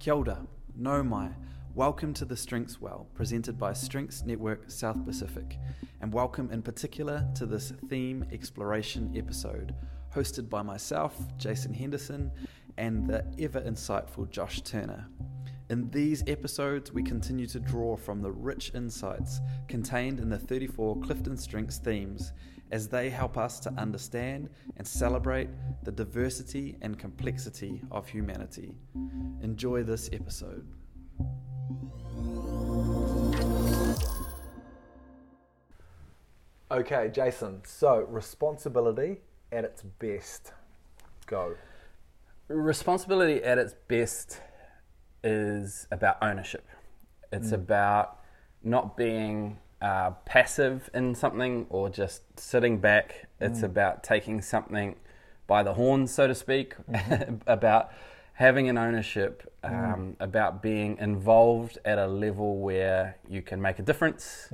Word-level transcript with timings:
Kia 0.00 0.14
ora, 0.14 0.46
nau 0.74 1.02
mai. 1.02 1.28
Welcome 1.74 2.14
to 2.14 2.24
the 2.24 2.34
Strengths 2.34 2.80
Well, 2.80 3.06
presented 3.12 3.58
by 3.58 3.74
Strengths 3.74 4.22
Network 4.22 4.70
South 4.70 5.04
Pacific, 5.04 5.58
and 6.00 6.10
welcome 6.10 6.50
in 6.50 6.62
particular 6.62 7.28
to 7.34 7.44
this 7.44 7.74
theme 7.90 8.24
exploration 8.32 9.12
episode, 9.14 9.74
hosted 10.16 10.48
by 10.48 10.62
myself, 10.62 11.18
Jason 11.36 11.74
Henderson, 11.74 12.32
and 12.78 13.06
the 13.06 13.26
ever 13.38 13.60
insightful 13.60 14.30
Josh 14.30 14.62
Turner. 14.62 15.06
In 15.70 15.88
these 15.90 16.24
episodes, 16.26 16.90
we 16.90 17.00
continue 17.00 17.46
to 17.46 17.60
draw 17.60 17.96
from 17.96 18.20
the 18.20 18.32
rich 18.32 18.72
insights 18.74 19.38
contained 19.68 20.18
in 20.18 20.28
the 20.28 20.36
34 20.36 20.98
Clifton 20.98 21.36
Strengths 21.36 21.78
themes 21.78 22.32
as 22.72 22.88
they 22.88 23.08
help 23.08 23.38
us 23.38 23.60
to 23.60 23.70
understand 23.74 24.50
and 24.78 24.86
celebrate 24.86 25.48
the 25.84 25.92
diversity 25.92 26.76
and 26.82 26.98
complexity 26.98 27.82
of 27.92 28.08
humanity. 28.08 28.74
Enjoy 29.42 29.84
this 29.84 30.10
episode. 30.12 30.66
Okay, 36.72 37.12
Jason. 37.14 37.62
So, 37.64 38.06
responsibility 38.08 39.18
at 39.52 39.64
its 39.64 39.82
best. 39.82 40.52
Go. 41.26 41.54
Responsibility 42.48 43.44
at 43.44 43.58
its 43.58 43.76
best 43.86 44.40
is 45.22 45.86
about 45.90 46.18
ownership. 46.22 46.66
It's 47.32 47.52
about 47.52 48.18
not 48.62 48.96
being 48.96 49.58
uh, 49.80 50.10
passive 50.24 50.90
in 50.94 51.14
something 51.14 51.66
or 51.70 51.88
just 51.88 52.22
sitting 52.38 52.78
back. 52.78 53.26
It's 53.40 53.62
about 53.62 54.02
taking 54.02 54.42
something 54.42 54.96
by 55.46 55.62
the 55.62 55.74
horns, 55.74 56.12
so 56.12 56.26
to 56.26 56.34
speak, 56.34 56.74
about 57.46 57.92
having 58.34 58.68
an 58.68 58.78
ownership, 58.78 59.52
um, 59.64 60.16
about 60.20 60.62
being 60.62 60.96
involved 60.98 61.78
at 61.84 61.98
a 61.98 62.06
level 62.06 62.58
where 62.58 63.16
you 63.28 63.42
can 63.42 63.60
make 63.60 63.78
a 63.78 63.82
difference, 63.82 64.48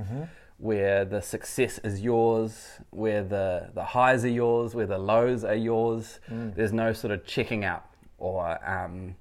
where 0.59 1.05
the 1.05 1.21
success 1.21 1.79
is 1.85 2.01
yours, 2.01 2.81
where 2.91 3.23
the, 3.23 3.71
the 3.75 3.85
highs 3.85 4.25
are 4.25 4.29
yours, 4.31 4.75
where 4.75 4.87
the 4.87 4.99
lows 4.99 5.45
are 5.45 5.55
yours. 5.55 6.19
There's 6.29 6.73
no 6.73 6.93
sort 6.93 7.13
of 7.13 7.27
checking 7.27 7.65
out 7.65 7.85
or 8.19 8.59
um, 8.69 9.15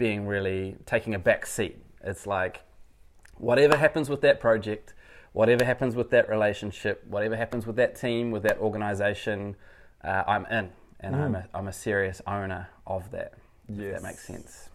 being 0.00 0.26
really 0.26 0.76
taking 0.86 1.14
a 1.14 1.18
back 1.18 1.44
seat. 1.46 1.76
It's 2.02 2.26
like 2.26 2.62
whatever 3.36 3.76
happens 3.76 4.08
with 4.08 4.22
that 4.22 4.40
project, 4.40 4.94
whatever 5.32 5.62
happens 5.62 5.94
with 5.94 6.08
that 6.10 6.26
relationship, 6.28 7.04
whatever 7.06 7.36
happens 7.36 7.66
with 7.66 7.76
that 7.76 8.00
team, 8.00 8.30
with 8.30 8.42
that 8.44 8.58
organization, 8.58 9.56
uh, 10.02 10.24
I'm 10.26 10.46
in, 10.46 10.70
and 11.00 11.14
I'm 11.14 11.34
a 11.34 11.46
I'm 11.54 11.68
a 11.68 11.72
serious 11.72 12.22
owner 12.26 12.68
of 12.86 13.10
that. 13.12 13.34
If 13.68 13.76
Yes. 13.78 13.92
that 14.00 14.02
makes 14.02 14.26
sense. 14.26 14.70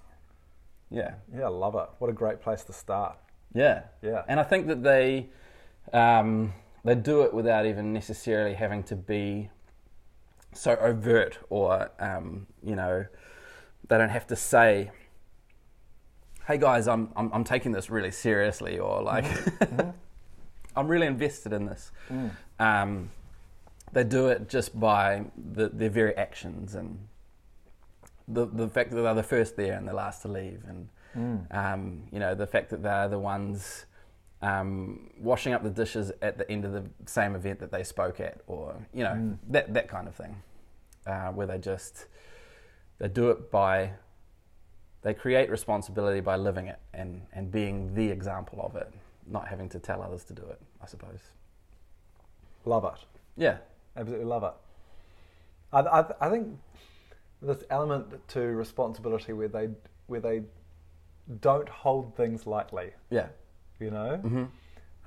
Yeah, 0.92 1.16
Yeah, 1.36 1.46
I 1.46 1.50
love 1.50 1.74
it. 1.76 1.90
What 1.98 2.10
a 2.12 2.14
great 2.14 2.40
place 2.40 2.64
to 2.66 2.74
start. 2.74 3.18
yeah, 3.54 3.82
Yeah. 4.04 4.24
And 4.28 4.40
I 4.40 4.44
think 4.44 4.68
that 4.68 4.84
they 4.84 5.30
um, 5.92 6.54
they 6.84 6.94
do 6.94 7.24
it 7.24 7.34
without 7.34 7.66
even 7.66 7.94
necessarily 7.94 8.54
having 8.54 8.84
to 8.84 8.96
be 8.96 9.50
so 10.54 10.76
overt, 10.76 11.40
or 11.50 11.90
um, 12.00 12.46
you 12.64 12.76
know, 12.76 13.06
they 13.88 13.98
don't 13.98 14.10
have 14.10 14.28
to 14.28 14.36
say 14.36 14.92
hey 16.48 16.58
guys, 16.58 16.88
I'm, 16.88 17.10
I'm, 17.16 17.32
I'm 17.34 17.44
taking 17.44 17.72
this 17.72 17.90
really 17.90 18.12
seriously, 18.12 18.78
or 18.78 19.02
like, 19.02 19.26
I'm 20.76 20.88
really 20.88 21.08
invested 21.08 21.54
in 21.54 21.66
this. 21.66 21.92
Um, 22.60 23.10
they 23.94 24.04
do 24.04 24.28
it 24.28 24.50
just 24.50 24.80
by 24.80 25.26
the, 25.38 25.70
their 25.70 25.90
very 25.90 26.16
actions 26.16 26.76
and 26.76 27.08
the, 28.28 28.46
the 28.46 28.68
fact 28.68 28.92
that 28.92 29.02
they're 29.02 29.14
the 29.14 29.24
first 29.24 29.56
there 29.56 29.78
and 29.78 29.88
the 29.88 29.94
last 29.94 30.22
to 30.24 30.28
leave, 30.28 30.64
and 30.68 30.90
um, 31.52 32.04
you 32.12 32.20
know 32.20 32.36
the 32.36 32.48
fact 32.48 32.70
that 32.72 32.82
they're 32.84 33.08
the 33.08 33.20
ones 33.20 33.86
um, 34.42 35.12
washing 35.18 35.54
up 35.54 35.64
the 35.64 35.70
dishes 35.70 36.12
at 36.22 36.38
the 36.38 36.50
end 36.52 36.66
of 36.66 36.74
the 36.74 36.84
same 37.06 37.36
event 37.36 37.60
that 37.60 37.72
they 37.72 37.84
spoke 37.84 38.20
at, 38.20 38.42
or 38.48 38.76
you 38.94 39.04
know 39.04 39.38
that 39.50 39.74
that 39.74 39.88
kind 39.88 40.08
of 40.08 40.16
thing, 40.16 40.36
uh, 41.06 41.28
where 41.28 41.48
they 41.48 41.60
just 41.60 42.08
they 42.98 43.08
do 43.08 43.30
it 43.30 43.52
by 43.52 43.92
they 45.06 45.14
create 45.14 45.52
responsibility 45.52 46.20
by 46.20 46.36
living 46.36 46.66
it 46.66 46.80
and, 46.96 47.22
and 47.32 47.52
being 47.52 47.94
the 47.94 48.10
example 48.10 48.60
of 48.64 48.76
it, 48.76 48.92
not 49.28 49.48
having 49.48 49.70
to 49.70 49.78
tell 49.78 50.02
others 50.02 50.24
to 50.24 50.34
do 50.34 50.42
it, 50.42 50.60
I 50.82 50.88
suppose. 50.88 51.20
Love 52.66 52.86
it. 52.86 53.06
Yeah. 53.38 53.58
Absolutely 53.96 54.26
love 54.26 54.44
it. 54.44 54.54
I, 55.72 55.82
I, 55.82 56.06
I 56.26 56.30
think 56.32 56.58
this 57.40 57.64
element 57.70 58.28
to 58.30 58.40
responsibility 58.40 59.32
where 59.32 59.48
they 59.48 59.70
where 60.08 60.22
they 60.22 60.42
don't 61.40 61.70
hold 61.70 62.16
things 62.16 62.48
lightly, 62.48 62.90
Yeah. 63.12 63.28
you 63.80 63.92
know, 63.92 64.18
hmm 64.18 64.46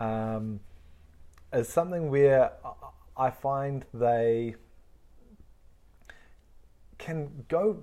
um, 0.04 0.60
is 1.53 1.69
something 1.69 2.09
where 2.09 2.53
I 3.16 3.30
find 3.30 3.84
they 3.92 4.54
can 6.98 7.44
go 7.48 7.78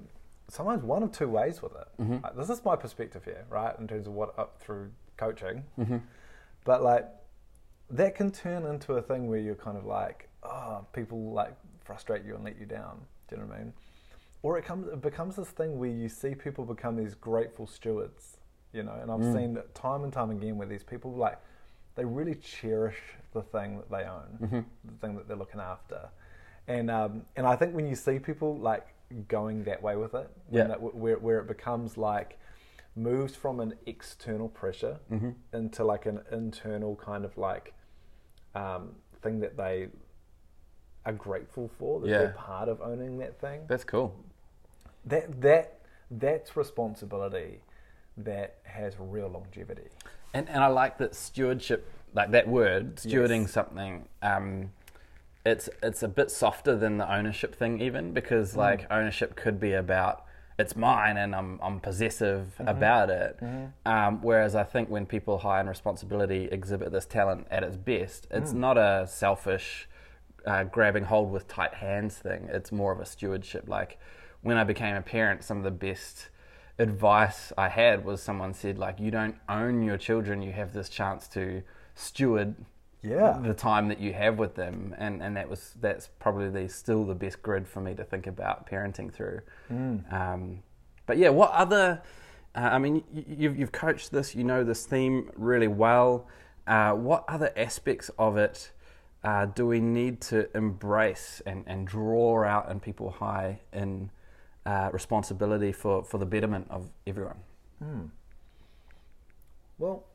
sometimes 0.48 0.84
one 0.84 1.04
of 1.04 1.12
two 1.12 1.28
ways 1.28 1.62
with 1.62 1.74
it. 1.76 1.88
Mhm. 2.02 2.24
Like, 2.24 2.36
this 2.36 2.50
is 2.50 2.64
my 2.64 2.76
perspective 2.76 3.24
here, 3.26 3.46
right, 3.50 3.78
in 3.80 3.88
terms 3.88 4.08
of 4.08 4.14
what 4.14 4.38
up 4.38 4.60
through 4.60 4.92
coaching. 5.18 5.64
hmm 5.76 5.98
But 6.64 6.82
like 6.84 7.08
that 7.90 8.16
can 8.16 8.32
turn 8.32 8.66
into 8.66 8.94
a 8.94 9.02
thing 9.02 9.28
where 9.28 9.40
you're 9.40 9.56
kind 9.56 9.78
of 9.78 9.86
like, 9.86 10.28
oh, 10.44 10.86
people 10.94 11.32
like 11.32 11.54
frustrate 11.84 12.24
you 12.26 12.34
and 12.36 12.44
let 12.44 12.58
you 12.60 12.66
down. 12.66 13.06
Do 13.28 13.36
you 13.36 13.42
know 13.42 13.48
what 13.48 13.56
I 13.58 13.60
mean? 13.60 13.74
Or 14.42 14.58
it 14.58 14.66
comes, 14.66 14.88
it 14.88 15.02
becomes 15.02 15.36
this 15.36 15.50
thing 15.50 15.78
where 15.80 15.90
you 15.90 16.10
see 16.10 16.34
people 16.36 16.66
become 16.66 16.96
these 16.96 17.14
grateful 17.16 17.68
stewards, 17.68 18.38
you 18.74 18.84
know. 18.84 18.94
And 18.94 19.12
I've 19.12 19.20
Mm. 19.22 19.34
seen 19.34 19.54
that 19.56 19.74
time 19.76 20.04
and 20.04 20.12
time 20.12 20.32
again 20.32 20.58
where 20.58 20.68
these 20.68 20.84
people 20.84 21.12
like 21.14 21.38
they 21.96 22.04
really 22.06 22.36
cherish 22.36 23.00
the 23.34 23.42
thing 23.42 23.78
that 23.78 23.90
they 23.90 24.04
own, 24.04 24.38
Mhm. 24.42 24.66
the 24.84 24.92
thing 24.98 25.16
that 25.16 25.28
they're 25.28 25.38
looking 25.38 25.62
after. 25.62 26.10
And 26.68 26.90
um, 26.92 27.26
and 27.36 27.46
I 27.48 27.56
think 27.56 27.74
when 27.76 27.88
you 27.88 27.96
see 27.96 28.18
people 28.20 28.58
like 28.58 28.88
going 29.28 29.64
that 29.66 29.82
way 29.82 29.96
with 29.96 30.14
it, 30.16 30.30
Yeah. 30.52 30.68
that, 30.68 30.82
where 30.82 31.18
where 31.18 31.40
it 31.40 31.48
becomes 31.48 31.98
like 31.98 32.38
moves 32.96 33.36
from 33.36 33.60
an 33.60 33.74
external 33.86 34.48
pressure 34.50 34.98
hmm 35.10 35.32
into 35.54 35.84
like 35.84 36.06
an 36.06 36.22
internal 36.32 36.96
kind 36.96 37.26
of 37.26 37.38
like 37.38 37.74
um, 38.56 38.96
thing 39.22 39.40
that 39.42 39.58
they 39.58 39.90
are 41.06 41.14
grateful 41.14 41.70
for 41.78 42.00
that 42.00 42.10
Yeah. 42.10 42.18
they're 42.20 42.28
part 42.30 42.70
of 42.70 42.82
owning 42.82 43.18
that 43.20 43.40
thing 43.40 43.62
That's 43.68 43.84
cool. 43.84 44.16
that 45.06 45.42
that 45.42 45.80
that's 46.10 46.56
responsibility 46.56 47.62
that 48.18 48.56
has 48.64 48.96
real 48.98 49.28
longevity 49.28 49.90
And, 50.34 50.48
and 50.50 50.64
I 50.64 50.68
like 50.68 50.98
that 51.00 51.16
stewardship, 51.16 51.88
like 52.14 52.32
that 52.32 52.48
word, 52.48 52.96
stewarding 52.98 53.42
Yes. 53.44 53.52
something. 53.52 54.08
Um, 54.22 54.72
it's 55.46 55.70
it's 55.84 56.02
a 56.04 56.08
bit 56.08 56.32
softer 56.32 56.76
than 56.76 56.98
the 56.98 57.12
ownership 57.14 57.56
thing, 57.56 57.80
even 57.80 58.14
because 58.14 58.56
like 58.56 58.88
ownership 58.92 59.36
could 59.36 59.60
be 59.60 59.74
about 59.74 60.26
it's 60.58 60.76
mine 60.76 61.18
and 61.18 61.36
I'm 61.36 61.60
I'm 61.62 61.80
possessive 61.80 62.54
about 62.60 63.10
it. 63.10 63.38
Um, 63.86 64.22
whereas 64.22 64.56
I 64.56 64.64
think 64.64 64.90
when 64.90 65.06
people 65.06 65.40
high 65.40 65.60
in 65.62 65.68
responsibility 65.68 66.50
exhibit 66.52 66.92
this 66.92 67.06
talent 67.06 67.48
at 67.52 67.64
its 67.64 67.76
best, 67.78 68.28
it's 68.32 68.54
not 68.54 68.78
a 68.78 69.06
selfish 69.08 69.88
uh, 70.46 70.64
grabbing 70.64 71.06
hold 71.06 71.32
with 71.32 71.48
tight 71.48 71.76
hands 71.76 72.16
thing. 72.16 72.48
It's 72.52 72.72
more 72.72 72.92
of 72.92 73.00
a 73.00 73.06
stewardship. 73.06 73.68
Like 73.68 74.00
when 74.42 74.58
I 74.58 74.64
became 74.64 74.96
a 74.96 75.02
parent, 75.02 75.44
some 75.44 75.58
of 75.58 75.64
the 75.64 75.72
best 75.72 76.30
advice 76.80 77.54
I 77.58 77.70
had 77.70 78.04
was 78.04 78.22
someone 78.22 78.54
said 78.54 78.78
like 78.78 79.00
you 79.00 79.12
don't 79.12 79.36
own 79.48 79.84
your 79.84 79.98
children, 79.98 80.42
you 80.42 80.54
have 80.54 80.74
this 80.74 80.90
chance 80.90 81.28
to 81.30 81.62
steward 81.96 82.56
Yeah. 83.06 83.38
the 83.42 83.54
time 83.54 83.88
that 83.90 84.00
you 84.00 84.14
have 84.14 84.40
with 84.40 84.56
them 84.56 84.96
and, 84.98 85.22
and 85.22 85.38
that 85.38 85.50
was 85.50 85.76
that's 85.80 86.10
probably 86.20 86.50
the, 86.50 86.68
still 86.70 87.06
the 87.06 87.16
best 87.16 87.42
grid 87.42 87.68
for 87.68 87.82
me 87.82 87.94
to 87.96 88.04
think 88.04 88.28
about 88.28 88.68
parenting 88.70 89.14
through. 89.14 89.42
Um, 90.12 90.64
but 91.06 91.18
yeah, 91.18 91.30
what 91.30 91.52
other 91.52 92.02
uh, 92.56 92.60
I 92.60 92.78
mean 92.80 93.04
you, 93.14 93.24
you've, 93.28 93.60
you've 93.60 93.72
coached 93.72 94.12
this, 94.12 94.34
you 94.36 94.44
know 94.44 94.64
this 94.64 94.86
theme 94.86 95.30
really 95.36 95.68
well. 95.68 96.28
Uh, 96.68 96.94
what 96.94 97.24
other 97.28 97.52
aspects 97.56 98.10
of 98.18 98.38
it 98.38 98.72
uh, 99.24 99.46
do 99.46 99.66
we 99.68 99.80
need 99.80 100.22
to 100.22 100.56
embrace 100.58 101.42
and, 101.46 101.64
and 101.68 101.88
draw 101.88 102.44
out 102.44 102.72
in 102.72 102.80
people 102.80 103.12
high 103.12 103.60
in 103.74 104.10
uh, 104.66 104.90
responsibility 104.92 105.72
for, 105.72 106.04
for 106.04 106.18
the 106.18 106.26
betterment 106.26 106.68
of 106.70 106.90
everyone? 107.06 107.38
well 109.78 110.06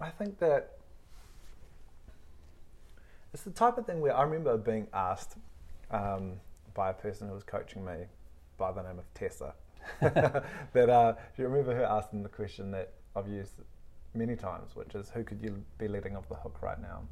i 0.00 0.10
think 0.10 0.38
that 0.38 0.77
it's 3.32 3.42
the 3.42 3.50
type 3.50 3.78
of 3.78 3.86
thing 3.86 4.00
where 4.00 4.16
i 4.16 4.22
remember 4.22 4.56
being 4.56 4.86
asked 4.92 5.36
um, 5.90 6.32
by 6.74 6.90
a 6.90 6.94
person 6.94 7.28
who 7.28 7.34
was 7.34 7.44
coaching 7.44 7.84
me 7.84 7.94
by 8.58 8.70
the 8.72 8.82
name 8.82 8.98
of 8.98 9.14
tessa. 9.14 9.54
That 10.72 10.90
uh, 10.90 11.12
do 11.12 11.42
you 11.42 11.48
remember 11.48 11.74
her 11.74 11.84
asking 11.84 12.22
the 12.22 12.28
question 12.28 12.70
that 12.72 12.92
i've 13.16 13.28
used 13.28 13.54
many 14.14 14.36
times 14.36 14.74
which 14.74 14.94
is 14.94 15.10
who 15.10 15.24
could 15.24 15.40
you 15.42 15.62
be 15.78 15.88
letting 15.88 16.16
off 16.16 16.28
the 16.28 16.34
hook 16.34 16.58
right 16.62 16.80
now? 16.80 17.02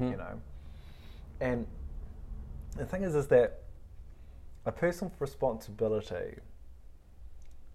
You 0.00 0.16
know? 0.16 0.40
And 1.40 1.66
the 2.76 2.86
thing 2.86 3.02
is 3.02 3.14
is 3.14 3.26
that 3.28 3.62
a 4.66 4.72
person's 4.72 5.12
responsibility 5.20 6.38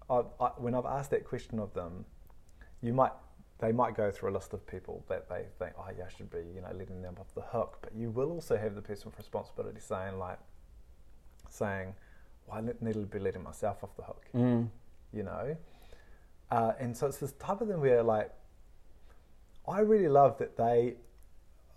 I, 0.08 0.22
I, 0.40 0.48
when 0.56 0.74
I've 0.74 0.86
asked 0.86 1.10
that 1.12 1.24
question 1.24 1.60
of 1.60 1.72
them, 1.72 2.04
you 2.82 2.92
might 2.92 3.12
they 3.60 3.72
might 3.72 3.94
go 3.94 4.10
through 4.10 4.30
a 4.30 4.34
list 4.34 4.52
of 4.54 4.66
people 4.66 5.04
that 5.08 5.28
they 5.28 5.44
think, 5.58 5.72
oh 5.78 5.86
yeah, 5.96 6.04
I 6.06 6.16
should 6.16 6.30
be, 6.30 6.38
you 6.54 6.60
know, 6.62 6.72
letting 6.76 7.02
them 7.02 7.16
off 7.20 7.34
the 7.34 7.42
hook. 7.42 7.78
But 7.82 7.94
you 7.94 8.10
will 8.10 8.30
also 8.32 8.56
have 8.56 8.74
the 8.74 8.82
person 8.82 9.10
with 9.10 9.18
responsibility 9.18 9.80
saying 9.80 10.18
like, 10.18 10.38
saying, 11.50 11.94
well, 12.46 12.58
I 12.58 12.60
need 12.84 12.94
to 12.94 13.00
be 13.06 13.18
letting 13.18 13.42
myself 13.42 13.82
off 13.84 13.94
the 13.96 14.02
hook, 14.02 14.24
Mm. 14.34 14.68
you 15.12 15.22
know. 15.22 15.56
Uh, 16.50 16.72
and 16.80 16.96
so 16.96 17.06
it's 17.06 17.18
this 17.18 17.32
type 17.32 17.60
of 17.60 17.68
thing 17.68 17.80
where 17.80 18.02
like, 18.02 18.30
I 19.68 19.80
really 19.80 20.08
love 20.08 20.38
that 20.38 20.56
they 20.56 20.94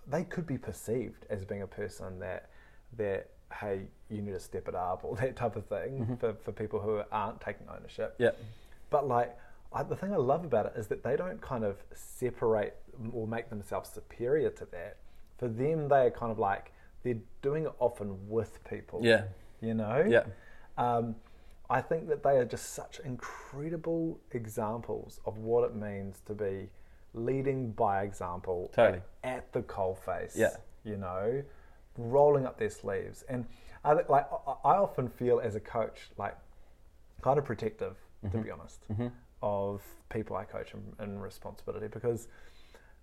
they 0.08 0.24
could 0.24 0.46
be 0.46 0.58
perceived 0.58 1.26
as 1.30 1.46
being 1.46 1.62
a 1.62 1.68
person 1.68 2.20
that 2.20 2.50
that 2.98 3.30
hey 3.62 3.84
you 4.10 4.22
need 4.22 4.32
to 4.34 4.40
step 4.40 4.68
it 4.68 4.76
up 4.76 5.02
or 5.04 5.16
that 5.16 5.36
type 5.36 5.56
of 5.56 5.66
thing 5.68 6.18
for, 6.20 6.34
for 6.44 6.52
people 6.52 6.80
who 6.80 7.02
aren't 7.12 7.40
taking 7.40 7.68
ownership 7.74 8.16
Yeah. 8.20 8.32
but 8.90 9.08
like 9.08 9.38
I, 9.74 9.84
the 9.84 9.96
thing 9.96 10.14
I 10.14 10.18
love 10.18 10.46
about 10.46 10.68
it 10.68 10.74
is 10.76 10.88
that 10.88 11.04
they 11.04 11.16
don't 11.16 11.42
kind 11.42 11.64
of 11.64 11.78
separate 11.94 12.78
or 13.12 13.28
make 13.28 13.50
themselves 13.50 13.90
superior 13.90 14.50
to 14.52 14.66
that. 14.72 14.98
For 15.38 15.48
them, 15.48 15.88
they 15.88 16.06
are 16.06 16.12
kind 16.12 16.32
of 16.32 16.40
like 16.40 16.74
they're 17.04 17.20
doing 17.42 17.66
it 17.66 17.74
often 17.80 18.18
with 18.30 18.64
people. 18.70 19.02
Yeah. 19.04 19.24
you 19.62 19.74
know. 19.74 20.06
Yeah. 20.08 20.24
Um, 20.78 21.16
I 21.70 21.82
think 21.82 22.08
that 22.10 22.24
they 22.24 22.38
are 22.38 22.46
just 22.46 22.74
such 22.74 23.00
incredible 23.04 24.20
examples 24.32 25.20
of 25.26 25.38
what 25.38 25.64
it 25.64 25.76
means 25.76 26.22
to 26.28 26.34
be 26.34 26.70
leading 27.14 27.72
by 27.72 28.04
example. 28.04 28.72
Totally. 28.76 29.02
At, 29.24 29.38
at 29.38 29.54
the 29.54 29.62
coalface. 29.62 30.34
Yeah. 30.36 30.56
You 30.84 30.98
know, 30.98 31.44
rolling 31.98 32.46
up 32.46 32.60
their 32.60 32.70
sleeves, 32.70 33.24
and 33.30 33.46
I, 33.86 33.94
like 33.94 34.28
I, 34.48 34.52
I 34.66 34.78
often 34.78 35.08
feel 35.08 35.40
as 35.40 35.56
a 35.56 35.60
coach 35.62 36.10
like 36.18 36.36
kind 37.22 37.40
of 37.40 37.46
protective, 37.46 37.96
to 38.32 38.38
be 38.38 38.52
honest, 38.52 38.86
of 39.44 39.82
people 40.10 40.36
I 40.36 40.46
coach 40.46 40.74
and, 40.74 40.84
in 41.02 41.20
responsibility 41.20 41.88
because 41.88 42.28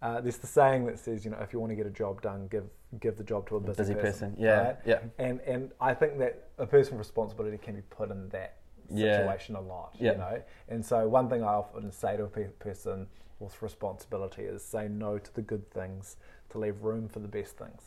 uh, 0.02 0.20
there's 0.22 0.38
the 0.38 0.46
saying 0.46 0.86
that 0.86 0.98
says, 0.98 1.24
you 1.26 1.30
know, 1.30 1.36
if 1.42 1.52
you 1.52 1.60
want 1.60 1.70
to 1.70 1.76
get 1.76 1.86
a 1.86 1.90
job 1.90 2.22
done, 2.22 2.48
give 2.50 2.64
give 2.98 3.16
the 3.18 3.22
job 3.22 3.46
to 3.50 3.56
a 3.56 3.60
busy, 3.60 3.76
busy 3.82 3.94
person. 3.94 4.30
person. 4.30 4.36
Yeah, 4.42 4.62
right? 4.62 4.76
yeah. 4.86 4.98
And 5.18 5.40
and 5.42 5.70
I 5.80 5.92
think 5.94 6.18
that 6.18 6.48
a 6.58 6.66
person 6.66 6.94
with 6.96 7.06
responsibility 7.06 7.58
can 7.58 7.76
be 7.76 7.82
put 7.82 8.10
in 8.10 8.28
that 8.30 8.56
Yeah. 8.88 9.18
situation 9.18 9.54
a 9.56 9.60
lot. 9.60 9.94
Yeah. 10.00 10.12
You 10.12 10.18
know, 10.18 10.42
and 10.68 10.84
so 10.84 11.06
one 11.06 11.28
thing 11.28 11.42
I 11.44 11.52
often 11.62 11.92
say 11.92 12.16
to 12.16 12.24
a 12.24 12.28
pe- 12.28 12.48
person 12.58 13.06
with 13.40 13.60
responsibility 13.62 14.42
is 14.42 14.62
say 14.64 14.88
no 14.88 15.18
to 15.18 15.34
the 15.34 15.42
good 15.42 15.70
things 15.70 16.16
to 16.50 16.58
leave 16.58 16.82
room 16.82 17.06
for 17.08 17.20
the 17.20 17.28
best 17.28 17.58
things. 17.58 17.82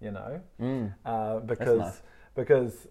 You 0.00 0.12
know, 0.12 0.40
Mm. 0.60 0.94
uh, 1.04 1.40
because 1.40 1.80
nice. 1.80 2.02
because 2.36 2.86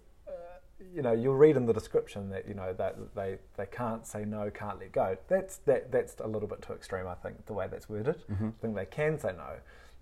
you 0.94 1.02
know 1.02 1.14
you'll 1.14 1.36
read 1.36 1.56
in 1.56 1.66
the 1.66 1.74
description 1.74 2.30
that 2.30 2.48
you 2.48 2.54
know 2.54 2.74
that 2.74 2.96
they 3.16 3.38
they 3.58 3.66
can't 3.66 4.06
say 4.06 4.26
no, 4.26 4.50
can't 4.52 4.80
let 4.80 4.92
go. 4.92 5.18
That's 5.28 5.58
that 5.66 5.92
that's 5.92 6.16
a 6.20 6.28
little 6.28 6.48
bit 6.48 6.62
too 6.62 6.74
extreme. 6.74 7.08
I 7.08 7.16
think 7.16 7.46
the 7.46 7.54
way 7.54 7.68
that's 7.70 7.88
worded. 7.90 8.24
Mm-hmm. 8.30 8.48
I 8.48 8.52
think 8.62 8.76
they 8.76 8.86
can 8.86 9.18
say 9.20 9.32
no, 9.38 9.52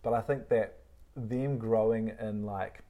but 0.02 0.14
I 0.14 0.22
think 0.22 0.50
that 0.50 0.78
them 1.16 1.58
growing 1.58 2.12
in 2.20 2.44
like 2.46 2.81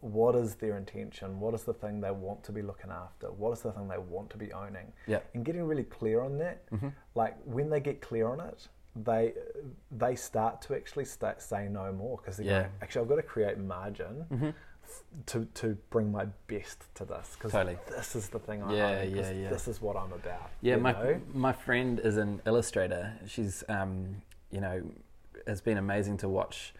what 0.00 0.36
is 0.36 0.54
their 0.54 0.76
intention? 0.76 1.40
What 1.40 1.54
is 1.54 1.64
the 1.64 1.74
thing 1.74 2.00
they 2.00 2.12
want 2.12 2.44
to 2.44 2.52
be 2.52 2.62
looking 2.62 2.90
after? 2.90 3.32
What 3.32 3.52
is 3.52 3.62
the 3.62 3.72
thing 3.72 3.88
they 3.88 3.98
want 3.98 4.30
to 4.30 4.36
be 4.36 4.52
owning? 4.52 4.92
Yeah. 5.08 5.18
And 5.34 5.44
getting 5.44 5.64
really 5.64 5.82
clear 5.82 6.20
on 6.20 6.38
that, 6.38 6.62
like 7.16 7.36
when 7.44 7.68
they 7.68 7.80
get 7.80 8.00
clear 8.00 8.28
on 8.28 8.38
it, 8.40 8.68
they 9.04 9.34
they 9.90 10.14
start 10.14 10.62
to 10.62 10.74
actually 10.76 11.04
start 11.04 11.42
say 11.42 11.68
no 11.68 11.92
more 11.92 12.16
because 12.16 12.36
they're 12.36 12.46
Yeah. 12.46 12.60
going, 12.62 12.72
actually 12.82 13.02
I've 13.02 13.08
got 13.08 13.16
to 13.16 13.22
create 13.22 13.58
margin 13.58 14.24
f- 14.32 14.54
to 15.26 15.46
to 15.54 15.76
bring 15.90 16.10
my 16.12 16.26
best 16.46 16.84
to 16.94 17.04
this 17.04 17.30
because 17.34 17.52
Totally. 17.52 17.78
this 17.88 18.16
is 18.16 18.28
the 18.28 18.38
thing 18.38 18.62
I 18.62 18.74
Yeah, 18.74 18.88
own, 19.02 19.14
yeah, 19.14 19.30
yeah. 19.30 19.48
this 19.48 19.68
is 19.68 19.80
what 19.80 19.96
I'm 19.96 20.12
about. 20.12 20.50
Yeah, 20.60 20.76
you 20.76 20.80
my 20.80 20.92
know? 20.92 21.20
my 21.34 21.52
friend 21.52 22.00
is 22.00 22.16
an 22.16 22.40
illustrator. 22.46 23.14
She's 23.26 23.64
um, 23.68 24.22
you 24.50 24.60
know, 24.60 24.82
it's 25.46 25.60
been 25.60 25.78
amazing 25.78 26.16
to 26.18 26.28
watch 26.28 26.74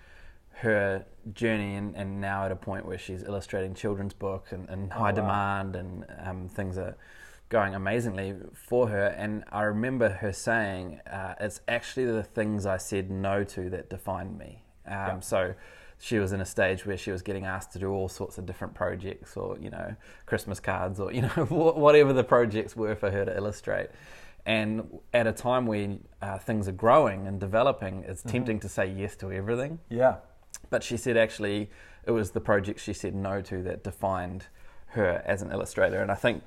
her 0.60 1.04
journey 1.32 1.76
and, 1.76 1.94
and 1.94 2.20
now 2.20 2.44
at 2.44 2.50
a 2.50 2.56
point 2.56 2.84
where 2.84 2.98
she's 2.98 3.22
illustrating 3.22 3.74
children's 3.74 4.12
book 4.14 4.46
and, 4.50 4.68
and 4.68 4.92
high 4.92 5.10
wow. 5.10 5.10
demand 5.12 5.76
and 5.76 6.04
um, 6.24 6.48
things 6.48 6.76
are 6.76 6.96
going 7.48 7.74
amazingly 7.74 8.34
for 8.54 8.88
her. 8.88 9.06
And 9.06 9.44
I 9.52 9.62
remember 9.62 10.08
her 10.08 10.32
saying, 10.32 11.00
uh, 11.10 11.34
"It's 11.40 11.60
actually 11.68 12.06
the 12.06 12.22
things 12.22 12.66
I 12.66 12.76
said 12.76 13.10
no 13.10 13.44
to 13.44 13.70
that 13.70 13.88
defined 13.88 14.38
me." 14.38 14.64
Um, 14.86 14.92
Yeah. 14.94 15.20
So 15.20 15.54
she 16.00 16.18
was 16.18 16.32
in 16.32 16.40
a 16.40 16.44
stage 16.46 16.86
where 16.86 16.96
she 16.96 17.10
was 17.10 17.22
getting 17.22 17.44
asked 17.44 17.72
to 17.72 17.78
do 17.78 17.90
all 17.90 18.08
sorts 18.08 18.38
of 18.38 18.46
different 18.46 18.74
projects, 18.74 19.36
or 19.36 19.58
you 19.58 19.70
know, 19.70 19.94
Christmas 20.26 20.60
cards, 20.60 21.00
or 21.00 21.12
you 21.12 21.22
know, 21.22 21.28
whatever 21.48 22.12
the 22.12 22.24
projects 22.24 22.76
were 22.76 22.94
for 22.94 23.10
her 23.10 23.24
to 23.24 23.36
illustrate. 23.36 23.88
And 24.46 25.00
at 25.12 25.26
a 25.26 25.32
time 25.32 25.66
when 25.66 26.04
uh, 26.22 26.38
things 26.38 26.68
are 26.68 26.72
growing 26.72 27.26
and 27.26 27.38
developing, 27.38 28.04
it's 28.06 28.22
tempting 28.22 28.60
to 28.60 28.68
say 28.68 28.86
yes 28.86 29.14
to 29.16 29.30
everything. 29.32 29.78
yeah, 29.90 30.16
But 30.70 30.82
she 30.82 30.96
said 30.96 31.16
actually 31.18 31.68
it 32.06 32.12
was 32.12 32.30
the 32.30 32.40
projects 32.40 32.82
she 32.82 32.94
said 32.94 33.14
no 33.14 33.42
to 33.42 33.62
that 33.64 33.84
defined 33.84 34.46
her 34.92 35.22
as 35.26 35.42
an 35.42 35.52
illustrator. 35.52 36.00
And 36.00 36.10
I 36.10 36.14
think 36.14 36.42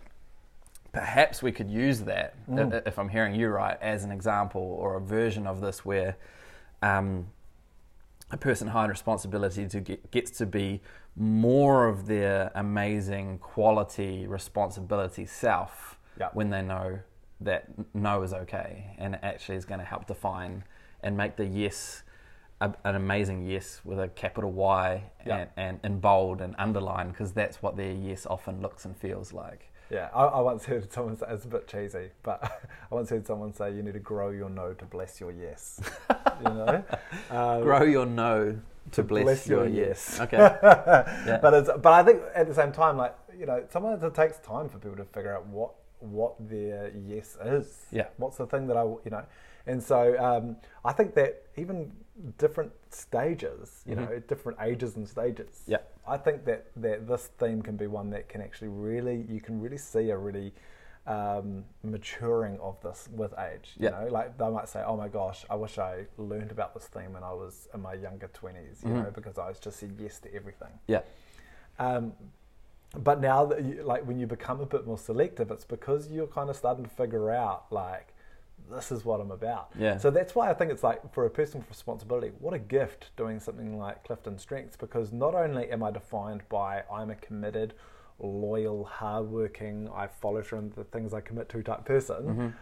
perhaps 0.94 1.44
we 1.44 1.52
could 1.52 1.70
use 1.70 2.00
that, 2.02 2.34
Mm. 2.50 2.88
if 2.88 2.98
I'm 2.98 3.10
hearing 3.10 3.36
you 3.36 3.50
right, 3.50 3.78
as 3.82 4.04
an 4.04 4.12
example 4.12 4.62
or 4.80 4.96
a 4.96 5.02
version 5.02 5.46
of 5.46 5.62
this 5.62 5.86
where 5.86 6.16
um, 6.82 7.28
a 8.32 8.38
person 8.38 8.68
high 8.68 8.86
in 8.86 8.90
responsibility 8.90 9.68
to 9.68 9.82
get, 9.82 10.12
gets 10.12 10.32
to 10.32 10.46
be 10.46 10.82
more 11.16 11.88
of 11.88 12.08
their 12.08 12.52
amazing 12.56 13.38
quality 13.40 14.26
responsibility 14.28 15.26
self 15.26 16.00
when 16.34 16.50
they 16.50 16.62
know 16.62 17.00
that 17.42 17.66
no 17.94 18.22
is 18.24 18.34
okay 18.34 18.96
and 18.98 19.16
it 19.16 19.20
actually 19.24 19.58
is 19.58 19.66
going 19.66 19.80
to 19.80 19.86
help 19.86 20.08
define 20.08 20.64
and 21.04 21.18
make 21.18 21.36
the 21.36 21.46
yes 21.46 22.04
a, 22.62 22.74
an 22.86 22.96
amazing 22.96 23.46
yes 23.46 23.82
with 23.84 24.00
a 24.00 24.08
capital 24.10 24.52
Y 24.52 25.04
and, 25.42 25.50
and 25.58 25.80
in 25.84 26.00
bold 26.00 26.42
and 26.42 26.56
underline 26.58 27.10
because 27.10 27.34
that's 27.34 27.62
what 27.62 27.76
their 27.76 27.92
yes 27.92 28.26
often 28.26 28.62
looks 28.62 28.86
and 28.86 28.96
feels 28.96 29.34
like. 29.34 29.71
Yeah. 29.92 30.10
I, 30.14 30.26
I 30.26 30.42
once 30.42 30.66
heard 30.66 30.92
someone 30.92 31.18
say 31.18 31.26
it's 31.30 31.46
a 31.46 31.48
bit 31.48 31.68
cheesy, 31.68 32.10
but 32.24 32.44
I 32.92 32.96
once 32.96 33.10
heard 33.10 33.28
someone 33.28 33.54
say 33.54 33.74
you 33.74 33.84
need 33.84 33.94
to 33.94 34.00
grow 34.00 34.30
your 34.30 34.50
no 34.50 34.74
to 34.74 34.86
bless 34.86 35.20
your 35.20 35.32
yes. 35.32 35.80
you 36.10 36.50
know, 36.50 36.84
um, 37.30 37.62
Grow 37.64 37.84
your 37.84 38.06
no 38.06 38.58
to 38.92 39.04
bless, 39.04 39.24
bless 39.24 39.48
your, 39.48 39.68
your 39.68 39.88
yes. 39.88 40.18
yes. 40.18 40.22
Okay. 40.22 40.38
Yeah. 41.28 41.40
but 41.42 41.54
it's 41.54 41.70
but 41.82 41.94
I 41.94 42.04
think 42.04 42.22
at 42.34 42.48
the 42.48 42.54
same 42.54 42.72
time, 42.72 42.98
like 42.98 43.16
you 43.38 43.46
know, 43.46 43.64
sometimes 43.70 44.02
it 44.04 44.16
takes 44.16 44.38
time 44.40 44.70
for 44.70 44.78
people 44.80 44.98
to 44.98 45.06
figure 45.06 45.36
out 45.36 45.46
what 45.48 45.72
what 46.00 46.36
their 46.40 46.92
yes 47.06 47.38
is. 47.44 47.86
Yeah. 47.92 48.08
What's 48.18 48.38
the 48.38 48.48
thing 48.48 48.68
that 48.68 48.78
I 48.78 48.84
you 48.84 49.12
know, 49.12 49.24
and 49.68 49.82
so 49.82 50.18
um, 50.24 50.56
I 50.84 50.94
think 50.94 51.14
that 51.16 51.44
even 51.58 51.92
different 52.38 52.72
stages, 52.90 53.84
you 53.86 53.96
know, 53.96 54.22
different 54.28 54.60
ages 54.62 54.96
and 54.96 55.08
stages. 55.08 55.64
Mm-hmm. 55.64 55.72
Yeah. 55.72 55.78
I 56.08 56.18
think 56.18 56.46
that 56.46 56.68
that 56.78 57.08
this 57.08 57.30
theme 57.38 57.62
can 57.62 57.78
be 57.78 57.88
one 57.88 58.10
that 58.12 58.30
can 58.30 58.42
actually 58.42 58.70
really 58.70 59.26
you 59.30 59.40
can 59.42 59.62
really 59.62 59.78
see 59.78 60.10
a 60.10 60.18
really 60.18 60.54
um, 61.08 61.64
maturing 61.84 62.60
of 62.60 62.80
this 62.82 63.10
with 63.12 63.34
age. 63.40 63.76
You 63.80 63.86
Yeah. 63.86 63.92
know, 64.02 64.08
like 64.08 64.38
they 64.38 64.50
might 64.50 64.70
say, 64.70 64.84
"Oh 64.86 64.96
my 64.98 65.08
gosh, 65.08 65.46
I 65.50 65.56
wish 65.56 65.78
I 65.80 66.06
learned 66.18 66.52
about 66.52 66.74
this 66.74 66.86
theme 66.88 67.14
when 67.14 67.24
I 67.24 67.34
was 67.34 67.68
in 67.74 67.82
my 67.82 67.94
younger 67.94 68.28
twenties, 68.34 68.82
you 68.84 68.90
Mm-hmm. 68.90 69.04
know, 69.04 69.12
because 69.12 69.38
I 69.38 69.48
was 69.48 69.60
just 69.60 69.78
said 69.80 69.96
yes 70.00 70.20
to 70.20 70.34
everything." 70.34 70.74
Yeah. 70.88 71.02
Um, 71.80 72.14
but 72.94 73.22
now 73.22 73.46
that 73.46 73.64
you, 73.64 73.84
like 73.84 74.06
when 74.06 74.20
you 74.20 74.28
become 74.28 74.60
a 74.60 74.66
bit 74.66 74.86
more 74.86 74.98
selective, 74.98 75.50
it's 75.50 75.66
because 75.66 76.12
you're 76.12 76.28
kind 76.28 76.50
of 76.50 76.56
starting 76.56 76.84
to 76.84 76.90
figure 76.90 77.32
out 77.32 77.72
like 77.72 78.11
this 78.72 78.92
is 78.92 79.06
what 79.06 79.20
I'm 79.22 79.32
about. 79.32 79.72
Yeah. 79.78 79.98
So 79.98 80.10
that's 80.10 80.34
why 80.36 80.50
I 80.50 80.54
think 80.54 80.72
it's 80.72 80.84
like 80.84 81.14
for 81.14 81.26
a 81.26 81.30
person 81.30 81.60
with 81.60 81.70
responsibility, 81.70 82.32
what 82.40 82.54
a 82.54 82.60
gift 82.60 83.12
doing 83.18 83.40
something 83.40 83.78
like 83.78 84.04
Clifton 84.04 84.38
Strengths 84.40 84.76
because 84.76 85.12
not 85.12 85.36
only 85.36 85.70
am 85.72 85.84
I 85.84 85.92
defined 85.92 86.44
by 86.50 86.84
I'm 86.92 87.10
a 87.10 87.16
committed, 87.16 87.74
loyal, 88.20 88.84
hardworking, 88.86 89.90
I 89.94 90.08
follow 90.08 90.42
through 90.42 90.60
on 90.60 90.74
the 90.76 90.84
things 90.86 91.14
I 91.14 91.22
commit 91.22 91.50
to 91.50 91.64
type 91.64 91.86
person, 91.86 92.54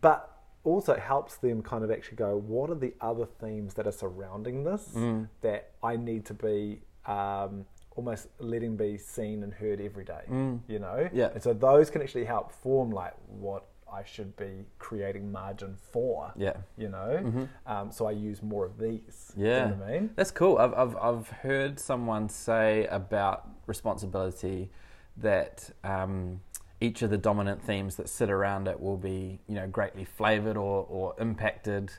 but 0.00 0.34
also 0.64 0.92
it 0.92 1.00
helps 1.00 1.36
them 1.36 1.62
kind 1.62 1.84
of 1.84 1.90
actually 1.90 2.16
go, 2.16 2.36
what 2.36 2.68
are 2.70 2.74
the 2.74 2.94
other 3.00 3.24
themes 3.24 3.74
that 3.74 3.86
are 3.86 3.92
surrounding 3.92 4.64
this 4.64 4.88
Mm. 4.94 5.28
that 5.40 5.70
I 5.82 5.96
need 5.96 6.26
to 6.26 6.34
be 6.34 6.80
um, 7.06 7.64
almost 7.96 8.28
letting 8.38 8.76
be 8.76 8.98
seen 8.98 9.42
and 9.42 9.52
heard 9.52 9.80
every 9.80 10.04
day, 10.04 10.22
you 10.68 10.78
know? 10.78 11.08
Mm. 11.08 11.10
Yeah. 11.12 11.30
And 11.32 11.42
so 11.42 11.52
those 11.54 11.90
can 11.90 12.02
actually 12.02 12.26
help 12.26 12.52
form 12.52 12.90
like 12.90 13.14
what 13.28 13.64
I 13.92 14.04
should 14.04 14.36
be 14.36 14.66
creating 14.78 15.30
margin 15.32 15.76
for, 15.92 16.32
Yeah. 16.36 16.50
Mm-hmm. 16.50 16.82
you 16.82 16.88
know? 16.88 17.48
Um, 17.66 17.90
so 17.90 18.06
I 18.06 18.12
use 18.12 18.42
more 18.42 18.64
of 18.66 18.78
these. 18.78 19.32
Do 19.34 19.40
you 19.42 19.46
Yeah, 19.48 19.64
know 19.68 19.74
what 19.76 19.88
I 19.88 19.92
mean? 19.92 20.10
that's 20.16 20.30
cool. 20.30 20.58
I've, 20.58 20.74
I've 20.74 20.96
I've 20.96 21.28
heard 21.28 21.78
someone 21.80 22.28
say 22.28 22.86
about 22.90 23.48
responsibility 23.66 24.70
that 25.16 25.70
um, 25.84 26.40
each 26.80 27.02
of 27.02 27.10
the 27.10 27.18
dominant 27.18 27.62
themes 27.62 27.96
that 27.96 28.08
sit 28.08 28.30
around 28.30 28.68
it 28.68 28.78
will 28.80 28.96
be 28.96 29.40
you 29.48 29.54
know 29.54 29.66
greatly 29.66 30.04
flavored 30.04 30.56
or 30.56 30.86
or 30.88 31.14
impacted 31.18 31.90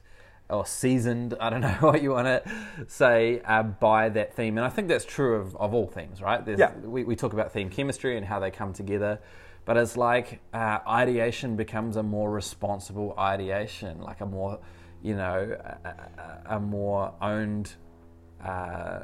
or 0.49 0.65
seasoned, 0.65 1.35
I 1.39 1.51
don't 1.51 1.61
know 1.69 1.69
what 1.81 2.01
you 2.01 2.09
want 2.11 2.25
to 2.25 2.41
say, 2.87 3.39
uh, 3.45 3.61
by 3.61 4.09
that 4.09 4.35
theme. 4.35 4.57
And 4.57 4.65
I 4.65 4.69
think 4.69 4.87
that's 4.87 5.05
true 5.05 5.35
of, 5.35 5.55
of 5.57 5.75
all 5.75 5.85
themes, 5.87 6.23
right? 6.23 6.43
There's, 6.43 6.57
Yeah. 6.59 6.75
we, 6.77 7.03
we 7.03 7.15
talk 7.15 7.33
about 7.33 7.51
theme 7.51 7.69
chemistry 7.69 8.17
and 8.17 8.25
how 8.25 8.39
they 8.39 8.49
come 8.49 8.73
together, 8.73 9.19
but 9.69 9.77
it's 9.77 9.95
like 9.95 10.41
uh, 10.51 10.79
ideation 10.87 11.55
becomes 11.55 11.95
a 11.95 12.01
more 12.01 12.31
responsible 12.31 13.13
ideation, 13.19 14.01
like 14.01 14.19
a 14.19 14.25
more, 14.25 14.57
you 15.03 15.15
know, 15.15 15.55
a, 15.85 16.55
a, 16.55 16.59
more 16.59 17.13
owned, 17.21 17.73
uh, 18.43 19.01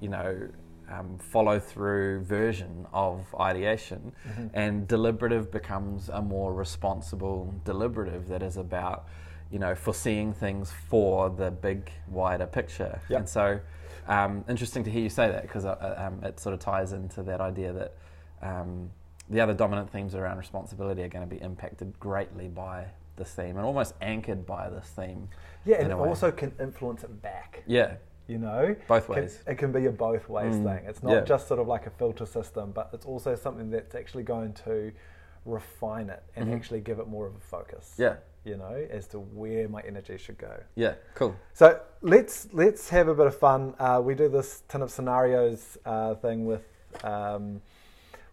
you 0.00 0.08
know, 0.08 0.48
um, 0.88 1.18
follow 1.18 1.58
through 1.58 2.20
version 2.20 2.86
of 2.92 3.26
ideation, 3.40 4.12
and 4.54 4.86
deliberative 4.86 5.50
becomes 5.50 6.08
a 6.10 6.22
more 6.22 6.54
responsible 6.54 7.52
deliberative 7.64 8.28
that 8.28 8.40
is 8.40 8.56
about, 8.56 9.08
you 9.50 9.58
know, 9.58 9.74
foreseeing 9.74 10.32
things 10.32 10.72
for 10.88 11.28
the 11.28 11.50
big 11.50 11.90
wider 12.06 12.46
picture. 12.46 13.00
Yep. 13.08 13.18
And 13.18 13.28
so, 13.28 13.58
um, 14.06 14.44
interesting 14.48 14.84
to 14.84 14.90
hear 14.92 15.02
you 15.02 15.08
say 15.08 15.26
that 15.26 15.42
because 15.42 15.64
uh, 15.64 15.96
um, 15.98 16.22
it 16.22 16.38
sort 16.38 16.52
of 16.52 16.60
ties 16.60 16.92
into 16.92 17.24
that 17.24 17.40
idea 17.40 17.72
that 17.72 17.96
um, 18.42 18.90
the 19.30 19.40
other 19.40 19.54
dominant 19.54 19.90
themes 19.90 20.14
around 20.14 20.38
responsibility 20.38 21.02
are 21.02 21.08
going 21.08 21.28
to 21.28 21.34
be 21.34 21.40
impacted 21.42 21.98
greatly 21.98 22.48
by 22.48 22.86
this 23.16 23.32
theme 23.32 23.56
and 23.56 23.64
almost 23.64 23.94
anchored 24.00 24.44
by 24.44 24.68
this 24.68 24.86
theme. 24.88 25.28
Yeah, 25.64 25.76
and 25.76 25.90
it 25.90 25.94
also 25.94 26.30
can 26.32 26.52
influence 26.60 27.04
it 27.04 27.22
back. 27.22 27.62
Yeah, 27.66 27.94
You 28.26 28.38
know, 28.38 28.74
Both 28.88 29.06
Can- 29.06 29.14
ways. 29.16 29.42
it 29.46 29.56
can 29.56 29.70
be 29.70 29.84
a 29.86 29.90
both 29.90 30.28
ways 30.30 30.54
Mm, 30.54 30.64
thing. 30.64 30.86
It's 30.88 31.02
not 31.02 31.12
yeah. 31.12 31.20
just 31.20 31.46
sort 31.46 31.60
of 31.60 31.66
like 31.68 31.86
a 31.86 31.90
filter 31.90 32.24
system, 32.26 32.72
but 32.72 32.88
it's 32.94 33.04
also 33.06 33.34
something 33.34 33.70
that's 33.70 33.94
actually 33.94 34.22
going 34.22 34.54
to 34.64 34.92
refine 35.44 36.08
it 36.08 36.22
and 36.34 36.48
Mhm. 36.48 36.54
actually 36.56 36.80
give 36.80 36.98
it 36.98 37.06
more 37.06 37.26
of 37.26 37.34
a 37.36 37.40
focus. 37.40 37.94
yeah, 37.98 38.16
You 38.44 38.56
know, 38.56 38.74
as 38.90 39.06
to 39.08 39.18
where 39.20 39.68
my 39.68 39.80
energy 39.82 40.16
should 40.16 40.38
go. 40.38 40.58
yeah, 40.74 40.94
cool. 41.14 41.34
So 41.52 41.80
let's 42.00 42.48
let's 42.54 42.88
have 42.88 43.08
a 43.08 43.14
bit 43.14 43.26
of 43.26 43.36
fun. 43.36 43.74
Uh, 43.78 44.00
we 44.02 44.14
do 44.14 44.28
this 44.28 44.62
ton 44.68 44.80
of 44.82 44.90
scenarios 44.90 45.76
uh, 45.84 46.14
thing 46.14 46.46
with 46.46 46.64
um, 47.04 47.60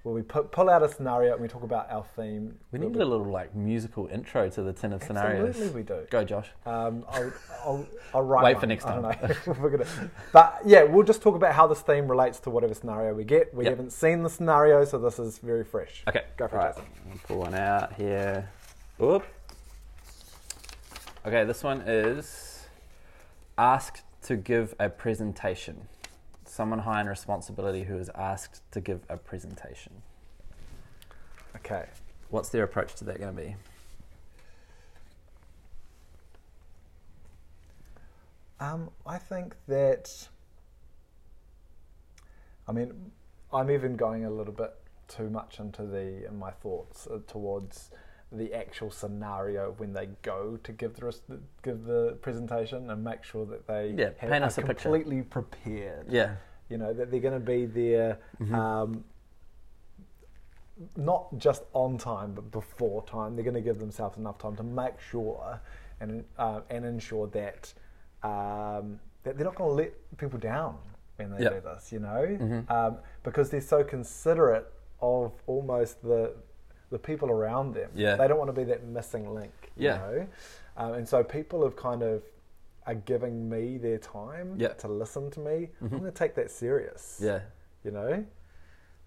where 0.03 0.15
we 0.15 0.21
pu- 0.23 0.43
pull 0.43 0.69
out 0.69 0.81
a 0.81 0.89
scenario 0.89 1.33
and 1.33 1.41
we 1.41 1.47
talk 1.47 1.63
about 1.63 1.89
our 1.91 2.03
theme. 2.15 2.55
We 2.71 2.79
need 2.79 2.95
a 2.95 3.05
little 3.05 3.23
like 3.25 3.55
musical 3.55 4.07
intro 4.07 4.49
to 4.49 4.61
the 4.63 4.73
ten 4.73 4.93
of 4.93 5.03
scenarios. 5.03 5.49
Absolutely, 5.49 5.81
we 5.81 5.83
do. 5.85 6.07
Go, 6.09 6.23
Josh. 6.23 6.47
Um, 6.65 7.05
I'll, 7.09 7.33
I'll, 7.63 7.87
I'll 8.15 8.21
write. 8.23 8.43
Wait 8.43 8.53
one. 8.55 8.61
for 8.61 8.67
next 8.67 8.85
I 8.85 8.95
don't 8.95 9.03
time. 9.03 9.35
know. 9.47 9.53
We're 9.61 9.69
gonna, 9.69 9.85
but 10.33 10.61
yeah, 10.65 10.83
we'll 10.83 11.03
just 11.05 11.21
talk 11.21 11.35
about 11.35 11.53
how 11.53 11.67
this 11.67 11.81
theme 11.81 12.07
relates 12.07 12.39
to 12.41 12.49
whatever 12.49 12.73
scenario 12.73 13.13
we 13.13 13.23
get. 13.23 13.53
We 13.53 13.65
Yep. 13.65 13.71
haven't 13.73 13.91
seen 13.91 14.23
the 14.23 14.29
scenario, 14.29 14.83
so 14.85 14.97
this 14.97 15.19
is 15.19 15.37
very 15.37 15.63
fresh. 15.63 16.03
Okay, 16.07 16.23
Go 16.37 16.47
for 16.47 16.55
it, 16.55 16.59
right. 16.59 16.75
Pull 17.27 17.37
one 17.39 17.53
out 17.55 17.93
here. 17.93 18.49
Oop. 19.01 19.23
Okay, 21.27 21.43
this 21.45 21.63
one 21.63 21.81
is 21.85 22.65
asked 23.57 24.01
to 24.23 24.35
give 24.35 24.73
a 24.79 24.89
presentation. 24.89 25.87
Someone 26.51 26.79
high 26.79 26.99
in 26.99 27.07
responsibility 27.07 27.83
who 27.83 27.97
is 27.97 28.09
asked 28.13 28.61
to 28.73 28.81
give 28.81 28.99
a 29.07 29.15
presentation. 29.15 30.01
Okay. 31.55 31.85
What's 32.29 32.49
their 32.49 32.65
approach 32.65 32.93
to 32.95 33.05
that 33.05 33.21
going 33.21 33.33
to 33.33 33.41
be? 33.41 33.55
Um, 38.59 38.89
I 39.07 39.17
think 39.17 39.55
that. 39.69 40.27
I 42.67 42.73
mean, 42.73 43.11
I'm 43.53 43.71
even 43.71 43.95
going 43.95 44.25
a 44.25 44.29
little 44.29 44.53
bit 44.53 44.73
too 45.07 45.29
much 45.29 45.57
into 45.57 45.83
the 45.83 46.27
in 46.27 46.37
my 46.37 46.51
thoughts 46.51 47.07
uh, 47.07 47.19
towards 47.27 47.91
the 48.31 48.53
actual 48.53 48.89
scenario 48.91 49.73
when 49.77 49.91
they 49.93 50.07
go 50.21 50.57
to 50.63 50.71
give 50.71 50.95
the 50.95 51.13
give 51.63 51.83
the 51.83 52.17
presentation 52.21 52.89
and 52.89 53.03
make 53.03 53.23
sure 53.23 53.45
that 53.45 53.67
they 53.67 53.89
Yeah, 53.97 54.05
have- 54.05 54.17
paint 54.17 54.43
are 54.43 54.47
us 54.47 54.57
a 54.57 54.61
picture. 54.61 54.73
completely 54.89 55.21
prepared. 55.21 56.05
Yeah. 56.09 56.35
You 56.69 56.77
know 56.77 56.93
that 56.93 57.11
they're 57.11 57.19
going 57.19 57.33
to 57.33 57.45
be 57.45 57.65
there. 57.65 58.17
Mhm. 58.39 58.53
Um, 58.53 59.03
not 60.95 61.37
just 61.37 61.63
on 61.73 61.97
time, 61.97 62.33
but 62.33 62.49
before 62.51 63.03
time. 63.03 63.35
They're 63.35 63.43
going 63.43 63.53
to 63.55 63.61
give 63.61 63.79
themselves 63.79 64.17
enough 64.17 64.37
time 64.39 64.55
to 64.55 64.63
make 64.63 64.99
sure 64.99 65.59
and 65.99 66.23
uh, 66.37 66.61
and 66.69 66.85
ensure 66.85 67.27
that 67.27 67.73
um, 68.23 68.99
that 69.23 69.35
they're 69.37 69.45
not 69.45 69.55
going 69.55 69.69
to 69.69 69.75
let 69.83 70.17
people 70.17 70.39
down 70.39 70.77
when 71.17 71.31
they 71.31 71.43
Yeah. 71.43 71.49
do 71.49 71.61
this. 71.61 71.91
You 71.91 71.99
know, 71.99 72.25
Mhm. 72.39 72.71
um, 72.71 72.97
because 73.23 73.49
they're 73.49 73.61
so 73.61 73.83
considerate 73.83 74.71
of 75.01 75.33
almost 75.47 76.01
the 76.01 76.35
the 76.91 76.99
people 76.99 77.31
around 77.31 77.73
them. 77.73 77.89
Yeah. 77.95 78.15
they 78.15 78.27
don't 78.27 78.37
want 78.37 78.49
to 78.49 78.53
be 78.53 78.65
that 78.65 78.83
missing 78.85 79.33
link. 79.33 79.71
Yeah. 79.75 79.93
You 80.11 80.17
know? 80.19 80.27
um, 80.77 80.93
and 80.93 81.07
so 81.07 81.23
people 81.23 81.63
have 81.63 81.75
kind 81.75 82.03
of 82.03 82.21
are 82.85 82.95
giving 82.95 83.49
me 83.49 83.77
their 83.77 83.97
time 83.97 84.55
Yeah. 84.59 84.69
to 84.69 84.87
listen 84.87 85.31
to 85.31 85.39
me. 85.39 85.69
Mhm. 85.81 85.91
I'm 85.93 85.99
going 85.99 86.03
to 86.03 86.11
take 86.11 86.35
that 86.35 86.51
serious. 86.51 87.19
Yeah. 87.23 87.39
You 87.83 87.91
know, 87.91 88.25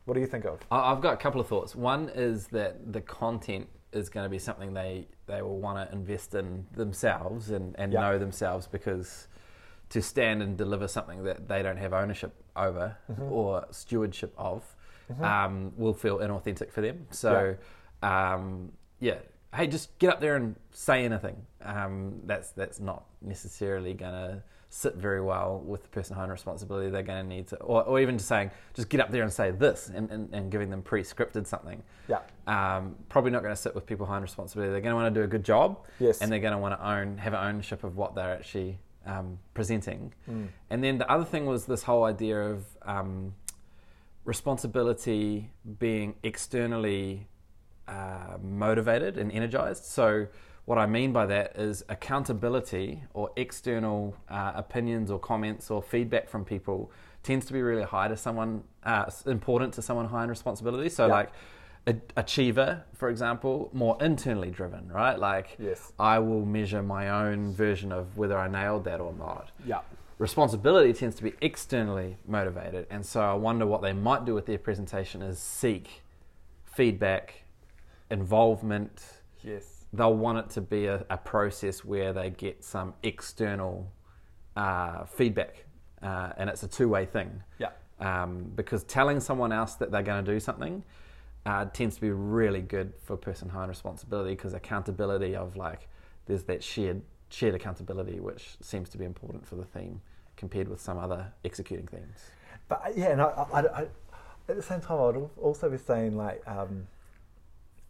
what 0.07 0.15
do 0.15 0.21
you 0.21 0.27
think 0.27 0.45
of? 0.45 0.61
I- 0.71 0.91
I've 0.93 1.01
got 1.01 1.15
a 1.15 1.17
couple 1.17 1.41
of 1.41 1.47
thoughts. 1.47 1.75
One 1.77 2.09
is 2.09 2.49
that 2.49 2.93
the 2.93 3.01
content 3.01 3.69
is 3.93 4.09
going 4.09 4.25
to 4.25 4.31
be 4.31 4.39
something 4.39 4.73
they, 4.75 5.07
they 5.27 5.43
will 5.43 5.59
want 5.59 5.89
to 5.89 5.95
invest 5.95 6.35
in 6.35 6.67
themselves 6.73 7.51
and, 7.51 7.75
and 7.79 7.93
Yeah. 7.93 8.01
know 8.01 8.19
themselves 8.19 8.67
because 8.67 9.29
to 9.91 10.01
stand 10.03 10.43
and 10.43 10.57
deliver 10.57 10.89
something 10.89 11.23
that 11.25 11.47
they 11.49 11.63
don't 11.63 11.77
have 11.77 11.93
ownership 11.93 12.33
over 12.57 12.97
Mhm. 13.13 13.31
or 13.31 13.65
stewardship 13.71 14.33
of 14.39 14.75
Mhm. 15.13 15.23
um, 15.23 15.73
will 15.77 15.95
feel 15.95 16.19
inauthentic 16.19 16.71
for 16.71 16.81
them. 16.81 17.07
So, 17.11 17.57
um, 18.03 18.73
yeah, 19.01 19.19
hey, 19.55 19.67
just 19.67 19.97
get 19.99 20.11
up 20.11 20.21
there 20.21 20.37
and 20.37 20.57
say 20.73 21.05
anything. 21.05 21.37
Um, 21.63 22.21
that's 22.25 22.51
that's 22.51 22.81
not 22.81 23.05
necessarily 23.23 23.95
going 23.95 24.13
to 24.13 24.43
sit 24.69 24.97
very 24.97 25.21
well 25.21 25.63
with 25.65 25.83
the 25.85 25.89
person 25.89 26.19
in 26.19 26.29
responsibility. 26.31 26.91
They're 26.91 27.05
going 27.05 27.23
to 27.23 27.29
need 27.29 27.47
to, 27.49 27.57
or, 27.59 27.85
or 27.85 28.01
even 28.01 28.19
just 28.19 28.29
saying, 28.29 28.51
just 28.75 28.89
get 28.89 29.01
up 29.01 29.09
there 29.13 29.23
and 29.23 29.33
say 29.33 29.53
this, 29.53 29.89
and, 29.95 30.11
and, 30.11 30.35
and 30.35 30.51
giving 30.51 30.69
them 30.69 30.83
pre-scripted 30.83 31.47
something. 31.47 31.81
Yeah. 32.09 32.19
Um, 32.49 32.97
probably 33.09 33.31
not 33.31 33.43
going 33.43 33.55
to 33.55 33.61
sit 33.61 33.73
with 33.73 33.87
people 33.87 34.13
in 34.13 34.21
responsibility. 34.21 34.73
They're 34.73 34.81
going 34.81 34.91
to 34.91 34.97
want 34.97 35.15
to 35.15 35.21
do 35.21 35.25
a 35.25 35.29
good 35.29 35.45
job, 35.45 35.87
Yes. 36.01 36.21
and 36.21 36.33
they're 36.33 36.41
going 36.41 36.55
to 36.55 36.59
want 36.59 36.77
to 36.77 36.85
own, 36.85 37.19
have 37.19 37.35
ownership 37.35 37.85
of 37.85 37.97
what 37.97 38.17
they're 38.17 38.33
actually 38.33 38.81
um, 39.07 39.39
presenting. 39.55 40.13
Mm. 40.29 40.49
And 40.71 40.83
then 40.83 40.99
the 40.99 41.09
other 41.09 41.25
thing 41.25 41.47
was 41.47 41.67
this 41.67 41.85
whole 41.85 42.03
idea 42.03 42.43
of 42.43 42.65
um, 42.83 43.33
responsibility 44.25 45.51
being 45.79 46.15
externally 46.23 47.29
uh, 47.89 48.37
motivated 48.43 49.19
and 49.19 49.31
energized. 49.33 49.85
So, 49.85 50.27
what 50.65 50.79
I 50.79 50.87
mean 50.87 51.13
by 51.13 51.27
that 51.27 51.57
is 51.57 51.85
accountability 51.91 53.05
or 53.13 53.31
external 53.37 54.17
uh, 54.31 54.53
opinions 54.55 55.11
or 55.11 55.19
comments 55.19 55.71
or 55.71 55.83
feedback 55.83 56.27
from 56.31 56.43
people 56.43 56.91
tends 57.23 57.45
to 57.47 57.53
be 57.53 57.61
really 57.61 57.83
high 57.83 58.09
to 58.09 58.17
someone, 58.17 58.65
uh, 58.83 59.05
important 59.27 59.75
to 59.75 59.83
someone 59.83 60.07
high 60.07 60.25
in 60.25 60.31
responsibility. 60.31 60.89
So, 60.89 61.07
Yeah. 61.07 61.13
like, 61.13 61.31
achiever, 62.17 62.83
for 62.95 63.11
example, 63.11 63.69
more 63.75 63.99
internally 64.01 64.51
driven, 64.51 64.91
right? 64.91 65.19
Like, 65.19 65.57
Yes. 65.59 65.93
I 65.99 66.19
will 66.19 66.47
measure 66.47 66.83
my 66.83 67.11
own 67.11 67.53
version 67.53 67.93
of 67.93 68.17
whether 68.17 68.39
I 68.39 68.49
nailed 68.49 68.85
that 68.85 69.01
or 69.03 69.13
not 69.13 69.51
Yeah. 69.67 69.81
Responsibility 70.19 70.93
tends 70.93 71.17
to 71.17 71.23
be 71.23 71.33
externally 71.41 72.17
motivated 72.27 72.87
and 72.91 73.05
so 73.05 73.21
i 73.21 73.33
wonder 73.35 73.67
what 73.67 73.83
they 73.83 73.93
might 73.93 74.25
do 74.25 74.35
with 74.35 74.47
their 74.47 74.59
presentation 74.59 75.23
is 75.23 75.39
seek 75.39 76.03
feedback 76.65 77.45
involvement 78.11 79.03
Yes. 79.43 79.85
they'll 79.93 80.15
want 80.17 80.39
it 80.39 80.51
to 80.51 80.61
be 80.61 80.87
a, 80.87 81.05
a 81.11 81.19
process 81.19 81.85
where 81.85 82.13
they 82.13 82.31
get 82.31 82.65
some 82.65 82.95
external 83.03 83.91
uh, 84.57 85.05
feedback 85.05 85.65
uh, 86.03 86.33
and 86.37 86.49
it's 86.49 86.63
a 86.63 86.69
two-way 86.69 87.05
thing 87.07 87.43
Yeah. 87.59 87.71
um, 88.01 88.51
because 88.55 88.85
telling 88.85 89.21
someone 89.21 89.53
else 89.53 89.75
that 89.75 89.91
they're 89.91 90.03
going 90.03 90.25
to 90.25 90.33
do 90.33 90.41
something 90.41 90.83
uh, 91.45 91.67
tends 91.67 91.97
to 91.97 92.01
be 92.01 92.11
really 92.11 92.63
good 92.63 92.95
for 93.03 93.15
a 93.15 93.19
person 93.19 93.49
high 93.51 93.65
in 93.65 93.69
responsibility 93.69 94.31
because 94.31 94.55
accountability 94.55 95.37
of 95.37 95.57
like 95.57 95.89
there's 96.27 96.45
that 96.45 96.63
shared 96.65 97.03
shared 97.35 97.55
accountability 97.55 98.21
which 98.21 98.57
seems 98.61 98.89
to 98.91 98.97
be 98.99 99.05
important 99.05 99.45
for 99.47 99.57
the 99.57 99.65
theme 99.65 100.01
compared 100.37 100.69
with 100.69 100.81
some 100.81 100.99
other 100.99 101.33
executing 101.45 101.87
themes. 101.87 102.19
But 102.69 102.83
uh, 102.87 102.91
yeah, 102.95 103.09
and 103.11 103.21
I, 103.21 103.27
I, 103.53 103.61
I, 103.61 103.87
at 104.49 104.57
the 104.57 104.63
same 104.63 104.81
time, 104.81 104.99
I 104.99 105.07
would 105.11 105.31
also 105.41 105.69
be 105.71 105.79
saying 105.79 106.17
like, 106.17 106.43
um, 106.47 106.87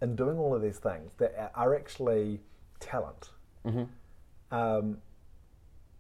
in 0.00 0.16
doing 0.16 0.38
all 0.38 0.54
of 0.54 0.62
these 0.62 0.78
things 0.78 1.10
that 1.18 1.52
are 1.54 1.74
actually 1.74 2.40
talent, 2.80 3.30
Mm-hmm. 3.66 3.84
um, 4.54 4.98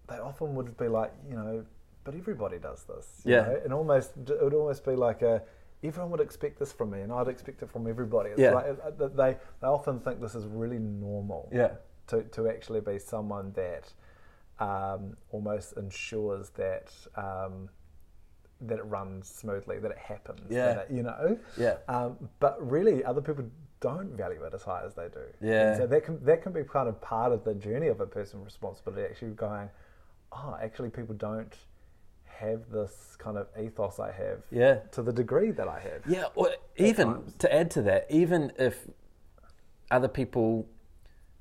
they 0.06 0.16
often 0.18 0.54
would 0.54 0.76
be 0.76 0.86
like, 0.88 1.12
you 1.30 1.34
know, 1.34 1.64
but 2.04 2.14
everybody 2.14 2.58
does 2.58 2.84
this. 2.84 3.22
you 3.24 3.32
Yeah. 3.34 3.40
know? 3.42 3.60
and 3.64 3.72
almost 3.72 4.10
it 4.28 4.42
would 4.42 4.52
almost 4.54 4.84
be 4.84 4.94
like 4.96 5.22
a. 5.22 5.42
Everyone 5.82 6.10
would 6.12 6.20
expect 6.20 6.58
this 6.58 6.72
from 6.72 6.90
me, 6.90 7.00
and 7.00 7.10
I'd 7.12 7.28
expect 7.28 7.62
it 7.62 7.70
from 7.70 7.86
everybody. 7.86 8.30
It's 8.30 8.40
Yeah. 8.40 8.52
like, 8.52 8.66
uh, 8.66 9.04
uh, 9.04 9.08
they 9.08 9.36
they 9.60 9.66
often 9.66 10.00
think 10.00 10.20
this 10.20 10.34
is 10.34 10.44
really 10.46 10.78
normal. 10.78 11.48
Yeah. 11.52 11.72
To, 12.08 12.22
to 12.22 12.48
actually 12.48 12.80
be 12.80 12.98
someone 12.98 13.52
that 13.52 13.92
um, 14.58 15.16
almost 15.30 15.76
ensures 15.76 16.50
that 16.50 16.92
um, 17.16 17.68
that 18.60 18.78
it 18.78 18.84
runs 18.84 19.28
smoothly, 19.28 19.78
that 19.78 19.90
it 19.90 19.98
happens. 19.98 20.46
Yeah. 20.50 20.80
It, 20.80 20.90
you 20.90 21.02
know. 21.02 21.38
Yeah. 21.58 21.76
Um, 21.88 22.16
but 22.40 22.56
really, 22.66 23.04
other 23.04 23.20
people 23.20 23.44
don't 23.80 24.16
value 24.16 24.42
it 24.44 24.54
as 24.54 24.62
high 24.62 24.82
as 24.84 24.94
they 24.94 25.08
do. 25.08 25.24
Yeah. 25.40 25.68
And 25.68 25.76
so 25.76 25.86
that 25.86 26.04
can 26.04 26.24
that 26.24 26.42
can 26.42 26.52
be 26.52 26.62
kind 26.64 26.88
of 26.88 27.00
part 27.00 27.32
of 27.32 27.44
the 27.44 27.54
journey 27.54 27.88
of 27.88 28.00
a 28.00 28.06
person 28.06 28.40
with 28.40 28.46
responsibility. 28.46 29.02
Actually, 29.02 29.32
going, 29.32 29.68
oh, 30.32 30.56
actually, 30.62 30.90
people 30.90 31.14
don't 31.14 31.54
have 32.24 32.70
this 32.70 33.16
kind 33.18 33.36
of 33.36 33.46
ethos 33.60 33.98
I 34.00 34.12
have. 34.12 34.42
Yeah. 34.50 34.76
To 34.92 35.02
the 35.02 35.12
degree 35.12 35.50
that 35.52 35.68
I 35.68 35.80
have. 35.80 36.02
Yeah, 36.08 36.26
or 36.34 36.50
even 36.76 37.14
times. 37.14 37.34
to 37.38 37.54
add 37.54 37.70
to 37.72 37.82
that, 37.82 38.06
even 38.10 38.52
if 38.58 38.86
other 39.90 40.08
people 40.08 40.68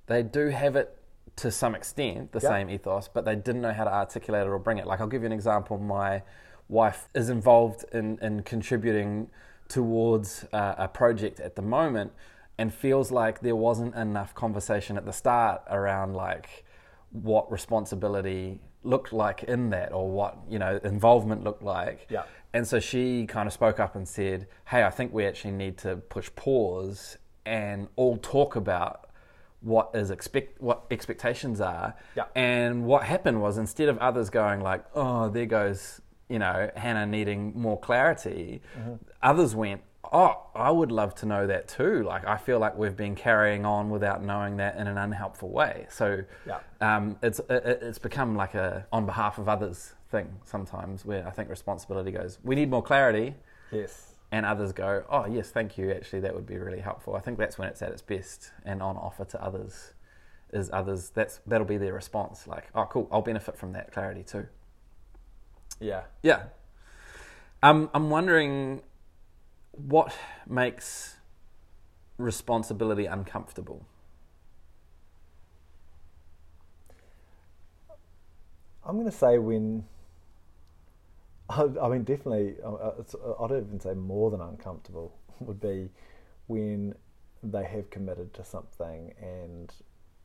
they 0.07 0.23
do 0.23 0.47
have 0.49 0.75
it 0.75 0.97
to 1.37 1.49
some 1.51 1.73
extent, 1.75 2.31
the 2.31 2.39
Yeah. 2.39 2.49
same 2.49 2.69
ethos, 2.69 3.07
but 3.07 3.25
they 3.25 3.35
didn't 3.35 3.61
know 3.61 3.73
how 3.73 3.85
to 3.85 3.93
articulate 3.93 4.45
it 4.45 4.49
or 4.49 4.59
bring 4.59 4.77
it. 4.77 4.85
Like 4.85 5.01
I'll 5.01 5.07
give 5.07 5.21
you 5.23 5.27
an 5.27 5.31
example. 5.31 5.77
My 5.77 6.21
wife 6.69 7.09
is 7.15 7.29
involved 7.29 7.85
in, 7.91 8.19
in 8.21 8.43
contributing 8.43 9.29
towards 9.67 10.45
uh, 10.53 10.75
a 10.77 10.87
project 10.87 11.39
at 11.39 11.55
the 11.55 11.61
moment 11.61 12.11
and 12.57 12.71
feels 12.73 13.11
like 13.11 13.39
there 13.39 13.55
wasn't 13.55 13.95
enough 13.95 14.35
conversation 14.35 14.97
at 14.97 15.05
the 15.05 15.13
start 15.13 15.61
around 15.69 16.13
like 16.13 16.63
what 17.11 17.51
responsibility 17.51 18.59
looked 18.83 19.13
like 19.13 19.43
in 19.43 19.69
that 19.71 19.91
or 19.93 20.09
what 20.11 20.37
you 20.49 20.59
know 20.59 20.79
involvement 20.83 21.43
looked 21.43 21.63
like 21.63 22.05
Yeah. 22.09 22.23
and 22.53 22.67
so 22.67 22.79
she 22.79 23.25
kind 23.25 23.47
of 23.47 23.53
spoke 23.53 23.79
up 23.79 23.95
and 23.95 24.07
said, 24.07 24.47
Hey, 24.65 24.83
I 24.83 24.89
think 24.89 25.13
we 25.13 25.25
actually 25.25 25.51
need 25.53 25.77
to 25.79 25.95
push 25.97 26.29
pause 26.35 27.17
and 27.45 27.87
all 27.95 28.17
talk 28.17 28.55
about 28.55 29.02
what 29.63 29.91
is 29.93 30.11
expect 30.11 30.61
what 30.61 30.83
expectations 30.91 31.59
are. 31.61 31.95
Yeah. 32.15 32.25
And 32.35 32.85
what 32.85 33.03
happened 33.03 33.41
was 33.41 33.57
instead 33.57 33.89
of 33.89 33.97
others 33.97 34.29
going 34.29 34.59
like, 34.61 34.83
Oh, 34.93 35.29
there 35.29 35.45
goes, 35.45 36.01
you 36.29 36.39
know, 36.39 36.69
Hannah 36.75 37.05
needing 37.05 37.53
more 37.59 37.79
clarity, 37.79 38.61
others 39.21 39.55
went, 39.55 39.81
Oh, 40.11 40.35
I 40.53 40.69
would 40.69 40.91
love 40.91 41.15
to 41.15 41.25
know 41.25 41.47
that 41.47 41.67
too. 41.67 42.03
Like 42.03 42.27
I 42.27 42.37
feel 42.37 42.59
like 42.59 42.77
we've 42.77 42.95
been 42.95 43.15
carrying 43.15 43.65
on 43.65 43.89
without 43.89 44.23
knowing 44.23 44.57
that 44.57 44.75
in 44.77 44.85
an 44.87 44.97
unhelpful 44.97 45.49
way. 45.49 45.87
So 45.89 46.23
Yeah. 46.45 46.59
um, 46.81 47.17
it's 47.23 47.39
it, 47.49 47.63
it's 47.81 47.99
become 47.99 48.35
like 48.35 48.53
a 48.53 48.85
on 48.91 49.05
behalf 49.05 49.37
of 49.39 49.47
others 49.49 49.93
thing 50.11 50.31
sometimes 50.45 51.05
where 51.05 51.25
I 51.27 51.31
think 51.31 51.49
responsibility 51.49 52.11
goes. 52.11 52.37
We 52.43 52.53
need 52.55 52.69
more 52.69 52.83
clarity, 52.83 53.33
Yes. 53.71 54.12
And 54.33 54.47
others 54.47 54.71
go, 54.73 55.05
oh 55.11 55.27
yes, 55.27 55.51
thank 55.51 55.77
you. 55.77 55.91
Actually, 55.91 56.21
that 56.21 56.33
would 56.33 56.47
be 56.47 56.57
really 56.57 56.79
helpful. 56.79 57.15
I 57.15 57.19
think 57.19 57.37
that's 57.37 57.59
when 57.59 57.69
it's 57.69 57.83
at 57.83 57.91
its 57.91 58.01
best 58.01 58.51
and 58.65 58.81
on 58.81 58.97
offer 58.97 59.25
to 59.25 59.41
others. 59.41 59.93
Is 60.51 60.71
others 60.73 61.11
that's 61.11 61.39
that'll 61.45 61.67
be 61.67 61.77
their 61.77 61.93
response. 61.93 62.47
Like, 62.47 62.65
oh 62.73 62.85
cool, 62.85 63.07
I'll 63.11 63.21
benefit 63.21 63.55
from 63.55 63.73
that 63.73 63.91
clarity 63.91 64.23
too. 64.23 64.47
Yeah. 65.79 66.05
Yeah. 66.23 66.45
Um, 67.61 67.91
I'm 67.93 68.09
wondering 68.09 68.81
what 69.71 70.15
makes 70.47 71.17
responsibility 72.17 73.05
uncomfortable. 73.05 73.85
I'm 78.83 78.95
going 78.95 79.09
to 79.09 79.15
say 79.15 79.37
when. 79.37 79.85
I 81.57 81.85
I 81.85 81.89
mean, 81.89 82.03
definitely, 82.03 82.55
uh, 82.63 82.91
it's, 82.99 83.15
I'd 83.39 83.51
even 83.51 83.79
say 83.79 83.93
more 83.93 84.31
than 84.31 84.41
uncomfortable 84.41 85.13
would 85.39 85.59
be 85.59 85.89
when 86.47 86.95
they 87.41 87.63
have 87.65 87.89
committed 87.89 88.33
to 88.35 88.43
something 88.43 89.13
and 89.21 89.73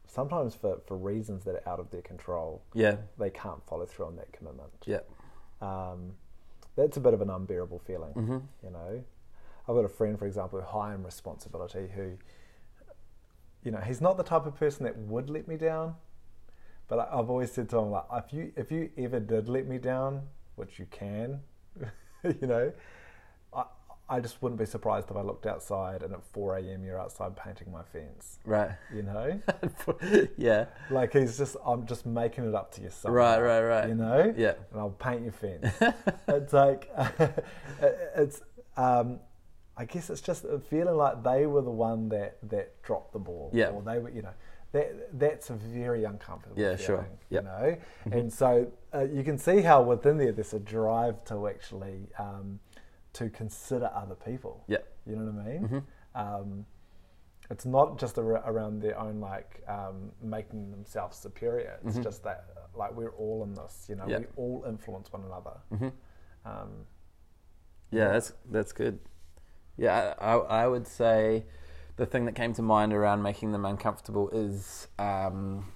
sometimes 0.06 0.54
for, 0.54 0.78
for 0.87 0.97
reasons 0.97 1.44
that 1.44 1.54
are 1.56 1.68
out 1.68 1.80
of 1.80 1.90
their 1.90 2.02
control, 2.02 2.62
Yeah. 2.75 2.97
they 3.18 3.30
can't 3.30 3.62
follow 3.66 3.85
through 3.87 4.06
on 4.06 4.16
that 4.16 4.32
commitment. 4.32 4.70
Yeah. 4.87 5.00
Um, 5.61 6.12
that's 6.76 6.97
a 6.97 7.00
bit 7.00 7.12
of 7.14 7.20
an 7.20 7.30
unbearable 7.30 7.80
feeling, 7.80 8.12
Mm-hmm. 8.14 8.38
you 8.64 8.70
know. 8.70 9.04
I've 9.68 9.75
got 9.75 9.85
a 9.85 9.88
friend, 9.88 10.18
for 10.18 10.26
example, 10.26 10.62
high 10.62 10.94
in 10.94 11.02
responsibility 11.02 11.88
who, 11.94 12.12
you 13.64 13.70
know, 13.70 13.80
he's 13.80 14.00
not 14.00 14.16
the 14.16 14.23
type 14.23 14.47
of 14.47 14.54
person 14.56 14.85
that 14.85 14.97
would 14.97 15.28
let 15.28 15.47
me 15.49 15.56
down, 15.56 15.97
but 16.87 16.99
I, 17.00 17.18
I've 17.18 17.28
always 17.28 17.52
said 17.52 17.68
to 17.70 17.78
him 17.78 17.90
like, 17.90 18.04
if 18.14 18.32
you 18.32 18.52
if 18.56 18.70
you 18.73 18.90
ever 18.97 19.20
did 19.20 19.49
let 19.49 19.66
me 19.66 19.76
down, 19.78 20.23
which 20.58 20.78
you 20.78 20.86
can, 20.90 21.40
you 22.24 22.46
know, 22.46 22.72
I 23.54 23.64
I 24.10 24.20
just 24.20 24.40
wouldn't 24.42 24.58
be 24.58 24.66
surprised 24.66 25.10
if 25.10 25.16
I 25.16 25.22
looked 25.22 25.46
outside 25.46 26.02
and 26.02 26.12
at 26.14 26.24
four 26.32 26.56
a.m. 26.56 26.82
you're 26.84 27.00
outside 27.00 27.36
painting 27.36 27.70
my 27.70 27.82
fence, 27.82 28.38
Right. 28.44 28.70
you 28.94 29.02
know, 29.02 29.40
yeah. 30.37 30.66
like 30.90 31.12
he's 31.12 31.37
just 31.38 31.56
I'm 31.64 31.87
just 31.87 32.06
making 32.06 32.44
it 32.48 32.54
up 32.54 32.72
to 32.74 32.80
you, 32.83 32.90
Right, 33.04 33.38
right, 33.40 33.61
right. 33.62 33.88
you 33.88 33.94
know, 33.94 34.35
Yeah. 34.37 34.54
and 34.72 34.80
I'll 34.80 34.90
paint 34.90 35.22
your 35.22 35.33
fence. 35.33 35.66
it's 36.28 36.52
like 36.52 36.90
it's 38.16 38.42
um, 38.76 39.20
I 39.76 39.85
guess 39.85 40.11
it's 40.11 40.20
just 40.20 40.44
feeling 40.70 40.96
like 40.96 41.22
they 41.22 41.46
were 41.46 41.62
the 41.62 41.70
one 41.70 42.09
that 42.09 42.38
that 42.50 42.83
dropped 42.83 43.12
the 43.12 43.18
ball. 43.20 43.50
Yeah. 43.52 43.68
Or 43.68 43.83
they 43.83 43.98
were, 43.98 44.11
you 44.11 44.22
know, 44.22 44.35
that 44.72 45.18
that's 45.18 45.50
a 45.50 45.54
very 45.54 46.04
uncomfortable. 46.04 46.57
Yeah, 46.59 46.76
feeling, 46.76 46.87
sure. 46.87 47.09
Yep. 47.31 47.42
You 47.42 47.48
know, 47.48 47.76
and 48.18 48.33
so 48.33 48.70
uh, 48.94 49.04
you 49.11 49.22
can 49.24 49.38
see 49.38 49.62
how 49.62 49.83
within 49.83 50.18
there 50.18 50.33
there's 50.33 50.52
a 50.54 50.59
drive 50.61 51.24
to 51.24 51.48
actually 51.48 52.09
um, 52.18 52.61
to 53.14 53.31
consider 53.31 53.90
other 53.94 54.14
people. 54.14 54.64
Yeah. 54.68 54.78
You 55.07 55.16
know 55.16 55.33
what 55.33 55.46
I 55.46 55.48
mean? 55.48 55.62
Mm-hmm. 55.62 56.42
Um, 56.42 56.66
it's 57.50 57.64
not 57.64 57.98
just 57.98 58.18
ar- 58.18 58.42
around 58.46 58.81
their 58.83 58.98
own 58.98 59.20
like 59.20 59.62
um, 59.68 60.12
making 60.22 60.70
themselves 60.70 61.16
superior. 61.16 61.78
It's 61.87 61.98
just 61.98 62.22
that 62.24 62.44
like 62.74 62.94
we're 62.94 63.12
all 63.12 63.42
in 63.44 63.54
this. 63.54 63.87
You 63.88 63.96
know, 63.96 64.04
Mm-hmm. 64.04 64.20
We 64.20 64.26
all 64.37 64.64
influence 64.68 65.11
one 65.12 65.24
another. 65.24 65.57
Mm-hmm. 65.72 65.88
Um, 66.48 66.70
Yeah, 67.90 68.12
that's 68.12 68.33
that's 68.50 68.72
good. 68.72 68.98
Yeah, 69.78 70.12
I, 70.20 70.33
I 70.35 70.66
would 70.66 70.87
say 70.87 71.44
the 71.98 72.06
thing 72.06 72.24
that 72.24 72.34
came 72.34 72.54
to 72.54 72.62
mind 72.62 72.94
around 72.94 73.22
making 73.22 73.52
them 73.52 73.66
uncomfortable 73.66 74.30
is 74.30 74.87
um, 75.00 75.66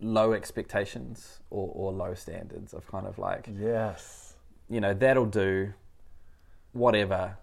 low 0.00 0.32
expectations 0.32 1.40
or, 1.48 1.70
or 1.72 1.92
low 1.92 2.12
standards 2.12 2.74
of 2.74 2.86
kind 2.88 3.06
of 3.06 3.18
like 3.18 3.48
yes. 3.58 4.34
you 4.68 4.80
know 4.80 4.92
that'll 4.92 5.24
do 5.24 5.72
whatever 6.72 7.36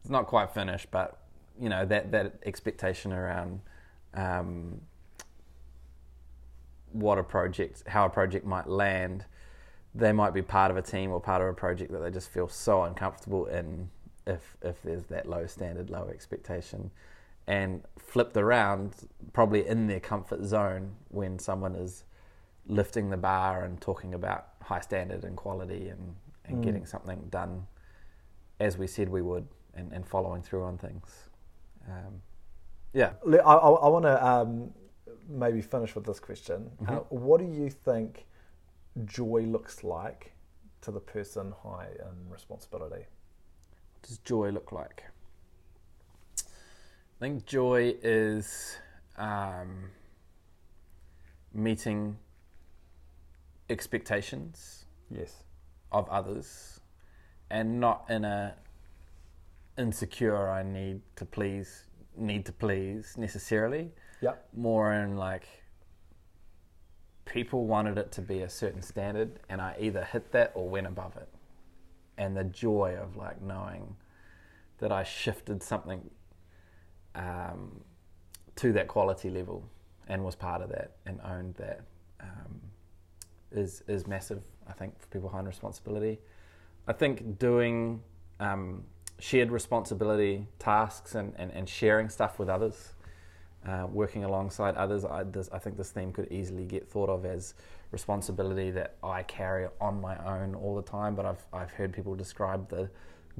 it's 0.00 0.10
not 0.10 0.26
quite 0.26 0.50
finished 0.50 0.90
but 0.90 1.20
you 1.60 1.68
know 1.68 1.84
that 1.84 2.10
that 2.10 2.32
expectation 2.46 3.12
around 3.12 3.60
um, 4.14 4.80
what 6.92 7.18
a 7.18 7.22
project 7.22 7.82
how 7.88 8.06
a 8.06 8.10
project 8.10 8.46
might 8.46 8.66
land 8.66 9.26
they 9.94 10.12
might 10.12 10.32
be 10.32 10.40
part 10.40 10.70
of 10.70 10.78
a 10.78 10.82
team 10.82 11.10
or 11.10 11.20
part 11.20 11.42
of 11.42 11.48
a 11.48 11.52
project 11.52 11.92
that 11.92 11.98
they 11.98 12.10
just 12.10 12.30
feel 12.30 12.48
so 12.48 12.84
uncomfortable 12.84 13.44
in 13.46 13.90
if 14.26 14.56
if 14.62 14.80
there's 14.82 15.04
that 15.04 15.28
low 15.28 15.46
standard 15.46 15.90
low 15.90 16.08
expectation 16.08 16.90
and 17.48 17.82
flipped 17.98 18.36
around 18.36 18.94
probably 19.32 19.66
in 19.66 19.86
their 19.86 20.00
comfort 20.00 20.44
zone 20.44 20.94
when 21.08 21.38
someone 21.38 21.74
is 21.74 22.04
lifting 22.66 23.08
the 23.10 23.16
bar 23.16 23.64
and 23.64 23.80
talking 23.80 24.12
about 24.14 24.48
high 24.62 24.80
standard 24.80 25.24
and 25.24 25.36
quality 25.36 25.88
and, 25.88 26.14
and 26.44 26.58
Mm. 26.58 26.62
getting 26.62 26.86
something 26.86 27.26
done 27.30 27.66
as 28.60 28.76
we 28.78 28.86
said 28.86 29.08
we 29.08 29.22
would 29.22 29.46
and, 29.74 29.92
and 29.92 30.06
following 30.06 30.42
through 30.42 30.62
on 30.64 30.76
things. 30.78 31.30
Um, 31.88 32.20
yeah. 32.92 33.12
I, 33.26 33.36
I, 33.36 33.68
I 33.68 33.88
want 33.88 34.04
to 34.04 34.26
um, 34.26 34.70
maybe 35.28 35.62
finish 35.62 35.94
with 35.94 36.04
this 36.04 36.20
question. 36.20 36.70
Uh, 36.86 37.00
Mhm. 37.00 37.10
what 37.10 37.40
do 37.40 37.46
you 37.46 37.70
think 37.70 38.26
joy 39.04 39.42
looks 39.46 39.82
like 39.84 40.32
to 40.82 40.90
the 40.90 41.00
person 41.00 41.52
high 41.62 41.88
in 42.00 42.30
responsibility? 42.30 43.06
What 43.94 44.02
does 44.02 44.18
joy 44.18 44.50
look 44.50 44.70
like? 44.72 45.04
I 47.18 47.24
think 47.24 47.46
joy 47.46 47.96
is 48.00 48.76
um, 49.16 49.90
meeting 51.52 52.16
expectations 53.68 54.84
Yes. 55.10 55.42
of 55.90 56.08
others 56.10 56.78
and 57.50 57.80
not 57.80 58.04
in 58.08 58.24
a 58.24 58.54
insecure 59.76 60.48
I 60.48 60.62
need 60.62 61.00
to 61.16 61.24
please 61.24 61.86
need 62.16 62.46
to 62.46 62.52
please 62.52 63.16
necessarily 63.18 63.90
Yep. 64.20 64.48
more 64.54 64.92
in 64.92 65.16
like 65.16 65.48
people 67.24 67.66
wanted 67.66 67.98
it 67.98 68.12
to 68.12 68.22
be 68.22 68.42
a 68.42 68.48
certain 68.48 68.82
standard 68.82 69.40
and 69.48 69.60
I 69.60 69.74
either 69.80 70.04
hit 70.04 70.30
that 70.32 70.52
or 70.54 70.68
went 70.68 70.86
above 70.86 71.16
it 71.16 71.28
and 72.16 72.36
the 72.36 72.44
joy 72.44 72.96
of 73.00 73.16
like 73.16 73.42
knowing 73.42 73.96
that 74.78 74.92
I 74.92 75.02
shifted 75.02 75.64
something 75.64 76.10
um, 77.18 77.80
to 78.56 78.72
that 78.72 78.88
quality 78.88 79.28
level 79.30 79.68
and 80.08 80.24
was 80.24 80.34
part 80.34 80.62
of 80.62 80.70
that 80.70 80.92
and 81.04 81.20
owned 81.24 81.54
that 81.56 81.82
um, 82.20 82.60
is 83.52 83.82
is 83.86 84.06
massive. 84.06 84.42
I 84.68 84.72
think 84.72 84.98
for 84.98 85.06
people 85.08 85.28
high 85.28 85.40
in 85.40 85.46
responsibility. 85.46 86.18
I 86.86 86.92
think 86.92 87.38
doing 87.38 88.02
um, 88.40 88.84
shared 89.18 89.50
responsibility 89.50 90.46
tasks 90.58 91.14
and, 91.14 91.34
and, 91.36 91.50
and 91.52 91.68
sharing 91.68 92.08
stuff 92.08 92.38
with 92.38 92.48
others 92.48 92.92
uh, 93.66 93.86
working 93.90 94.24
alongside 94.24 94.74
others. 94.76 95.04
I, 95.04 95.24
this, 95.24 95.48
I 95.52 95.58
think 95.58 95.76
this 95.76 95.90
theme 95.90 96.12
could 96.12 96.30
easily 96.30 96.64
get 96.64 96.88
thought 96.88 97.08
of 97.08 97.24
as 97.24 97.54
responsibility 97.90 98.70
that 98.72 98.96
I 99.02 99.22
carry 99.24 99.68
on 99.80 100.00
my 100.00 100.16
own 100.24 100.54
all 100.54 100.76
the 100.76 100.82
time. 100.82 101.14
But 101.14 101.26
I've 101.26 101.44
I've 101.52 101.72
heard 101.72 101.92
people 101.92 102.14
describe 102.14 102.68
the 102.68 102.88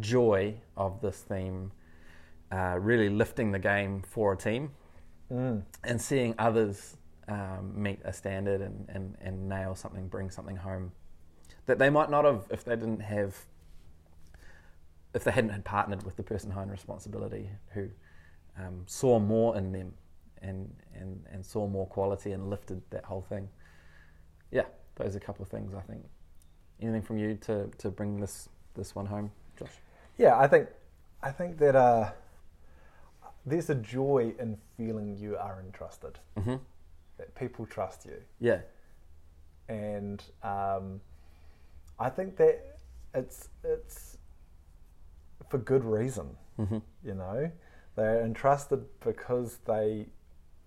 joy 0.01 0.55
of 0.77 1.01
this 1.01 1.21
theme 1.21 1.73
uh, 2.53 2.77
really 2.81 3.09
lifting 3.09 3.53
the 3.53 3.59
game 3.59 4.03
for 4.03 4.33
a 4.33 4.37
team 4.37 4.71
Mm. 5.31 5.63
and 5.85 6.01
seeing 6.01 6.35
others 6.39 6.97
um, 7.29 7.73
meet 7.75 8.01
a 8.03 8.15
standard 8.15 8.63
and, 8.63 8.89
and, 8.89 9.15
and 9.21 9.47
nail 9.47 9.75
something, 9.75 10.09
bring 10.09 10.31
something 10.31 10.57
home 10.57 10.91
that 11.67 11.79
they 11.79 11.91
might 11.91 12.11
not 12.11 12.25
have 12.25 12.47
if 12.51 12.65
they 12.65 12.75
didn't 12.75 13.01
have, 13.01 13.37
if 15.13 15.25
they 15.25 15.31
hadn't 15.31 15.51
had 15.51 15.67
partnered 15.67 16.03
with 16.03 16.17
the 16.17 16.23
person 16.23 16.49
behind 16.49 16.71
responsibility 16.71 17.51
who 17.75 17.89
um, 18.59 18.85
saw 18.87 19.19
more 19.19 19.55
in 19.59 19.71
them 19.71 19.93
and, 20.41 20.75
and, 20.95 21.27
and 21.31 21.45
saw 21.45 21.67
more 21.67 21.87
quality 21.87 22.33
and 22.33 22.49
lifted 22.49 22.81
that 22.89 23.05
whole 23.05 23.21
thing. 23.29 23.51
Yeah, 24.51 24.65
those 24.95 25.15
are 25.15 25.19
a 25.19 25.21
couple 25.21 25.43
of 25.43 25.51
things 25.51 25.75
I 25.75 25.83
think. 25.83 26.05
Anything 26.81 27.03
from 27.03 27.19
you 27.19 27.35
to, 27.43 27.71
to 27.77 27.91
bring 27.91 28.19
this, 28.19 28.49
this 28.75 28.95
one 28.95 29.05
home, 29.05 29.31
Josh? 29.59 29.69
Yeah, 30.17 30.39
I 30.39 30.47
think 30.49 30.69
I 31.23 31.33
think 31.33 31.59
that 31.59 31.77
uh, 31.77 32.13
there's 33.51 33.71
a 33.71 33.75
joy 33.75 34.33
in 34.39 34.59
feeling 34.77 35.17
you 35.17 35.37
are 35.37 35.61
entrusted. 35.65 36.19
Mm-hmm. 36.37 36.57
That 37.19 37.35
people 37.35 37.67
trust 37.67 38.07
you, 38.07 38.23
Yeah. 38.39 38.61
and 39.69 40.23
um, 40.43 41.01
I 41.99 42.11
think 42.11 42.37
that 42.37 42.79
it's 43.15 43.49
it's 43.65 44.17
for 45.51 45.59
good 45.59 45.85
reason. 45.85 46.37
Mm-hmm. 46.59 46.79
You 47.05 47.15
know, 47.15 47.51
they're 47.97 48.25
entrusted 48.25 48.85
because 49.01 49.59
they 49.67 50.07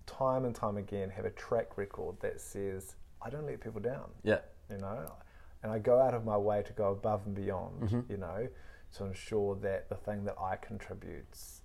time 0.06 0.44
and 0.44 0.54
time 0.54 0.76
again 0.76 1.08
have 1.10 1.24
a 1.24 1.30
track 1.30 1.78
record 1.78 2.16
that 2.20 2.40
says 2.40 2.96
I 3.22 3.30
don't 3.30 3.46
let 3.46 3.60
people 3.60 3.80
down. 3.80 4.10
Yeah. 4.22 4.40
you 4.70 4.78
know, 4.78 5.10
and 5.62 5.72
I 5.72 5.78
go 5.78 6.00
out 6.00 6.12
of 6.14 6.24
my 6.24 6.36
way 6.36 6.62
to 6.62 6.72
go 6.74 6.90
above 6.92 7.22
and 7.26 7.34
beyond, 7.34 8.04
you 8.10 8.16
know, 8.18 8.48
to 8.96 9.04
ensure 9.04 9.54
that 9.56 9.88
the 9.88 9.94
thing 9.94 10.24
that 10.24 10.36
I 10.38 10.56
contributes 10.56 11.61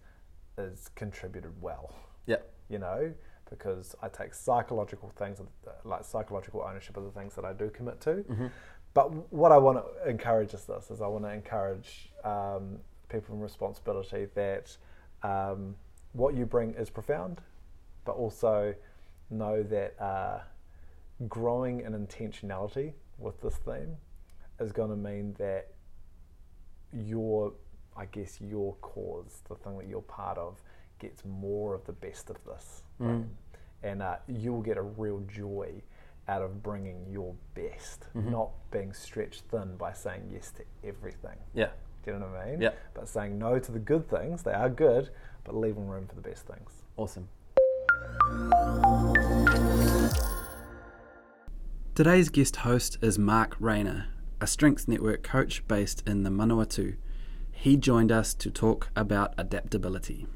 is 0.58 0.90
contributed 0.96 1.52
well, 1.62 1.94
Yeah. 2.26 2.38
you 2.70 2.80
know, 2.80 3.14
because 3.50 3.96
I 4.02 4.10
take 4.10 4.34
psychological 4.34 5.10
things 5.10 5.42
like 5.86 6.04
psychological 6.04 6.62
ownership 6.68 6.98
of 6.98 7.04
the 7.06 7.12
things 7.12 7.36
that 7.36 7.46
I 7.46 7.54
do 7.54 7.70
commit 7.70 8.02
to. 8.02 8.26
But 8.94 9.12
what 9.32 9.52
I 9.52 9.58
want 9.58 9.78
to 9.78 10.10
encourage 10.10 10.54
is 10.54 10.66
this: 10.66 10.90
is 10.90 11.02
I 11.02 11.08
want 11.08 11.24
to 11.24 11.32
encourage 11.32 12.12
um, 12.24 12.80
people 13.10 13.36
in 13.36 13.42
responsibility 13.42 14.26
that 14.34 14.76
um, 15.24 15.76
what 16.14 16.34
you 16.36 16.46
bring 16.46 16.74
is 16.74 16.90
profound, 16.90 17.42
but 18.06 18.14
also 18.14 18.74
know 19.30 19.62
that 19.64 20.02
uh, 20.02 20.40
growing 21.30 21.82
in 21.82 21.94
intentionality 21.94 22.94
with 23.20 23.40
this 23.42 23.56
theme 23.58 23.96
is 24.60 24.72
going 24.72 24.90
to 24.90 24.96
mean 24.96 25.34
that 25.38 25.68
your, 26.92 27.54
I 27.98 28.06
guess, 28.06 28.40
your 28.40 28.76
cause, 28.82 29.42
the 29.50 29.56
thing 29.56 29.78
that 29.78 29.88
you're 29.88 30.02
part 30.02 30.38
of, 30.38 30.62
gets 31.00 31.24
more 31.26 31.74
of 31.74 31.86
the 31.86 31.94
best 31.94 32.30
of 32.30 32.38
this, 32.46 32.84
right? 33.00 33.24
and 33.84 34.02
uh, 34.02 34.16
you'll 34.28 34.62
get 34.62 34.78
a 34.78 34.82
real 34.82 35.22
joy 35.28 35.82
out 36.28 36.42
of 36.42 36.62
bringing 36.62 37.06
your 37.10 37.34
best, 37.56 38.08
mm-hmm. 38.16 38.32
not 38.32 38.50
being 38.72 38.94
stretched 38.94 39.44
thin 39.50 39.78
by 39.78 39.94
saying 39.94 40.30
yes 40.32 40.52
to 40.52 40.64
everything. 40.88 41.38
Yeah. 41.54 41.70
Do 42.04 42.12
you 42.12 42.20
know 42.20 42.28
what 42.28 42.42
I 42.42 42.52
mean? 42.52 42.62
Yeah. 42.62 42.72
But 42.94 43.08
saying 43.08 43.38
no 43.38 43.60
to 43.60 43.72
the 43.72 43.80
good 43.80 44.10
things, 44.10 44.44
they 44.44 44.54
are 44.54 44.70
good, 44.70 45.10
but 45.44 45.56
leaving 45.56 45.88
room 45.88 46.08
for 46.08 46.16
the 46.16 46.22
best 46.22 46.46
things. 46.46 46.84
Awesome. 46.98 47.30
Today's 51.96 52.30
guest 52.30 52.58
host 52.58 52.98
is 53.02 53.18
Mark 53.18 53.56
Rainier, 53.60 54.08
a 54.40 54.48
Strengths 54.48 54.88
Network 54.88 55.24
coach 55.24 55.68
based 55.68 56.04
in 56.08 56.24
the 56.24 56.30
Manawatu. 56.30 56.98
He 57.60 57.76
joined 57.76 58.12
us 58.12 58.36
to 58.36 58.52
talk 58.52 58.90
about 58.96 59.34
adaptability. 59.40 60.28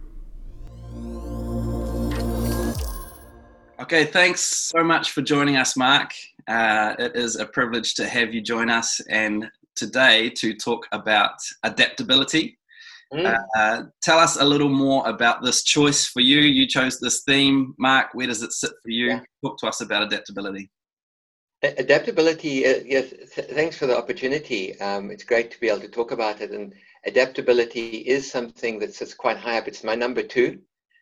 Okay, 3.80 4.06
thanks 4.06 4.42
so 4.42 4.84
much 4.84 5.12
for 5.12 5.22
joining 5.22 5.56
us, 5.56 5.78
Mark. 5.78 6.14
Uh, 6.48 6.96
it 6.98 7.16
is 7.16 7.36
a 7.36 7.46
privilege 7.46 7.94
to 7.96 8.08
have 8.08 8.34
you 8.34 8.42
join 8.42 8.72
us 8.72 9.00
and 9.08 9.48
today 9.76 10.32
to 10.32 10.56
talk 10.56 10.88
about 10.92 11.36
adaptability. 11.64 12.58
Mm. 13.14 13.46
Uh, 13.56 13.84
tell 14.02 14.18
us 14.18 14.38
a 14.38 14.44
little 14.44 14.70
more 14.70 15.08
about 15.08 15.44
this 15.44 15.64
choice 15.64 16.08
for 16.08 16.22
you. 16.22 16.40
You 16.40 16.66
chose 16.66 17.00
this 17.00 17.22
theme, 17.22 17.76
Mark. 17.78 18.14
Where 18.14 18.28
does 18.28 18.42
it 18.42 18.52
sit 18.52 18.72
for 18.82 18.90
you? 18.90 19.08
Yeah. 19.08 19.22
Talk 19.44 19.60
to 19.60 19.68
us 19.68 19.82
about 19.82 20.02
adaptability. 20.02 20.72
Adaptability, 21.64 22.66
uh, 22.66 22.80
yes, 22.84 23.12
th- 23.36 23.50
thanks 23.52 23.78
for 23.78 23.86
the 23.86 23.96
opportunity. 23.96 24.80
Um, 24.82 25.12
it's 25.12 25.24
great 25.24 25.52
to 25.52 25.60
be 25.60 25.70
able 25.70 25.82
to 25.82 25.88
talk 25.88 26.12
about 26.12 26.42
it. 26.42 26.50
And 26.50 26.74
adaptability 27.06 27.98
is 27.98 28.30
something 28.32 28.80
that 28.80 28.94
sits 28.94 29.14
quite 29.14 29.38
high 29.38 29.58
up. 29.58 29.68
It's 29.68 29.84
my 29.84 29.96
number 29.96 30.24
two 30.24 30.62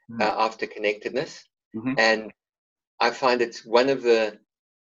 Mm. 0.10 0.22
uh, 0.22 0.36
after 0.46 0.66
connectedness. 0.66 1.46
Mhm. 1.76 2.00
And 2.00 2.34
I 3.00 3.12
find 3.12 3.42
it's 3.42 3.64
one 3.66 3.90
of 3.90 4.02
the, 4.02 4.40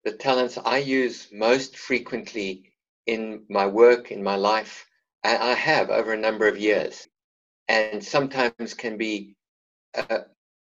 the 0.05 0.13
talents 0.13 0.57
I 0.57 0.77
use 0.77 1.27
most 1.31 1.77
frequently 1.77 2.71
in 3.05 3.45
my 3.49 3.67
work, 3.67 4.11
in 4.11 4.23
my 4.23 4.35
life, 4.35 4.85
and 5.23 5.37
I 5.37 5.53
have 5.53 5.89
over 5.89 6.13
a 6.13 6.17
number 6.17 6.47
of 6.47 6.57
years. 6.57 7.07
And 7.67 8.03
sometimes 8.03 8.73
can 8.73 8.97
be 8.97 9.35
a, 9.93 10.21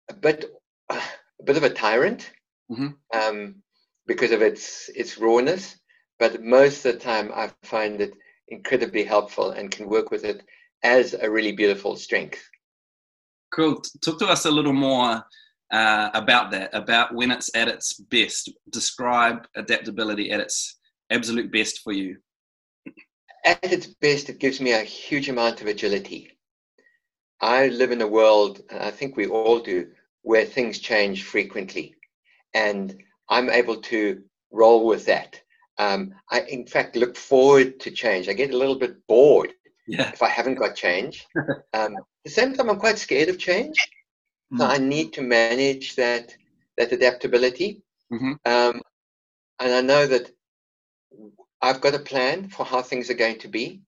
a 0.09 0.13
bit, 0.13 0.45
a 0.89 1.01
bit 1.43 1.57
of 1.57 1.63
a 1.63 1.69
tyrant. 1.69 2.31
Mhm. 2.71 2.95
Um, 3.13 3.63
because 4.05 4.31
of 4.31 4.41
its 4.41 4.89
its 4.95 5.17
rawness. 5.17 5.77
But 6.19 6.41
most 6.43 6.85
of 6.85 6.93
the 6.93 6.99
time, 6.99 7.31
I 7.33 7.49
find 7.63 8.01
it 8.01 8.13
incredibly 8.49 9.03
helpful 9.03 9.51
and 9.51 9.71
can 9.71 9.89
work 9.89 10.11
with 10.11 10.23
it 10.23 10.43
as 10.83 11.13
a 11.13 11.29
really 11.29 11.51
beautiful 11.51 11.95
strength. 11.95 12.43
Cool. 13.53 13.81
Talk 14.01 14.19
to 14.19 14.27
us 14.27 14.45
a 14.45 14.51
little 14.51 14.73
more 14.73 15.23
uh, 15.71 16.09
about 16.13 16.51
that, 16.51 16.69
about 16.73 17.13
when 17.13 17.31
it's 17.31 17.53
at 17.55 17.67
its 17.67 17.93
best. 17.93 18.51
Describe 18.69 19.47
adaptability 19.55 20.31
at 20.31 20.39
its 20.39 20.79
absolute 21.09 21.51
best 21.51 21.79
for 21.79 21.93
you. 21.93 22.17
At 23.45 23.71
its 23.71 23.87
best, 23.87 24.29
it 24.29 24.39
gives 24.39 24.59
me 24.59 24.73
a 24.73 24.83
huge 24.83 25.29
amount 25.29 25.61
of 25.61 25.67
agility. 25.67 26.37
I 27.39 27.67
live 27.67 27.91
in 27.91 28.01
a 28.01 28.07
world, 28.07 28.61
and 28.69 28.79
I 28.79 28.91
think 28.91 29.15
we 29.15 29.27
all 29.27 29.59
do, 29.59 29.87
where 30.23 30.45
things 30.45 30.79
change 30.79 31.23
frequently, 31.23 31.95
and 32.53 33.01
I'm 33.29 33.49
able 33.49 33.77
to 33.83 34.23
roll 34.51 34.85
with 34.85 35.05
that. 35.05 35.41
Um, 35.77 36.13
I, 36.31 36.41
in 36.41 36.65
fact, 36.65 36.95
look 36.95 37.15
forward 37.15 37.79
to 37.81 37.91
change. 37.91 38.27
I 38.27 38.33
get 38.33 38.51
a 38.53 38.57
little 38.57 38.77
bit 38.79 39.05
bored 39.07 39.53
Yeah. 39.87 40.09
if 40.11 40.21
I 40.21 40.29
haven't 40.29 40.55
got 40.55 40.75
change. 40.75 41.27
Um, 41.73 41.95
at 41.97 42.03
the 42.25 42.31
same 42.31 42.53
time, 42.53 42.69
I'm 42.69 42.79
quite 42.79 42.97
scared 42.97 43.29
of 43.29 43.37
change. 43.37 43.77
So 44.57 44.65
Mm. 44.65 44.69
I 44.69 44.77
need 44.77 45.13
to 45.13 45.21
manage 45.21 45.95
that 45.95 46.35
that 46.77 46.91
adaptability. 46.91 47.81
Mhm. 48.11 48.37
Um, 48.45 48.81
and 49.59 49.73
I 49.73 49.81
know 49.81 50.07
that 50.07 50.31
I've 51.61 51.81
got 51.81 51.95
a 51.95 51.99
plan 51.99 52.49
for 52.49 52.65
how 52.65 52.81
things 52.81 53.09
are 53.09 53.15
going 53.25 53.39
to 53.39 53.47
be, 53.47 53.81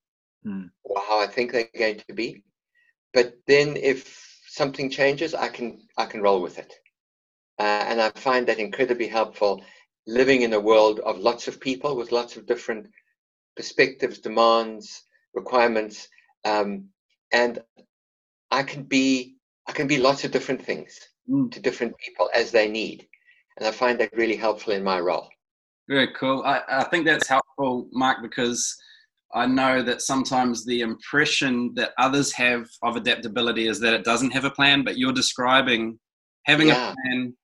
Mm. 0.46 0.72
or 0.84 1.00
how 1.08 1.20
I 1.20 1.28
think 1.28 1.52
they're 1.52 1.70
going 1.78 2.00
to 2.08 2.14
be. 2.14 2.44
But 3.14 3.38
then, 3.48 3.78
if 3.78 3.98
something 4.48 4.90
changes, 4.90 5.34
I 5.34 5.50
can 5.50 5.88
I 5.98 6.06
can 6.06 6.22
roll 6.22 6.42
with 6.42 6.58
it, 6.60 6.74
uh, 7.60 7.84
and 7.90 8.02
I 8.02 8.10
find 8.12 8.48
that 8.48 8.60
incredibly 8.60 9.08
helpful. 9.08 9.64
Living 10.10 10.42
in 10.42 10.54
a 10.54 10.60
world 10.60 11.00
of 11.02 11.20
lots 11.20 11.48
of 11.48 11.60
people 11.60 11.96
with 11.96 12.12
lots 12.12 12.36
of 12.36 12.48
different 12.48 12.88
perspectives, 13.56 14.18
demands, 14.20 15.04
requirements, 15.36 16.08
um, 16.46 16.70
and 17.32 17.60
I 18.50 18.64
can 18.64 18.84
be 18.84 19.36
I 19.68 19.72
can 19.72 19.88
be 19.88 19.98
lots 19.98 20.24
of 20.24 20.32
different 20.32 20.62
things 20.70 20.92
Mm. 21.30 21.52
to 21.52 21.60
different 21.60 21.94
people 22.04 22.28
as 22.34 22.50
they 22.52 22.68
need, 22.68 23.08
and 23.56 23.68
I 23.68 23.72
find 23.72 24.00
that 24.00 24.12
really 24.22 24.36
helpful 24.36 24.74
in 24.74 24.84
my 24.84 25.00
role. 25.00 25.30
Very 25.88 26.12
cool. 26.20 26.42
I, 26.44 26.64
I 26.68 26.84
think 26.86 27.06
that's 27.06 27.28
helpful, 27.28 27.88
Mark, 27.92 28.18
because 28.24 28.62
I 29.42 29.46
know 29.46 29.84
that 29.84 30.02
sometimes 30.02 30.66
the 30.66 30.82
impression 30.82 31.52
that 31.76 31.92
others 32.00 32.32
have 32.34 32.68
of 32.82 32.96
adaptability 32.96 33.68
is 33.68 33.80
that 33.82 33.94
it 33.94 34.04
doesn't 34.04 34.32
have 34.32 34.46
a 34.46 34.50
plan, 34.60 34.84
but 34.84 34.98
you're 34.98 35.14
describing 35.24 36.00
having 36.46 36.70
Yeah. 36.70 36.90
a 36.90 36.94
plan 36.96 37.38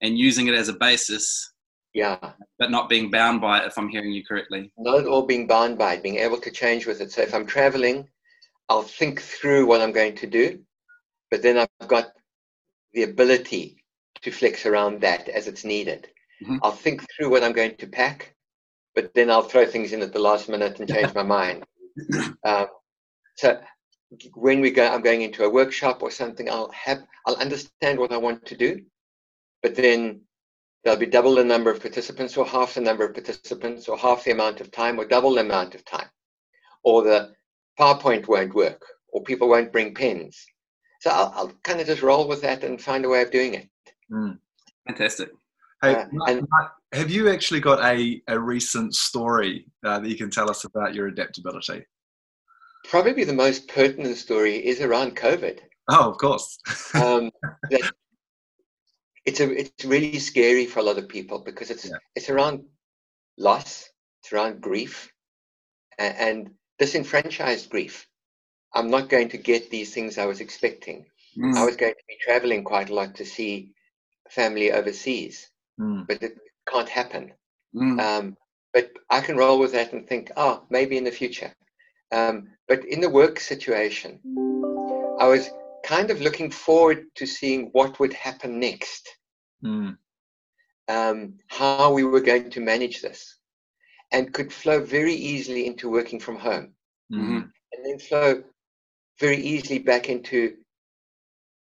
and 0.00 0.18
using 0.18 0.46
it 0.46 0.54
as 0.54 0.68
a 0.70 0.78
basis, 0.88 1.52
Yeah, 1.96 2.18
but 2.58 2.70
not 2.70 2.90
being 2.90 3.10
bound 3.10 3.40
by 3.40 3.60
it, 3.60 3.66
if 3.68 3.78
I'm 3.78 3.88
hearing 3.88 4.12
you 4.12 4.22
correctly. 4.22 4.70
not 4.76 4.98
at 5.00 5.06
all 5.06 5.22
being 5.24 5.46
bound 5.46 5.78
by 5.78 5.94
it, 5.94 6.02
being 6.02 6.16
able 6.16 6.38
to 6.42 6.50
change 6.50 6.86
with 6.86 7.00
it. 7.00 7.10
So 7.10 7.22
if 7.22 7.32
I'm 7.34 7.46
traveling, 7.46 8.06
I'll 8.68 8.82
think 8.82 9.22
through 9.22 9.64
what 9.64 9.80
I'm 9.80 9.92
going 9.92 10.14
to 10.16 10.26
do, 10.26 10.60
but 11.30 11.40
then 11.40 11.56
I've 11.56 11.88
got 11.88 12.12
the 12.92 13.04
ability 13.04 13.82
to 14.20 14.30
flex 14.30 14.66
around 14.66 15.00
that 15.00 15.30
as 15.30 15.48
it's 15.48 15.64
needed. 15.64 16.08
Mhm. 16.44 16.58
I'll 16.62 16.80
think 16.84 17.00
through 17.10 17.30
what 17.30 17.42
I'm 17.42 17.54
going 17.54 17.76
to 17.76 17.86
pack, 17.86 18.34
but 18.94 19.14
then 19.14 19.30
I'll 19.30 19.48
throw 19.48 19.64
things 19.64 19.94
in 19.94 20.02
at 20.02 20.12
the 20.12 20.18
last 20.28 20.50
minute 20.50 20.78
and 20.78 20.88
change 20.90 21.14
my 21.14 21.22
mind. 21.38 21.64
Um, 22.44 22.66
so 23.36 23.58
when 24.34 24.60
we 24.60 24.70
go, 24.70 24.86
I'm 24.86 25.00
going 25.00 25.22
into 25.22 25.44
a 25.44 25.50
workshop 25.58 26.02
or 26.02 26.10
something. 26.10 26.50
I'll 26.50 26.70
have, 26.72 27.06
I'll 27.26 27.36
understand 27.36 27.98
what 27.98 28.12
I 28.12 28.18
want 28.18 28.44
to 28.44 28.56
do, 28.66 28.84
but 29.62 29.74
then 29.74 30.25
there'll 30.86 31.00
be 31.00 31.04
double 31.04 31.34
the 31.34 31.42
number 31.42 31.68
of 31.68 31.80
participants 31.80 32.36
or 32.36 32.46
half 32.46 32.74
the 32.74 32.80
number 32.80 33.04
of 33.04 33.12
participants 33.12 33.88
or 33.88 33.98
half 33.98 34.22
the 34.22 34.30
amount 34.30 34.60
of 34.60 34.70
time 34.70 35.00
or 35.00 35.04
double 35.04 35.34
the 35.34 35.40
amount 35.40 35.74
of 35.74 35.84
time. 35.84 36.06
Or 36.84 37.02
the 37.02 37.32
PowerPoint 37.76 38.28
won't 38.28 38.54
work 38.54 38.80
or 39.08 39.24
people 39.24 39.48
won't 39.48 39.72
bring 39.72 39.94
pens. 39.94 40.46
So 41.00 41.10
I'll, 41.10 41.32
I'll 41.34 41.52
kind 41.64 41.80
of 41.80 41.88
just 41.88 42.02
roll 42.02 42.28
with 42.28 42.40
that 42.42 42.62
and 42.62 42.80
find 42.80 43.04
a 43.04 43.08
way 43.08 43.22
of 43.22 43.32
doing 43.32 43.54
it. 43.54 43.68
Mm. 44.12 44.38
Fantastic. 44.86 45.30
Hey, 45.82 45.96
Uh, 45.96 46.04
Mark, 46.12 46.30
and- 46.30 46.46
Mark, 46.48 46.72
have 46.92 47.10
you 47.10 47.30
actually 47.30 47.58
got 47.58 47.84
a, 47.84 48.22
a 48.28 48.38
recent 48.38 48.94
story 48.94 49.66
uh, 49.84 49.98
that 49.98 50.08
you 50.08 50.16
can 50.16 50.30
tell 50.30 50.48
us 50.48 50.62
about 50.62 50.94
your 50.94 51.08
adaptability? 51.08 51.84
Probably 52.88 53.24
the 53.24 53.32
most 53.32 53.66
pertinent 53.66 54.16
story 54.18 54.64
is 54.64 54.80
around 54.80 55.16
COVID. 55.16 55.58
Oh, 55.88 56.08
of 56.08 56.16
course. 56.18 56.56
um, 56.94 57.32
that 57.70 57.90
it's 59.26 59.40
a 59.40 59.50
it's 59.50 59.84
really 59.84 60.18
scary 60.18 60.66
for 60.66 60.80
a 60.80 60.82
lot 60.82 60.98
of 60.98 61.08
people 61.08 61.38
because 61.40 61.70
it's 61.70 61.84
Yeah. 61.86 61.98
it's 62.14 62.30
around 62.30 62.64
loss, 63.36 63.90
it's 64.22 64.32
around 64.32 64.60
grief, 64.60 65.12
and, 65.98 66.16
and 66.16 66.50
disenfranchised 66.78 67.68
grief. 67.70 68.06
I'm 68.74 68.90
not 68.90 69.08
going 69.08 69.28
to 69.30 69.38
get 69.38 69.70
these 69.70 69.92
things 69.94 70.18
I 70.18 70.26
was 70.26 70.40
expecting. 70.40 71.06
Mm. 71.36 71.56
I 71.56 71.64
was 71.64 71.76
going 71.76 71.94
to 71.94 72.04
be 72.08 72.16
traveling 72.20 72.64
quite 72.64 72.90
a 72.90 72.94
lot 72.94 73.14
to 73.16 73.24
see 73.24 73.72
family 74.30 74.72
overseas, 74.72 75.50
Mm, 75.78 76.06
but 76.08 76.22
it 76.22 76.38
can't 76.66 76.88
happen. 76.88 77.32
Mm. 77.74 78.00
Um, 78.00 78.36
but 78.72 78.90
I 79.10 79.20
can 79.20 79.36
roll 79.36 79.58
with 79.58 79.72
that 79.72 79.92
and 79.92 80.08
think, 80.08 80.32
oh, 80.36 80.64
maybe 80.70 80.96
in 80.96 81.04
the 81.04 81.10
future. 81.10 81.52
Um, 82.12 82.48
but 82.68 82.84
in 82.84 83.00
the 83.00 83.10
work 83.10 83.40
situation, 83.40 84.20
I 85.20 85.26
was 85.28 85.50
kind 85.86 86.10
of 86.10 86.20
looking 86.20 86.50
forward 86.50 87.06
to 87.14 87.26
seeing 87.26 87.70
what 87.72 88.00
would 88.00 88.12
happen 88.12 88.58
next, 88.58 89.08
mm, 89.64 89.96
um, 90.88 91.38
how 91.46 91.92
we 91.92 92.02
were 92.02 92.20
going 92.20 92.50
to 92.50 92.60
manage 92.60 93.00
this, 93.00 93.38
and 94.10 94.34
could 94.34 94.52
flow 94.52 94.78
very 94.80 95.14
easily 95.14 95.66
into 95.70 95.88
working 95.88 96.20
from 96.20 96.36
home, 96.36 96.74
mm, 97.12 97.42
and 97.72 97.80
then 97.84 97.98
flow 97.98 98.42
very 99.20 99.40
easily 99.52 99.78
back 99.78 100.08
into 100.08 100.56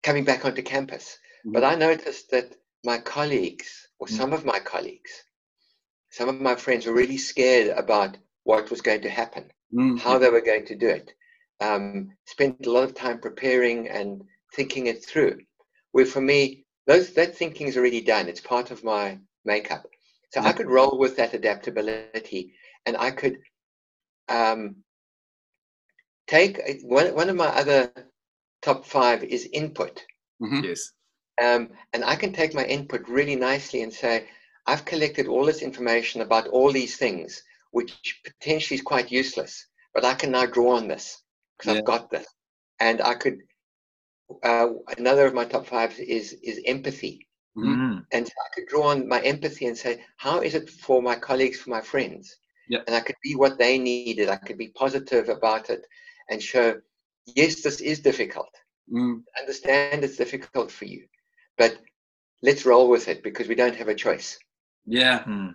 coming 0.02 0.24
back 0.24 0.44
onto 0.44 0.62
campus. 0.62 1.16
But 1.44 1.64
I 1.64 1.74
noticed 1.76 2.30
that 2.32 2.48
my 2.84 2.98
colleagues, 2.98 3.70
or 4.00 4.06
Mm. 4.08 4.16
some 4.18 4.32
of 4.32 4.44
my 4.44 4.58
colleagues, 4.72 5.12
some 6.10 6.28
of 6.28 6.40
my 6.40 6.56
friends 6.56 6.84
were 6.86 6.98
really 7.02 7.18
scared 7.18 7.68
about 7.78 8.18
what 8.42 8.70
was 8.70 8.80
going 8.82 9.02
to 9.02 9.08
happen, 9.22 9.44
Mm. 9.72 9.98
how 10.00 10.18
they 10.18 10.30
were 10.30 10.46
going 10.50 10.66
to 10.66 10.74
do 10.74 10.88
it. 10.88 11.14
Um, 11.60 12.12
spent 12.26 12.66
a 12.66 12.70
lot 12.70 12.84
of 12.84 12.94
time 12.94 13.20
preparing 13.20 13.88
and 13.88 14.22
thinking 14.54 14.86
it 14.86 15.04
through. 15.04 15.38
Where 15.92 16.06
for 16.06 16.20
me, 16.20 16.64
those 16.86 17.12
that 17.14 17.36
thinking 17.36 17.68
is 17.68 17.76
already 17.76 18.00
done. 18.00 18.28
It's 18.28 18.40
part 18.40 18.70
of 18.70 18.84
my 18.84 19.18
makeup. 19.44 19.84
So 20.32 20.40
I 20.40 20.52
could 20.52 20.68
roll 20.68 20.96
with 20.98 21.16
that 21.16 21.34
adaptability, 21.34 22.54
and 22.86 22.96
I 22.96 23.10
could 23.10 23.36
um, 24.28 24.76
take 26.28 26.60
one. 26.82 27.14
One 27.14 27.28
of 27.28 27.36
my 27.36 27.48
other 27.48 27.92
top 28.62 28.84
five 28.86 29.24
is 29.24 29.48
input. 29.52 30.04
Mhm. 30.42 30.64
yes. 30.64 30.92
Um, 31.42 31.70
and 31.92 32.04
I 32.04 32.16
can 32.16 32.32
take 32.32 32.54
my 32.54 32.64
input 32.64 33.08
really 33.08 33.34
nicely 33.34 33.82
and 33.82 33.92
say, 33.92 34.28
I've 34.66 34.84
collected 34.84 35.26
all 35.26 35.44
this 35.46 35.62
information 35.62 36.20
about 36.20 36.48
all 36.48 36.70
these 36.70 36.96
things, 36.96 37.42
which 37.72 38.20
potentially 38.24 38.76
is 38.76 38.82
quite 38.82 39.10
useless, 39.10 39.66
but 39.94 40.04
I 40.04 40.14
can 40.14 40.30
now 40.30 40.46
draw 40.46 40.76
on 40.76 40.86
this 40.86 41.22
because 41.60 41.76
Yeah. 41.76 41.82
I've 41.82 41.86
got 41.86 42.10
this. 42.10 42.28
And 42.80 43.02
I 43.02 43.14
could, 43.14 43.40
uh, 44.44 44.68
another 44.98 45.26
of 45.26 45.34
my 45.34 45.44
top 45.44 45.66
fives 45.66 45.98
is, 45.98 46.34
is 46.42 46.60
empathy. 46.66 47.28
Mm, 47.56 48.06
And 48.12 48.26
so 48.26 48.32
I 48.46 48.48
could 48.54 48.68
draw 48.68 48.88
on 48.88 49.08
my 49.08 49.20
empathy 49.20 49.66
and 49.66 49.76
say, 49.78 50.04
how 50.18 50.40
is 50.40 50.54
it 50.54 50.70
for 50.70 51.02
my 51.02 51.16
colleagues, 51.16 51.60
for 51.60 51.70
my 51.70 51.82
friends? 51.82 52.36
Yeah. 52.68 52.84
And 52.86 52.96
I 52.96 53.00
could 53.00 53.16
be 53.24 53.36
what 53.36 53.58
they 53.58 53.78
needed. 53.78 54.18
I 54.30 54.36
could 54.36 54.58
be 54.58 54.68
positive 54.68 55.28
about 55.28 55.70
it 55.70 55.84
and 56.30 56.42
show, 56.42 56.80
yes, 57.26 57.62
this 57.62 57.80
is 57.80 58.00
difficult 58.00 58.50
Mm. 58.92 59.24
understand 59.40 60.04
it's 60.04 60.16
difficult 60.16 60.70
for 60.70 60.84
you, 60.86 61.04
but 61.56 61.76
let's 62.42 62.64
roll 62.66 62.88
with 62.88 63.08
it 63.08 63.22
because 63.22 63.48
we 63.48 63.54
don't 63.54 63.74
have 63.76 63.88
a 63.88 63.94
choice. 63.94 64.38
Yeah, 64.86 65.24
mm, 65.24 65.54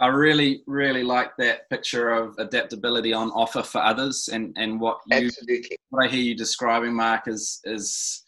I 0.00 0.08
really, 0.08 0.62
really 0.66 1.04
like 1.04 1.30
that 1.38 1.68
picture 1.70 2.10
of 2.10 2.34
adaptability 2.38 3.12
on 3.12 3.30
offer 3.30 3.62
for 3.62 3.80
others, 3.80 4.28
and 4.32 4.52
and 4.56 4.80
what 4.80 4.98
you 5.06 5.26
Absolutely. 5.26 5.76
what 5.90 6.06
I 6.06 6.08
hear 6.08 6.22
you 6.22 6.36
describing, 6.36 6.94
Mark, 6.94 7.28
is 7.28 7.60
is 7.64 8.24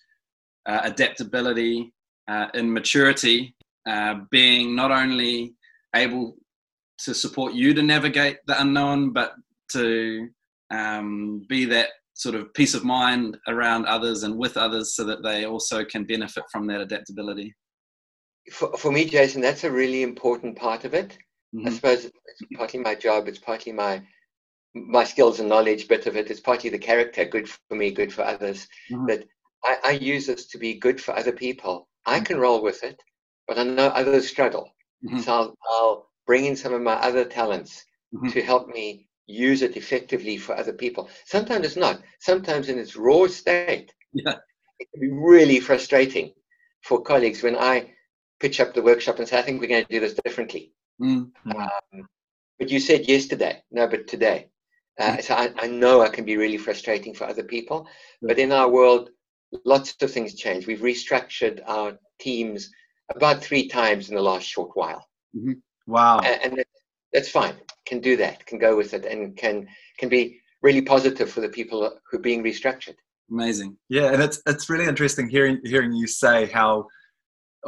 uh, 0.66 0.80
adaptability 0.84 1.92
uh, 2.28 2.46
in 2.54 2.72
maturity, 2.72 3.54
uh, 3.88 4.16
being 4.30 4.76
not 4.76 4.90
only 4.90 5.54
able 5.96 6.36
to 6.98 7.14
support 7.14 7.54
you 7.54 7.74
to 7.74 7.82
navigate 7.82 8.38
the 8.46 8.60
unknown, 8.60 9.12
but 9.12 9.32
to 9.72 10.28
um, 10.70 11.44
be 11.48 11.64
that 11.64 11.88
sort 12.12 12.36
of 12.36 12.54
peace 12.54 12.74
of 12.74 12.84
mind 12.84 13.36
around 13.48 13.84
others 13.86 14.22
and 14.22 14.36
with 14.36 14.56
others, 14.56 14.94
so 14.94 15.02
that 15.04 15.24
they 15.24 15.44
also 15.44 15.84
can 15.84 16.04
benefit 16.04 16.44
from 16.52 16.68
that 16.68 16.80
adaptability. 16.80 17.52
For, 18.52 18.76
for 18.76 18.92
me, 18.92 19.06
Jason, 19.06 19.40
that's 19.40 19.64
a 19.64 19.70
really 19.70 20.02
important 20.02 20.56
part 20.56 20.84
of 20.84 20.94
it. 20.94 21.18
I 21.54 21.68
Mhm. 21.68 21.72
suppose 21.72 22.04
it's 22.06 22.42
partly 22.56 22.80
my 22.80 22.94
job, 22.94 23.28
it's 23.28 23.38
partly 23.38 23.72
my 23.72 24.02
my 24.76 25.04
skills 25.04 25.38
and 25.38 25.48
knowledge 25.48 25.86
bit 25.86 26.06
of 26.06 26.16
it, 26.16 26.30
it's 26.30 26.40
partly 26.40 26.68
the 26.68 26.78
character, 26.78 27.24
good 27.24 27.48
for 27.48 27.76
me, 27.76 27.92
good 27.92 28.12
for 28.12 28.22
others. 28.22 28.66
Mhm. 28.90 29.06
That 29.08 29.28
I, 29.64 29.78
I 29.84 29.90
use 29.92 30.26
this 30.26 30.46
to 30.46 30.58
be 30.58 30.74
good 30.74 31.00
for 31.00 31.16
other 31.16 31.30
people. 31.32 31.88
I 32.06 32.18
can 32.20 32.38
roll 32.40 32.60
with 32.62 32.82
it, 32.82 33.00
but 33.46 33.56
I 33.58 33.62
know 33.62 33.86
others 33.88 34.26
struggle. 34.28 34.74
Mhm. 35.04 35.22
So 35.22 35.32
I'll, 35.32 35.54
I'll 35.70 36.10
bring 36.26 36.44
in 36.46 36.56
some 36.56 36.74
of 36.74 36.82
my 36.82 36.94
other 36.94 37.24
talents 37.24 37.84
Mhm. 38.12 38.32
to 38.32 38.42
help 38.42 38.68
me 38.68 39.08
use 39.26 39.62
it 39.62 39.76
effectively 39.76 40.36
for 40.38 40.56
other 40.56 40.72
people. 40.72 41.08
Sometimes 41.24 41.64
it's 41.66 41.76
not. 41.76 42.02
Sometimes 42.18 42.68
in 42.68 42.78
its 42.78 42.96
raw 42.96 43.26
state, 43.28 43.92
Yeah. 44.12 44.38
it 44.80 44.88
can 44.90 45.00
be 45.00 45.10
really 45.12 45.60
frustrating 45.60 46.34
for 46.82 47.00
colleagues 47.02 47.42
when 47.44 47.56
I 47.56 47.94
pitch 48.40 48.58
up 48.60 48.74
the 48.74 48.82
workshop 48.82 49.18
and 49.20 49.28
say, 49.28 49.38
I 49.38 49.42
think 49.42 49.60
we're 49.60 49.68
going 49.68 49.84
to 49.86 49.92
do 49.92 50.00
this 50.00 50.14
differently. 50.24 50.72
Mm. 51.00 51.30
Um, 51.54 52.08
but 52.58 52.70
you 52.70 52.80
said 52.80 53.08
yesterday, 53.08 53.62
no, 53.70 53.86
but 53.86 54.06
today. 54.06 54.48
Uh, 54.98 55.18
so 55.18 55.34
I, 55.34 55.52
I 55.58 55.66
know 55.66 56.02
I 56.02 56.08
can 56.08 56.24
be 56.24 56.36
really 56.36 56.56
frustrating 56.56 57.14
for 57.14 57.24
other 57.24 57.42
people. 57.42 57.88
But 58.22 58.38
in 58.38 58.52
our 58.52 58.70
world, 58.70 59.10
lots 59.64 59.96
of 60.00 60.10
things 60.10 60.34
change. 60.34 60.66
We've 60.66 60.80
restructured 60.80 61.60
our 61.66 61.98
teams 62.20 62.70
about 63.14 63.42
three 63.42 63.68
times 63.68 64.08
in 64.08 64.14
the 64.14 64.22
last 64.22 64.46
short 64.46 64.70
while. 64.74 65.06
wow. 65.86 66.20
A- 66.20 66.44
and, 66.44 66.64
that's 67.12 67.30
fine. 67.30 67.54
Can 67.86 68.00
do 68.00 68.16
that. 68.16 68.44
Can 68.44 68.58
go 68.58 68.76
with 68.76 68.92
it, 68.92 69.04
and 69.04 69.36
can 69.36 69.68
can 69.98 70.08
be 70.08 70.40
really 70.62 70.82
positive 70.82 71.30
for 71.30 71.40
the 71.40 71.48
people 71.48 71.96
who 72.10 72.16
are 72.16 72.20
being 72.20 72.42
restructured. 72.42 72.96
Amazing. 73.30 73.76
Yeah, 73.88 74.12
and 74.12 74.20
it's 74.20 74.42
it's 74.46 74.68
really 74.68 74.86
interesting 74.86 75.28
hearing 75.28 75.60
hearing 75.64 75.92
you 75.92 76.08
say 76.08 76.46
how 76.46 76.80
a- 76.80 76.86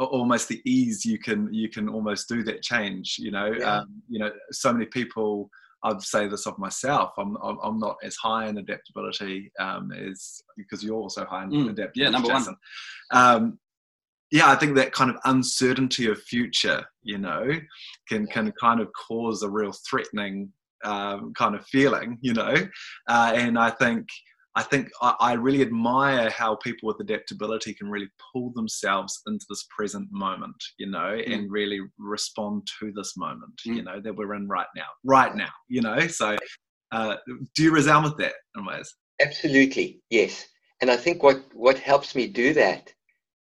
almost 0.05 0.47
the 0.47 0.61
ease 0.65 1.05
you 1.05 1.19
can 1.19 1.53
you 1.53 1.69
can 1.69 1.89
almost 1.89 2.27
do 2.29 2.43
that 2.43 2.61
change. 2.61 3.17
You 3.19 3.31
know, 3.31 3.51
Yeah. 3.57 3.77
um, 3.79 4.01
you 4.09 4.19
know, 4.19 4.31
so 4.51 4.71
many 4.73 4.85
people. 4.85 5.49
I'd 5.83 6.01
say 6.01 6.27
this 6.27 6.47
of 6.47 6.57
myself. 6.57 7.11
I'm 7.19 7.37
I'm, 7.37 7.77
not 7.77 7.97
as 8.03 8.15
high 8.15 8.47
in 8.47 8.57
adaptability 8.57 9.51
um, 9.59 9.91
as 9.91 10.41
because 10.57 10.83
you're 10.83 10.99
also 10.99 11.23
high 11.25 11.43
in 11.43 11.51
Mm, 11.51 11.69
adaptability. 11.69 12.01
yeah, 12.01 12.09
number 12.09 12.29
one. 12.29 12.57
Um, 13.11 13.59
yeah, 14.31 14.49
I 14.49 14.55
think 14.55 14.75
that 14.75 14.91
kind 14.91 15.09
of 15.11 15.17
uncertainty 15.25 16.07
of 16.07 16.21
future, 16.21 16.83
you 17.03 17.19
know, 17.19 17.47
can 18.09 18.25
can 18.27 18.51
kind 18.53 18.81
of 18.81 18.89
cause 18.93 19.43
a 19.43 19.49
real 19.49 19.71
threatening 19.87 20.51
um, 20.83 21.33
kind 21.33 21.55
of 21.55 21.65
feeling, 21.67 22.17
you 22.21 22.33
know, 22.33 22.55
uh, 23.07 23.31
and 23.35 23.57
I 23.57 23.69
think 23.69 24.07
I 24.57 24.63
think 24.63 24.89
I, 25.03 25.13
I 25.19 25.33
really 25.33 25.61
admire 25.61 26.31
how 26.31 26.55
people 26.55 26.87
with 26.87 26.99
adaptability 26.99 27.75
can 27.75 27.91
really 27.91 28.09
pull 28.33 28.51
themselves 28.55 29.21
into 29.27 29.45
this 29.47 29.67
present 29.69 30.07
moment, 30.11 30.55
you 30.79 30.87
know, 30.87 31.13
and 31.27 31.51
really 31.51 31.79
respond 31.99 32.67
to 32.79 32.91
this 32.91 33.15
moment, 33.17 33.53
you 33.63 33.75
Mm. 33.75 33.85
know, 33.85 34.01
that 34.01 34.15
we're 34.15 34.33
in 34.33 34.47
right 34.47 34.71
now, 34.75 34.89
right 35.03 35.35
now, 35.35 35.53
you 35.67 35.81
know. 35.81 35.99
So, 36.07 36.35
uh, 36.91 37.17
do 37.53 37.63
you 37.65 37.71
resound 37.71 38.05
with 38.05 38.17
that 38.17 38.33
in 38.55 38.65
ways? 38.65 38.91
Absolutely, 39.21 40.01
yes. 40.09 40.47
And 40.81 40.89
I 40.89 40.97
think 40.97 41.21
what 41.21 41.39
what 41.53 41.77
helps 41.77 42.15
me 42.15 42.25
do 42.27 42.47
that 42.55 42.91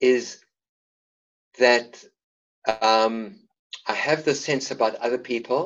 is 0.01 0.45
that 1.59 2.05
um, 2.83 3.15
I 3.87 3.95
have 3.95 4.25
the 4.25 4.35
sense 4.35 4.71
about 4.71 4.97
other 4.97 5.19
people. 5.33 5.63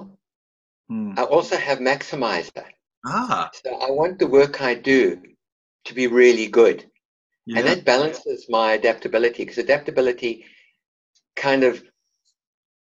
Hmm. 0.89 1.15
I 1.17 1.25
also 1.25 1.57
have 1.57 1.79
maximizer. 1.79 2.67
Ah, 3.05 3.51
So 3.53 3.75
I 3.77 3.91
want 3.91 4.19
the 4.19 4.27
work 4.27 4.61
I 4.63 4.75
do 4.75 5.21
to 5.85 5.95
be 5.95 6.07
really 6.07 6.47
good. 6.49 6.91
yeah, 7.47 7.59
And 7.59 7.67
that 7.67 7.85
balances 7.85 8.47
my 8.49 8.73
adaptability 8.73 9.45
because 9.45 9.59
adaptability 9.59 10.47
kind 11.37 11.65
of 11.65 11.83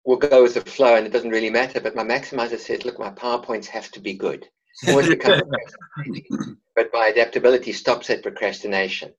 will 0.04 0.16
go 0.16 0.42
with 0.42 0.54
the 0.54 0.60
flow 0.62 0.96
and 0.96 1.06
it 1.06 1.12
doesn't 1.12 1.30
really 1.30 1.50
matter. 1.50 1.80
But 1.80 1.94
my 1.94 2.04
maximizer 2.04 2.58
says, 2.58 2.84
look, 2.84 2.98
my 2.98 3.10
PowerPoints 3.10 3.66
have 3.66 3.90
to 3.92 4.00
be 4.00 4.14
good. 4.14 4.48
Always 4.86 5.08
becomes 5.16 5.40
procrastinating. 5.42 6.56
but 6.76 6.90
my 6.92 7.06
adaptability 7.08 7.72
stops 7.72 8.10
at 8.10 8.22
procrastination. 8.22 9.12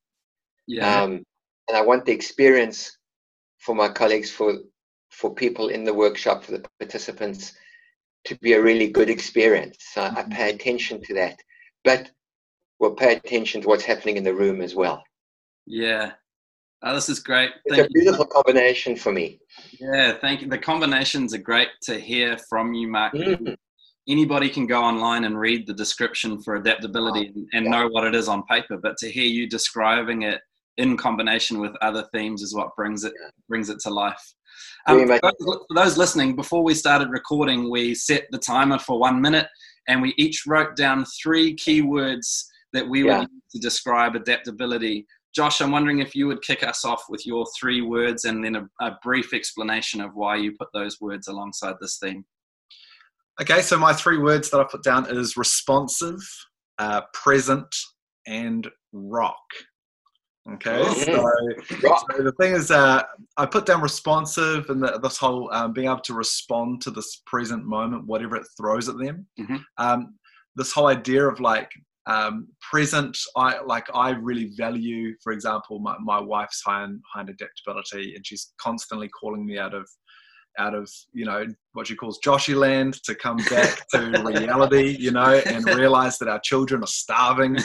Yeah. 0.67 1.03
Um, 1.03 1.23
and 1.67 1.77
I 1.77 1.81
want 1.81 2.05
the 2.05 2.11
experience 2.11 2.97
for 3.59 3.75
my 3.75 3.89
colleagues, 3.89 4.31
for 4.31 4.59
for 5.11 5.33
people 5.33 5.69
in 5.69 5.83
the 5.85 5.93
workshop, 5.93 6.43
for 6.43 6.51
the 6.51 6.65
participants, 6.79 7.53
to 8.25 8.35
be 8.39 8.53
a 8.53 8.61
really 8.61 8.87
good 8.89 9.09
experience. 9.09 9.77
So 9.93 10.03
I 10.03 10.09
Mm-hmm. 10.09 10.31
pay 10.31 10.49
attention 10.51 11.01
to 11.03 11.13
that, 11.15 11.39
but 11.83 12.11
we'll 12.79 12.93
pay 12.95 13.15
attention 13.15 13.61
to 13.61 13.67
what's 13.67 13.83
happening 13.83 14.17
in 14.17 14.23
the 14.23 14.33
room 14.33 14.61
as 14.61 14.75
well. 14.75 15.03
Yeah. 15.65 16.11
Oh, 16.83 16.93
this 16.93 17.09
is 17.09 17.19
great. 17.19 17.51
It's 17.65 17.75
Thank 17.75 17.87
a 17.87 17.89
you. 17.93 18.01
beautiful 18.01 18.25
combination 18.25 18.95
for 18.95 19.11
me. 19.11 19.39
Yeah, 19.79 20.13
thank 20.19 20.41
you. 20.41 20.47
The 20.49 20.57
combinations 20.57 21.33
are 21.33 21.39
great 21.39 21.69
to 21.83 21.99
hear 21.99 22.37
from 22.49 22.73
you, 22.73 22.87
Mark. 22.87 23.13
Mm. 23.13 23.55
Anybody 24.07 24.49
can 24.49 24.67
go 24.67 24.81
online 24.81 25.23
and 25.23 25.39
read 25.39 25.65
the 25.65 25.73
description 25.73 26.39
for 26.41 26.55
adaptability 26.55 27.27
and, 27.27 27.47
and 27.53 27.65
Yeah. 27.65 27.71
know 27.71 27.87
what 27.87 28.05
it 28.05 28.13
is 28.13 28.27
on 28.27 28.43
paper, 28.43 28.77
but 28.77 28.97
to 28.97 29.09
hear 29.09 29.25
you 29.25 29.47
describing 29.49 30.23
it 30.23 30.41
in 30.77 30.95
combination 30.97 31.59
with 31.59 31.71
other 31.81 32.07
themes 32.13 32.41
is 32.43 32.53
what 32.53 32.75
brings 32.75 33.03
it 33.03 33.13
brings 33.49 33.69
it 33.69 33.79
to 33.79 33.89
life. 33.89 34.21
Um, 34.87 35.07
for 35.07 35.19
those- 35.19 35.65
for 35.67 35.73
those 35.73 35.97
listening, 35.97 36.35
before 36.35 36.63
we 36.63 36.75
started 36.75 37.09
recording, 37.09 37.69
we 37.69 37.95
set 37.95 38.27
the 38.31 38.37
timer 38.37 38.77
for 38.77 38.99
one 38.99 39.19
minute, 39.21 39.47
and 39.87 40.01
we 40.01 40.13
each 40.17 40.45
wrote 40.45 40.75
down 40.75 41.05
three 41.05 41.55
keywords 41.55 42.45
that 42.73 42.87
we 42.87 43.05
Yeah. 43.05 43.19
would 43.19 43.31
use 43.31 43.51
to 43.53 43.59
describe 43.59 44.15
adaptability. 44.15 45.07
Josh, 45.33 45.59
I'm 45.61 45.71
wondering 45.71 45.99
if 45.99 46.15
you 46.15 46.27
would 46.27 46.41
kick 46.41 46.63
us 46.63 46.85
off 46.85 47.03
with 47.09 47.25
your 47.25 47.45
three 47.59 47.81
words 47.81 48.25
and 48.25 48.43
then 48.43 48.55
a, 48.55 48.69
a 48.79 48.97
brief 49.03 49.33
explanation 49.33 50.01
of 50.01 50.15
why 50.15 50.37
you 50.37 50.55
put 50.57 50.69
those 50.73 51.01
words 51.01 51.27
alongside 51.27 51.75
this 51.81 51.97
theme. 51.97 52.25
Okay, 53.41 53.61
so 53.61 53.77
my 53.77 53.91
three 53.91 54.17
words 54.17 54.49
that 54.49 54.59
I 54.61 54.63
put 54.63 54.83
down 54.83 55.07
is 55.09 55.35
responsive, 55.35 56.19
uh, 56.77 57.01
present, 57.13 57.67
and 58.25 58.69
rock. 58.93 59.43
Okay, 60.53 60.83
so, 60.93 61.33
so 61.81 62.23
the 62.23 62.33
thing 62.39 62.53
is, 62.53 62.69
uh, 62.69 63.01
I 63.35 63.47
put 63.47 63.65
down 63.65 63.81
responsive 63.81 64.69
and 64.69 64.81
the, 64.81 64.99
this 65.01 65.17
whole 65.17 65.51
um, 65.51 65.73
being 65.73 65.87
able 65.87 66.01
to 66.01 66.13
respond 66.13 66.81
to 66.83 66.91
this 66.91 67.23
present 67.25 67.65
moment, 67.65 68.05
whatever 68.05 68.35
it 68.35 68.45
throws 68.55 68.87
at 68.87 68.97
them. 68.99 69.25
Mhm. 69.39 69.63
Um, 69.77 70.15
this 70.55 70.71
whole 70.71 70.85
idea 70.87 71.27
of 71.27 71.39
like 71.39 71.71
um, 72.05 72.47
present, 72.61 73.17
I 73.35 73.59
like 73.61 73.87
I 73.93 74.11
really 74.11 74.51
value, 74.55 75.15
for 75.23 75.33
example, 75.33 75.79
my, 75.79 75.95
my 75.99 76.19
wife's 76.19 76.61
high 76.63 76.83
in, 76.83 77.01
high 77.11 77.21
in 77.21 77.29
adaptability, 77.29 78.13
and 78.15 78.25
she's 78.25 78.53
constantly 78.59 79.09
calling 79.09 79.45
me 79.45 79.57
out 79.57 79.73
of 79.73 79.89
out 80.57 80.73
of 80.73 80.89
you 81.13 81.25
know 81.25 81.45
what 81.73 81.87
she 81.87 81.95
calls 81.95 82.19
Joshy 82.25 82.55
land 82.55 83.01
to 83.03 83.15
come 83.15 83.37
back 83.49 83.87
to 83.89 83.99
reality, 84.25 84.95
you 84.97 85.11
know, 85.11 85.41
and 85.45 85.65
realize 85.65 86.17
that 86.19 86.29
our 86.29 86.39
children 86.39 86.83
are 86.83 86.87
starving, 86.87 87.57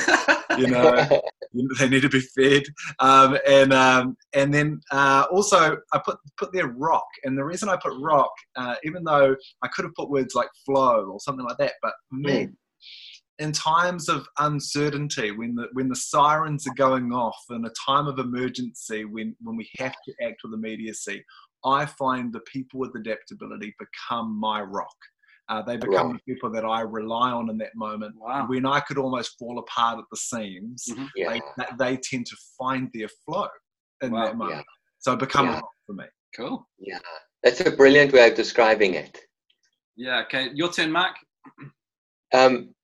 you 0.58 0.66
know, 0.66 1.22
they 1.78 1.88
need 1.88 2.02
to 2.02 2.08
be 2.08 2.20
fed, 2.20 2.64
um, 2.98 3.38
and 3.46 3.72
um, 3.72 4.16
and 4.32 4.52
then 4.52 4.80
uh, 4.90 5.26
also 5.30 5.76
I 5.92 6.00
put 6.04 6.18
put 6.36 6.52
there 6.52 6.68
rock, 6.68 7.06
and 7.24 7.36
the 7.36 7.44
reason 7.44 7.68
I 7.68 7.76
put 7.76 7.92
rock, 8.00 8.32
uh, 8.56 8.74
even 8.84 9.04
though 9.04 9.34
I 9.62 9.68
could 9.68 9.84
have 9.84 9.94
put 9.94 10.10
words 10.10 10.34
like 10.34 10.48
flow 10.66 11.06
or 11.12 11.20
something 11.20 11.46
like 11.46 11.58
that, 11.58 11.74
but 11.82 11.92
for 12.08 12.16
me. 12.16 12.48
In 13.38 13.52
times 13.52 14.10
of 14.10 14.26
uncertainty, 14.38 15.30
when 15.30 15.54
the 15.54 15.68
when 15.72 15.88
the 15.88 15.96
sirens 15.96 16.66
are 16.66 16.74
going 16.74 17.10
off, 17.10 17.38
in 17.48 17.64
a 17.64 17.70
time 17.86 18.06
of 18.06 18.18
emergency, 18.18 19.06
when 19.06 19.34
when 19.40 19.56
we 19.56 19.66
have 19.78 19.94
to 20.04 20.12
act 20.22 20.42
with 20.44 20.52
immediacy, 20.52 21.24
I 21.64 21.86
find 21.86 22.32
the 22.32 22.40
people 22.40 22.80
with 22.80 22.94
adaptability 22.96 23.74
become 23.78 24.38
my 24.38 24.60
rock. 24.62 24.94
Uh, 25.48 25.60
they 25.62 25.76
become 25.76 26.10
Right. 26.12 26.20
the 26.24 26.32
people 26.32 26.50
that 26.52 26.64
I 26.64 26.80
rely 26.82 27.32
on 27.32 27.50
in 27.50 27.58
that 27.58 27.74
moment. 27.74 28.14
Wow. 28.16 28.46
When 28.48 28.64
I 28.64 28.80
could 28.80 28.98
almost 28.98 29.36
fall 29.38 29.58
apart 29.58 29.98
at 29.98 30.04
the 30.10 30.16
seams, 30.16 30.84
Mhm. 30.88 31.08
yeah. 31.16 31.40
they, 31.58 31.66
they 31.78 31.96
tend 31.96 32.26
to 32.26 32.36
find 32.56 32.88
their 32.94 33.08
flow 33.24 33.48
in 34.00 34.12
Wow. 34.12 34.24
that 34.26 34.36
moment. 34.36 34.66
So 34.98 35.16
become 35.16 35.46
Yeah. 35.46 35.52
a 35.56 35.60
rock 35.60 35.70
for 35.86 35.92
me. 35.94 36.04
Cool. 36.36 36.68
yeah. 36.78 37.00
That's 37.42 37.60
a 37.62 37.70
brilliant 37.72 38.12
way 38.12 38.28
of 38.28 38.36
describing 38.36 38.94
it. 38.94 39.20
Yeah. 39.96 40.20
Okay. 40.22 40.50
Your 40.54 40.70
turn, 40.70 40.92
Mark. 40.92 41.16
Um, 42.32 42.74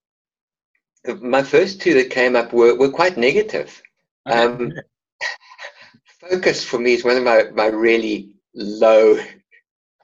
my 1.21 1.43
first 1.45 1.81
two 1.81 1.95
that 1.95 2.11
came 2.11 2.35
up 2.35 2.53
were, 2.53 2.75
were 2.75 2.91
quite 2.91 3.17
negative. 3.17 3.81
Okay. 4.29 4.37
Um, 4.43 4.73
focus 6.21 6.65
for 6.65 6.79
me 6.81 6.95
is 6.95 7.05
one 7.05 7.17
of 7.17 7.23
my, 7.23 7.45
my 7.55 7.67
really 7.67 8.35
low 8.57 9.19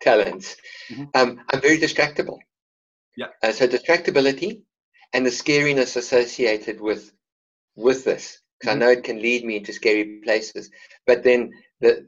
talents. 0.01 0.57
Mhm. 0.91 1.09
Um, 1.15 1.45
I'm 1.51 1.61
very 1.61 1.79
distractible. 1.79 2.39
Yeah. 3.17 3.29
Uh, 3.43 3.53
so 3.53 3.67
distractibility 3.67 4.63
and 5.13 5.27
the 5.27 5.31
scariness 5.31 5.97
associated 5.97 6.81
with 6.81 7.13
with 7.77 8.05
this, 8.05 8.39
because 8.61 8.75
Mhm. 8.75 8.77
I 8.77 8.79
know 8.81 8.91
it 8.91 9.05
can 9.05 9.21
lead 9.23 9.45
me 9.45 9.57
into 9.57 9.73
scary 9.73 10.21
places. 10.25 10.71
But 11.07 11.23
then 11.23 11.53
the 11.81 12.07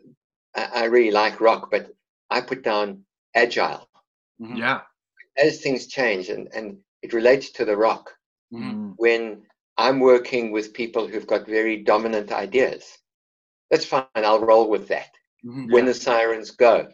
I, 0.55 0.65
I 0.83 0.85
really 0.85 1.11
like 1.11 1.41
rock, 1.41 1.71
but 1.71 1.91
I 2.31 2.41
put 2.41 2.63
down 2.63 3.05
agile 3.35 3.89
Mhm. 4.41 4.59
Yeah. 4.59 4.83
as 5.37 5.61
things 5.61 5.87
change, 5.87 6.29
and 6.29 6.49
and 6.55 6.79
it 7.03 7.13
relates 7.13 7.51
to 7.53 7.65
the 7.65 7.77
rock 7.77 8.15
Mhm. 8.53 8.63
Mm. 8.75 8.95
when 8.97 9.47
I'm 9.77 9.99
working 10.01 10.53
with 10.53 10.73
people 10.75 11.07
who've 11.09 11.27
got 11.27 11.47
very 11.47 11.77
dominant 11.79 12.31
ideas. 12.33 12.99
That's 13.71 13.87
fine. 13.87 14.07
I'll 14.15 14.41
roll 14.45 14.69
with 14.71 14.89
that. 14.89 15.11
Mhm. 15.45 15.71
When 15.73 15.85
the 15.85 15.95
sirens 15.95 16.51
go, 16.53 16.89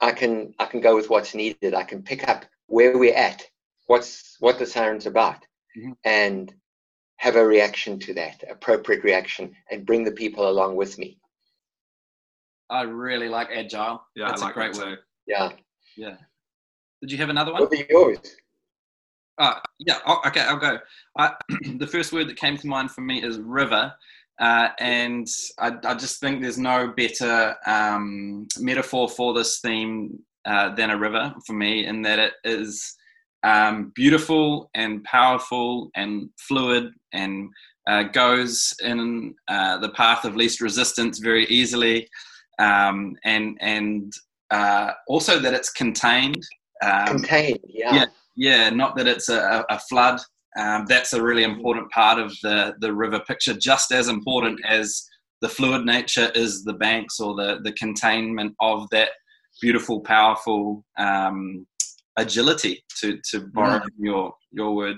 I 0.00 0.12
can 0.12 0.54
I 0.58 0.66
can 0.66 0.80
go 0.80 0.96
with 0.96 1.10
what's 1.10 1.34
needed. 1.34 1.74
I 1.74 1.84
can 1.84 2.02
pick 2.02 2.28
up 2.28 2.44
where 2.66 2.98
we're 2.98 3.14
at, 3.14 3.42
what's 3.86 4.36
what 4.40 4.58
the 4.58 4.66
siren's 4.66 5.06
about, 5.06 5.46
Mhm. 5.76 5.96
and 6.04 6.54
have 7.18 7.36
a 7.36 7.46
reaction 7.46 7.98
to 8.00 8.14
that, 8.14 8.42
appropriate 8.50 9.04
reaction, 9.04 9.56
and 9.70 9.86
bring 9.86 10.04
the 10.04 10.12
people 10.12 10.48
along 10.48 10.76
with 10.76 10.98
me. 10.98 11.18
I 12.70 12.82
really 12.82 13.28
like 13.28 13.50
agile. 13.50 14.04
Yeah, 14.14 14.28
That's 14.28 14.42
like 14.42 14.50
a 14.50 14.54
great 14.54 14.74
word. 14.74 15.04
Yeah. 15.26 15.52
Yeah. 15.96 16.16
Did 17.00 17.12
you 17.12 17.18
have 17.18 17.28
another 17.30 17.52
one? 17.52 17.62
What 17.62 17.72
are 17.72 17.86
yours? 17.88 18.36
Uh, 19.38 19.60
yeah, 19.78 20.00
oh, 20.06 20.20
okay, 20.26 20.40
I'll 20.40 20.56
go. 20.56 20.78
I, 21.18 21.34
the 21.78 21.86
first 21.86 22.12
word 22.12 22.28
that 22.28 22.36
came 22.36 22.56
to 22.56 22.66
mind 22.66 22.90
for 22.90 23.00
me 23.00 23.22
is 23.22 23.38
river. 23.38 23.94
Uh, 24.40 24.68
and 24.80 25.26
I, 25.60 25.72
I 25.84 25.94
just 25.94 26.20
think 26.20 26.42
there's 26.42 26.58
no 26.58 26.92
better 26.96 27.54
um, 27.66 28.48
metaphor 28.58 29.08
for 29.08 29.32
this 29.32 29.60
theme 29.60 30.18
uh, 30.44 30.74
than 30.74 30.90
a 30.90 30.98
river 30.98 31.32
for 31.46 31.52
me, 31.52 31.86
in 31.86 32.02
that 32.02 32.18
it 32.18 32.32
is 32.44 32.94
um, 33.44 33.92
beautiful 33.94 34.70
and 34.74 35.04
powerful 35.04 35.90
and 35.94 36.30
fluid 36.38 36.90
and 37.12 37.50
uh, 37.86 38.04
goes 38.04 38.74
in 38.82 39.34
uh, 39.48 39.78
the 39.78 39.90
path 39.90 40.24
of 40.24 40.36
least 40.36 40.60
resistance 40.60 41.18
very 41.18 41.44
easily, 41.46 42.08
um, 42.58 43.14
and 43.24 43.56
and 43.60 44.12
uh, 44.50 44.92
also 45.08 45.38
that 45.38 45.54
it's 45.54 45.70
contained. 45.70 46.42
Um, 46.82 47.06
Contained. 47.06 47.60
Yeah. 47.68 47.94
yeah. 47.94 48.06
yeah, 48.36 48.70
not 48.70 48.96
that 48.96 49.06
it's 49.06 49.28
a, 49.28 49.64
a 49.70 49.78
flood. 49.78 50.20
Um, 50.58 50.86
that's 50.88 51.12
a 51.12 51.22
really 51.22 51.42
important 51.44 51.90
part 51.90 52.18
of 52.18 52.32
the, 52.42 52.74
the 52.80 52.92
river 52.92 53.20
picture, 53.20 53.54
just 53.54 53.92
as 53.92 54.08
important 54.08 54.60
as 54.66 55.04
the 55.40 55.48
fluid 55.48 55.84
nature 55.84 56.30
is 56.34 56.64
the 56.64 56.74
banks 56.74 57.18
or 57.20 57.34
the, 57.34 57.60
the 57.64 57.72
containment 57.72 58.54
of 58.60 58.88
that 58.90 59.10
beautiful, 59.60 60.00
powerful 60.00 60.84
um, 60.98 61.66
agility, 62.16 62.84
to, 63.00 63.18
to 63.30 63.40
borrow 63.52 63.80
Mm. 63.80 63.88
your, 63.98 64.32
your 64.52 64.74
word. 64.74 64.96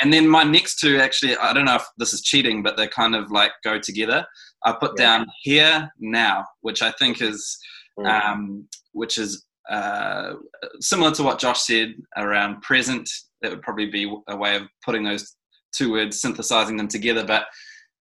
And- 0.00 0.12
then 0.12 0.26
my 0.28 0.42
next 0.42 0.80
two, 0.80 0.98
actually, 0.98 1.36
I 1.36 1.52
don't 1.52 1.64
know 1.66 1.76
if 1.76 1.86
this 1.96 2.12
is 2.12 2.22
cheating, 2.22 2.62
but 2.62 2.76
they 2.76 2.88
kind 2.88 3.14
of 3.14 3.30
like 3.30 3.52
go 3.62 3.78
together. 3.78 4.26
I 4.64 4.72
put 4.72 4.92
Yeah. 4.98 5.04
down 5.18 5.26
here, 5.42 5.90
now, 6.00 6.44
which 6.62 6.82
I 6.82 6.90
think 6.92 7.22
is 7.22 7.56
mm, 7.98 8.06
um, 8.08 8.66
which 8.92 9.18
is 9.18 9.44
uh, 9.68 10.34
similar 10.80 11.10
to 11.12 11.22
what 11.22 11.38
Josh 11.38 11.62
said 11.62 11.94
around 12.16 12.62
present. 12.62 13.08
That 13.42 13.50
would 13.50 13.62
probably 13.62 13.86
be 13.86 14.12
a 14.28 14.36
way 14.36 14.56
of 14.56 14.62
putting 14.84 15.04
those 15.04 15.34
two 15.74 15.92
words, 15.92 16.20
synthesizing 16.20 16.76
them 16.76 16.88
together. 16.88 17.24
But 17.24 17.42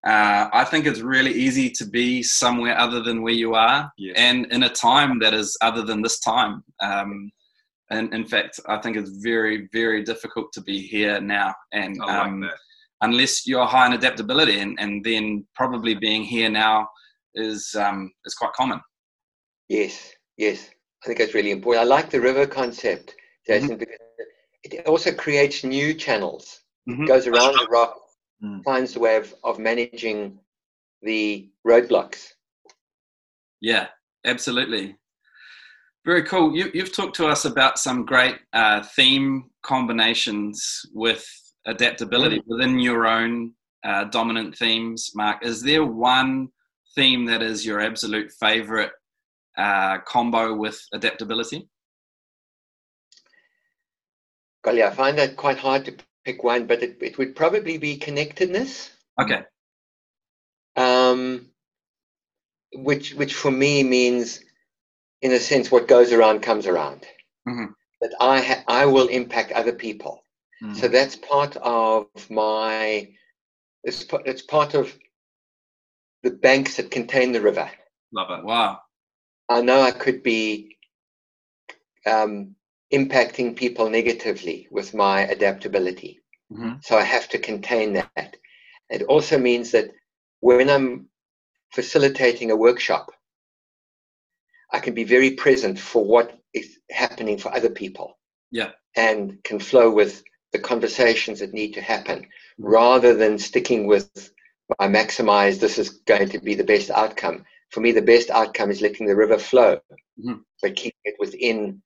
uh, 0.06 0.50
I 0.54 0.64
think 0.66 0.86
it's 0.86 1.02
really 1.02 1.34
easy 1.34 1.70
to 1.72 1.86
be 1.86 2.24
somewhere 2.24 2.78
other 2.78 3.02
than 3.04 3.22
where 3.22 3.34
you 3.34 3.54
are, 3.56 3.92
Yes. 3.98 4.16
and 4.18 4.46
in 4.52 4.64
a 4.64 4.70
time 4.70 5.20
that 5.20 5.34
is 5.34 5.58
other 5.62 5.84
than 5.84 6.02
this 6.02 6.20
time. 6.20 6.64
Um, 6.82 7.32
and 7.92 8.14
in 8.14 8.26
fact, 8.26 8.60
I 8.68 8.78
think 8.78 8.98
it's 8.98 9.10
very, 9.24 9.68
very 9.74 10.04
difficult 10.04 10.54
to 10.54 10.62
be 10.62 10.80
here 10.82 11.20
now. 11.20 11.54
And 11.74 11.98
I 12.02 12.06
like 12.06 12.28
um, 12.28 12.42
that. 12.42 12.58
unless 13.02 13.48
you're 13.48 13.66
high 13.66 13.88
in 13.88 13.94
adaptability, 13.94 14.60
and, 14.60 14.78
and 14.80 15.04
then 15.04 15.46
probably 15.56 15.96
being 15.96 16.24
here 16.24 16.50
now 16.50 16.88
is 17.36 17.76
um, 17.78 18.12
is 18.26 18.34
quite 18.36 18.54
common. 18.54 18.80
Yes, 19.70 20.12
yes. 20.38 20.70
I 21.04 21.08
think 21.08 21.20
that's 21.20 21.34
really 21.34 21.52
important. 21.52 21.86
I 21.86 21.88
like 21.88 22.10
the 22.10 22.20
river 22.22 22.46
concept, 22.46 23.16
Jason, 23.48 23.78
because 23.78 23.98
it 24.64 24.86
also 24.88 25.14
creates 25.14 25.64
new 25.64 25.94
channels. 25.94 26.62
Mhm. 26.90 27.08
Goes 27.08 27.28
around 27.28 27.58
the 27.60 27.68
rock, 27.68 27.96
Mm. 28.44 28.64
finds 28.64 28.96
a 28.96 29.00
way 29.00 29.18
of, 29.18 29.36
of 29.44 29.60
managing 29.60 30.40
the 31.02 31.50
roadblocks. 31.68 32.34
Yeah, 33.62 33.88
absolutely. 34.26 34.96
Very 36.06 36.24
cool. 36.24 36.56
You, 36.56 36.72
you've 36.74 36.94
talked 36.96 37.16
to 37.18 37.28
us 37.28 37.44
about 37.46 37.78
some 37.78 38.06
great 38.06 38.38
uh, 38.54 38.82
theme 38.96 39.50
combinations 39.64 40.86
with 40.94 41.26
adaptability 41.66 42.42
within 42.48 42.80
your 42.80 43.06
own 43.06 43.54
uh, 43.84 44.06
dominant 44.06 44.58
themes, 44.58 45.12
Mark. 45.16 45.46
Is 45.46 45.62
there 45.62 45.84
one 45.86 46.50
theme 46.96 47.26
that 47.26 47.42
is 47.42 47.66
your 47.66 47.82
absolute 47.82 48.32
favorite 48.40 48.92
uh, 49.60 50.00
combo 50.06 50.56
with 50.56 50.80
adaptability? 50.94 51.68
Golly, 54.64 54.84
I 54.84 54.90
find 54.92 55.18
that 55.18 55.38
quite 55.38 55.58
hard 55.58 55.86
to 55.86 55.96
pick 56.26 56.44
one, 56.44 56.66
but 56.68 56.82
it, 56.84 56.98
it 57.02 57.18
would 57.18 57.36
probably 57.36 57.78
be 57.78 57.98
connectedness. 57.98 58.92
Okay. 59.22 59.44
Um, 60.76 61.50
which 62.74 63.14
which 63.16 63.34
for 63.34 63.52
me 63.52 63.84
means, 63.84 64.44
in 65.22 65.32
a 65.32 65.40
sense, 65.40 65.72
what 65.72 65.88
goes 65.88 66.12
around 66.14 66.42
comes 66.42 66.68
around. 66.68 67.06
Mhm. 67.48 67.74
That 68.02 68.14
I 68.20 68.42
ha- 68.42 68.64
I 68.68 68.86
will 68.86 69.08
impact 69.08 69.52
other 69.52 69.74
people. 69.74 70.24
Mm. 70.64 70.76
So 70.76 70.88
that's 70.88 71.16
part 71.16 71.56
of 71.58 72.08
my. 72.30 73.14
It's 73.84 74.06
it's 74.26 74.42
part 74.42 74.74
of 74.74 74.94
the 76.24 76.32
banks 76.32 76.76
that 76.78 76.92
contain 76.92 77.32
the 77.32 77.42
river. 77.42 77.70
Love 78.14 78.40
it. 78.40 78.46
Wow. 78.46 78.80
I 79.50 79.62
know 79.62 79.82
I 79.82 79.92
could 79.92 80.24
be 80.24 80.78
um, 82.06 82.56
impacting 82.94 83.56
people 83.56 83.90
negatively 83.90 84.68
with 84.72 84.94
my 84.94 85.22
adaptability. 85.22 86.22
hmm 86.52 86.74
So 86.82 86.98
I 86.98 87.04
have 87.04 87.28
to 87.30 87.40
contain 87.40 87.94
that. 87.94 88.38
It 88.90 89.04
also 89.04 89.38
means 89.38 89.72
that 89.72 89.92
when 90.40 90.70
I'm 90.70 91.10
facilitating 91.72 92.52
a 92.52 92.56
workshop, 92.56 93.12
I 94.72 94.80
can 94.80 94.94
be 94.94 95.04
very 95.04 95.32
present 95.32 95.80
for 95.80 96.06
what 96.06 96.40
is 96.54 96.78
happening 96.92 97.38
for 97.38 97.54
other 97.54 97.70
people. 97.70 98.18
Yeah. 98.52 98.72
And 98.96 99.44
can 99.44 99.60
flow 99.60 99.92
with 99.92 100.24
the 100.52 100.60
conversations 100.60 101.40
that 101.40 101.54
need 101.54 101.74
to 101.74 101.82
happen 101.82 102.28
rather 102.58 103.14
than 103.16 103.38
sticking 103.38 103.88
with 103.88 104.32
I 104.78 104.88
maximize 104.88 105.60
this 105.60 105.80
is 105.80 105.90
going 105.90 106.30
to 106.30 106.40
be 106.40 106.54
the 106.54 106.64
best 106.64 106.92
outcome. 106.92 107.44
For 107.70 107.82
me, 107.82 107.92
the 107.92 108.02
best 108.02 108.30
outcome 108.30 108.72
is 108.72 108.82
letting 108.82 109.08
the 109.08 109.16
river 109.16 109.38
flow, 109.38 109.80
Mhm. 110.20 110.44
but 110.62 110.76
keeping 110.76 111.00
it 111.06 111.16
within 111.20 111.82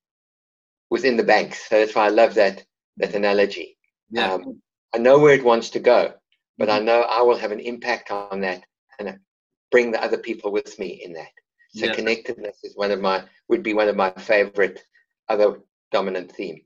within 0.89 1.17
the 1.17 1.23
banks. 1.23 1.69
So 1.69 1.79
that's 1.79 1.95
why 1.95 2.05
I 2.05 2.09
love 2.09 2.33
that 2.35 2.63
that 2.97 3.15
analogy. 3.15 3.77
Yeah. 4.11 4.33
Um, 4.33 4.61
I 4.93 4.97
know 4.99 5.17
where 5.19 5.33
it 5.33 5.43
wants 5.43 5.69
to 5.71 5.79
go, 5.79 6.13
but 6.57 6.69
Mm-hmm. 6.69 6.77
I 6.81 6.85
know 6.85 7.01
I 7.01 7.21
will 7.23 7.37
have 7.37 7.51
an 7.51 7.59
impact 7.59 8.11
on 8.11 8.41
that 8.41 8.63
and 8.99 9.19
bring 9.71 9.91
the 9.91 10.03
other 10.03 10.17
people 10.17 10.51
with 10.51 10.77
me 10.79 11.01
in 11.03 11.13
that. 11.13 11.31
So 11.69 11.87
Yeah. 11.87 11.93
connectedness 11.95 12.63
is 12.63 12.75
one 12.77 12.91
of 12.91 13.01
my 13.01 13.23
would 13.49 13.63
be 13.63 13.73
one 13.73 13.89
of 13.89 13.95
my 13.95 14.11
favorite 14.11 14.85
other 15.29 15.59
dominant 15.91 16.31
theme. 16.31 16.61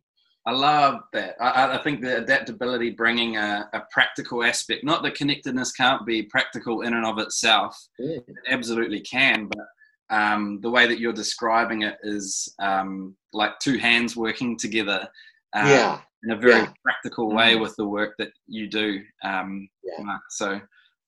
I 0.48 0.52
love 0.52 1.02
that. 1.12 1.36
I- 1.42 1.76
I, 1.78 1.78
think 1.84 2.00
the 2.02 2.18
adaptability 2.20 2.92
bringing 2.92 3.36
a, 3.36 3.70
a 3.74 3.82
practical 3.92 4.46
aspect, 4.46 4.82
not 4.86 5.04
that 5.04 5.16
connectedness 5.16 5.74
can't 5.74 6.06
be 6.06 6.24
practical 6.24 6.82
in 6.84 6.94
and 6.94 7.06
of 7.06 7.18
itself, 7.20 7.78
Mm. 8.00 8.18
it 8.26 8.36
absolutely 8.48 9.02
can, 9.02 9.48
but 9.48 9.66
um, 10.10 10.62
the 10.62 10.70
way 10.70 10.88
that 10.88 11.00
you're 11.00 11.12
describing 11.12 11.82
it 11.82 11.98
is 12.02 12.48
um, 12.60 13.14
like 13.34 13.60
two 13.60 13.78
hands 13.78 14.16
working 14.16 14.58
together 14.58 15.10
uh, 15.54 15.66
yeah. 15.68 16.00
in 16.24 16.32
a 16.32 16.38
very 16.38 16.62
Yeah. 16.62 16.72
practical 16.82 17.30
way 17.30 17.56
Mm. 17.56 17.62
with 17.62 17.76
the 17.76 17.88
work 17.88 18.16
that 18.18 18.32
you 18.48 18.68
do. 18.70 19.04
Um, 19.26 19.68
Yeah. 19.84 20.18
So 20.30 20.62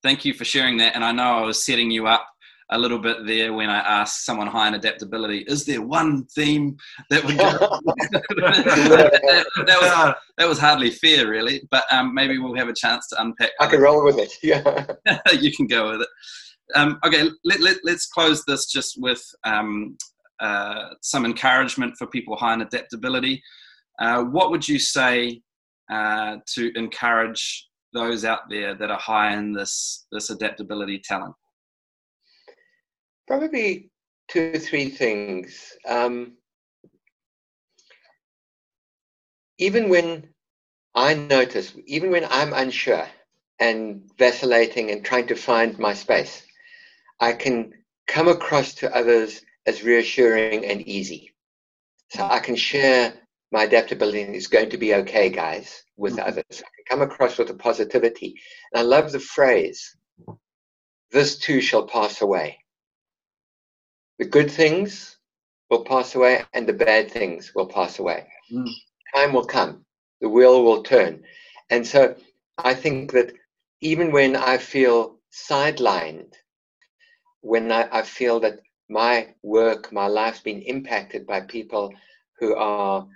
thank 0.03 0.25
you 0.25 0.33
for 0.33 0.43
sharing 0.43 0.75
that. 0.77 0.95
And 0.95 1.05
I 1.05 1.13
know 1.13 1.37
I 1.37 1.43
was 1.43 1.63
setting 1.63 1.89
you 1.91 2.07
up 2.07 2.27
a 2.72 2.78
little 2.78 2.99
bit 2.99 3.26
there 3.26 3.51
when 3.53 3.70
I 3.70 3.80
asked 3.80 4.26
someone 4.26 4.47
high 4.47 4.67
in 4.67 4.76
adaptability, 4.76 5.39
is 5.47 5.65
there 5.65 5.82
one 5.82 6.26
theme 6.26 6.78
that 7.09 7.24
would 7.26 7.38
that, 7.38 7.59
that 9.65 9.82
was 9.82 10.15
that 10.38 10.47
was 10.47 10.59
hardly 10.59 10.91
fair, 10.91 11.28
really. 11.28 11.61
But 11.72 11.84
um, 11.91 12.13
maybe 12.13 12.38
we'll 12.38 12.55
have 12.55 12.70
a 12.70 12.74
chance 12.74 13.07
to 13.09 13.22
unpack. 13.22 13.51
I 13.59 13.67
can 13.67 13.82
roll 13.82 14.03
with 14.03 14.20
it. 14.20 14.32
Yeah. 14.43 14.86
you 15.39 15.51
can 15.51 15.67
go 15.67 15.91
with 15.91 16.01
it. 16.01 16.07
Um, 16.76 16.99
okay, 17.03 17.30
let, 17.43 17.61
let, 17.61 17.78
let's 17.84 18.05
close 18.05 18.43
this 18.45 18.67
just 18.67 19.01
with 19.01 19.24
um, 19.43 19.97
uh, 20.39 20.89
some 21.01 21.26
encouragement 21.26 21.95
for 21.97 22.05
people 22.07 22.36
high 22.36 22.53
in 22.53 22.61
adaptability. 22.61 23.41
Uh, 23.99 24.24
what 24.24 24.51
would 24.51 24.67
you 24.67 24.78
say 24.78 25.41
uh, 25.91 26.38
to 26.53 26.72
encourage 26.78 27.67
those 27.91 28.24
out 28.24 28.41
there 28.51 28.76
that 28.76 28.91
are 28.91 28.99
high 28.99 29.34
in 29.34 29.51
this 29.51 30.05
this 30.11 30.30
adaptability 30.30 31.01
talent? 31.03 31.34
Probably 33.30 33.91
two 34.27 34.53
or 34.55 34.57
three 34.57 34.89
things. 34.89 35.77
Um, 35.88 36.38
even 39.59 39.88
when 39.88 40.34
I 40.95 41.13
notice, 41.13 41.75
even 41.86 42.09
when 42.09 42.25
I'm 42.25 42.53
unsure 42.53 43.07
and 43.59 44.09
vacillating 44.17 44.89
and 44.89 45.05
trying 45.05 45.27
to 45.27 45.36
find 45.36 45.77
my 45.77 45.93
space, 45.93 46.41
I 47.19 47.34
can 47.34 47.71
come 48.07 48.30
across 48.30 48.73
to 48.75 48.95
others 48.97 49.41
as 49.67 49.84
reassuring 49.84 50.65
and 50.65 50.82
easy. 50.88 51.36
So 52.09 52.23
I 52.25 52.39
can 52.39 52.55
share 52.55 53.13
my 53.51 53.65
adaptability 53.65 54.23
and 54.23 54.36
it's 54.36 54.47
going 54.47 54.71
to 54.71 54.77
be 54.80 54.95
okay, 54.95 55.30
guys, 55.30 55.84
with 55.97 56.15
Mhm. 56.15 56.27
others. 56.27 56.63
I 56.65 56.69
can 56.75 56.86
come 56.89 57.01
across 57.03 57.38
with 57.38 57.51
a 57.51 57.53
positivity. 57.53 58.41
And 58.73 58.80
I 58.80 58.82
love 58.82 59.11
the 59.11 59.19
phrase, 59.19 59.95
this 61.11 61.38
too 61.38 61.61
shall 61.61 61.86
pass 61.86 62.21
away. 62.21 62.59
The 64.20 64.26
good 64.26 64.51
things 64.51 65.17
will 65.70 65.84
pass 65.84 66.15
away 66.15 66.43
and 66.53 66.67
the 66.67 66.74
bad 66.74 67.09
things 67.09 67.53
will 67.55 67.67
pass 67.67 67.99
away. 67.99 68.28
Mm. 68.53 68.70
Time 69.15 69.34
will 69.34 69.45
come, 69.45 69.86
the 70.22 70.30
wheel 70.30 70.63
will 70.63 70.84
turn. 70.84 71.24
And 71.70 71.86
so 71.88 72.15
I 72.57 72.74
think 72.74 73.11
that 73.13 73.34
even 73.82 74.11
when 74.11 74.36
I 74.36 74.57
feel 74.57 75.20
sidelined, 75.32 76.34
when 77.41 77.72
I, 77.72 77.88
I 77.91 78.01
feel 78.01 78.39
that 78.41 78.59
my 78.89 79.34
work, 79.43 79.91
my 79.91 80.07
life's 80.07 80.41
been 80.41 80.61
impacted 80.63 81.26
by 81.26 81.41
people 81.41 81.93
who 82.39 82.55
are 82.55 83.07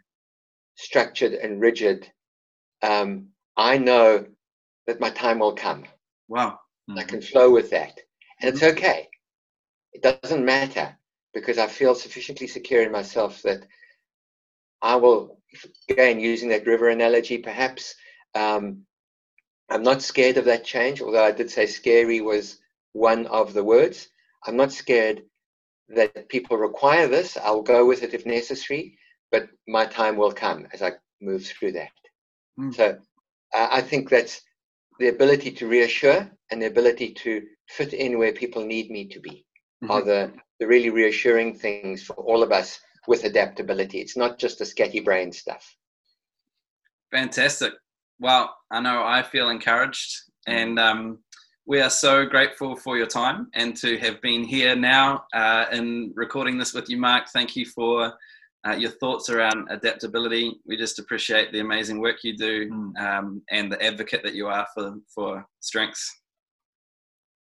structured 0.76 1.34
and 1.34 1.60
rigid, 1.60 2.10
um, 2.82 3.28
I 3.58 3.78
know 3.78 4.26
that 4.88 5.00
my 5.00 5.10
time 5.10 5.40
will 5.40 5.56
come. 5.56 5.86
Wow. 6.28 6.60
I 6.98 7.04
can 7.04 7.22
flow 7.22 7.50
with 7.52 7.70
that. 7.72 8.00
And 8.42 8.54
it's 8.54 8.64
okay. 8.64 9.10
It 9.94 10.02
doesn't 10.02 10.46
matter 10.46 10.98
because 11.34 11.58
I 11.58 11.68
feel 11.68 11.96
sufficiently 11.96 12.48
secure 12.48 12.84
in 12.84 12.92
myself 12.92 13.42
that 13.44 13.66
I 14.82 14.96
will, 14.96 15.40
again, 15.90 16.20
using 16.20 16.50
that 16.50 16.68
river 16.68 16.90
analogy, 16.90 17.38
perhaps 17.38 17.96
um, 18.36 18.86
I'm 19.70 19.84
not 19.84 20.02
scared 20.02 20.38
of 20.38 20.46
that 20.46 20.66
change, 20.66 21.02
although 21.02 21.24
I 21.24 21.32
did 21.32 21.50
say 21.50 21.66
scary 21.66 22.22
was 22.22 22.60
one 22.94 23.26
of 23.28 23.54
the 23.54 23.64
words. 23.64 24.10
I'm 24.46 24.58
not 24.58 24.72
scared 24.72 25.24
that 25.90 26.30
people 26.30 26.58
require 26.58 27.08
this. 27.08 27.38
I'll 27.38 27.62
go 27.62 27.86
with 27.86 28.04
it 28.04 28.14
if 28.14 28.26
necessary, 28.26 28.98
but 29.32 29.48
my 29.68 29.86
time 29.86 30.18
will 30.18 30.32
come 30.32 30.68
as 30.74 30.82
I 30.82 30.92
move 31.22 31.46
through 31.46 31.74
that. 31.74 31.92
Mm. 32.60 32.76
So 32.76 32.98
uh, 33.54 33.68
I 33.72 33.82
think 33.82 34.10
that's 34.10 34.42
the 35.00 35.08
ability 35.08 35.52
to 35.52 35.68
reassure 35.68 36.30
and 36.52 36.62
the 36.62 36.68
ability 36.68 37.14
to 37.14 37.44
fit 37.68 37.94
in 37.94 38.18
where 38.20 38.34
people 38.34 38.64
need 38.64 38.92
me 38.92 39.08
to 39.08 39.20
be 39.20 39.46
are 39.90 40.04
the, 40.04 40.32
the 40.60 40.68
really 40.68 40.90
reassuring 40.90 41.56
things 41.56 42.04
for 42.04 42.16
all 42.16 42.44
of 42.44 42.52
us 42.52 42.80
with 43.08 43.24
adaptability. 43.24 44.00
It's 44.00 44.18
not 44.18 44.38
just 44.38 44.60
the 44.60 44.66
scatty 44.66 45.04
brain 45.04 45.32
stuff. 45.32 45.76
Fantastic. 47.12 47.74
Well, 48.20 48.56
I 48.72 48.80
know 48.80 49.04
I 49.04 49.24
feel 49.24 49.50
encouraged, 49.50 50.16
and 50.48 50.80
um, 50.80 51.20
we 51.66 51.82
are 51.82 51.90
so 51.90 52.26
grateful 52.26 52.76
for 52.76 52.98
your 52.98 53.08
time 53.08 53.48
and 53.54 53.76
to 53.78 53.98
have 54.00 54.22
been 54.22 54.44
here 54.44 54.76
now 54.76 55.26
uh, 55.34 55.66
in 55.72 56.12
recording 56.16 56.58
this 56.58 56.74
with 56.74 56.90
you, 56.90 56.98
Mark. 56.98 57.30
Thank 57.30 57.56
you 57.56 57.66
for 57.66 58.14
uh, 58.66 58.74
your 58.74 58.92
thoughts 58.92 59.30
around 59.30 59.68
adaptability. 59.70 60.60
We 60.66 60.78
just 60.78 61.00
appreciate 61.00 61.52
the 61.52 61.60
amazing 61.60 62.00
work 62.00 62.24
you 62.24 62.38
do 62.38 62.70
Mm. 62.70 62.98
um, 62.98 63.42
and 63.50 63.72
the 63.72 63.84
advocate 63.84 64.24
that 64.24 64.36
you 64.36 64.48
are 64.48 64.66
for, 64.74 64.96
for 65.14 65.46
strengths. 65.60 66.23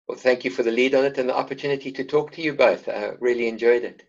Well, 0.08 0.16
thank 0.18 0.44
you 0.44 0.50
for 0.50 0.62
the 0.62 0.70
lead 0.70 0.94
on 0.94 1.04
it 1.04 1.18
and 1.18 1.28
the 1.28 1.36
opportunity 1.36 1.90
to 1.92 2.04
talk 2.04 2.32
to 2.32 2.42
you 2.42 2.52
both. 2.54 2.88
I 2.88 3.12
really 3.18 3.48
enjoyed 3.48 3.82
it. 3.82 4.02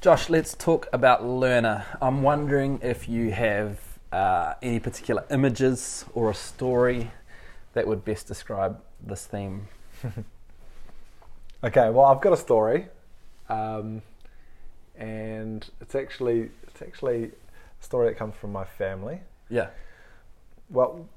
Josh, 0.00 0.28
let's 0.28 0.54
talk 0.54 0.88
about 0.92 1.24
Learner. 1.24 1.84
I'm 2.00 2.22
wondering 2.22 2.80
if 2.82 3.08
you 3.08 3.30
have 3.32 3.80
uh, 4.12 4.54
any 4.62 4.80
particular 4.80 5.24
images 5.30 6.04
or 6.14 6.30
a 6.30 6.34
story 6.34 7.10
that 7.74 7.86
would 7.86 8.04
best 8.04 8.26
describe 8.26 8.80
this 9.00 9.26
theme. 9.26 9.68
Okay, 11.64 11.90
well, 11.90 12.04
I've 12.04 12.20
got 12.20 12.32
a 12.32 12.36
story, 12.36 12.86
um, 13.48 14.00
and 14.96 15.68
it's 15.80 15.96
actually 15.96 16.50
it's 16.68 16.80
actually 16.80 17.24
a 17.24 17.84
story 17.84 18.08
that 18.08 18.16
comes 18.16 18.36
from 18.36 18.52
my 18.52 18.64
family. 18.64 19.18
Yeah. 19.50 19.70
Well, 20.70 21.08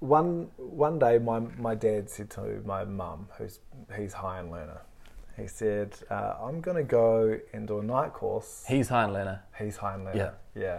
one 0.00 0.50
one 0.56 0.98
day, 0.98 1.18
my 1.18 1.40
my 1.58 1.74
dad 1.74 2.10
said 2.10 2.30
to 2.30 2.62
my 2.64 2.84
mum, 2.84 3.28
who's 3.38 3.60
he's 3.96 4.12
high 4.12 4.40
in 4.40 4.50
learner, 4.50 4.80
he 5.36 5.46
said, 5.46 5.94
uh, 6.10 6.34
"I'm 6.40 6.60
going 6.60 6.76
to 6.78 6.82
go 6.82 7.38
and 7.52 7.68
do 7.68 7.78
a 7.78 7.82
night 7.82 8.12
course." 8.14 8.64
He's 8.66 8.88
Hein 8.88 9.12
Learner. 9.12 9.42
He's 9.58 9.76
high 9.76 9.94
in 9.94 10.04
learner. 10.04 10.34
Yeah. 10.54 10.62
yeah. 10.62 10.78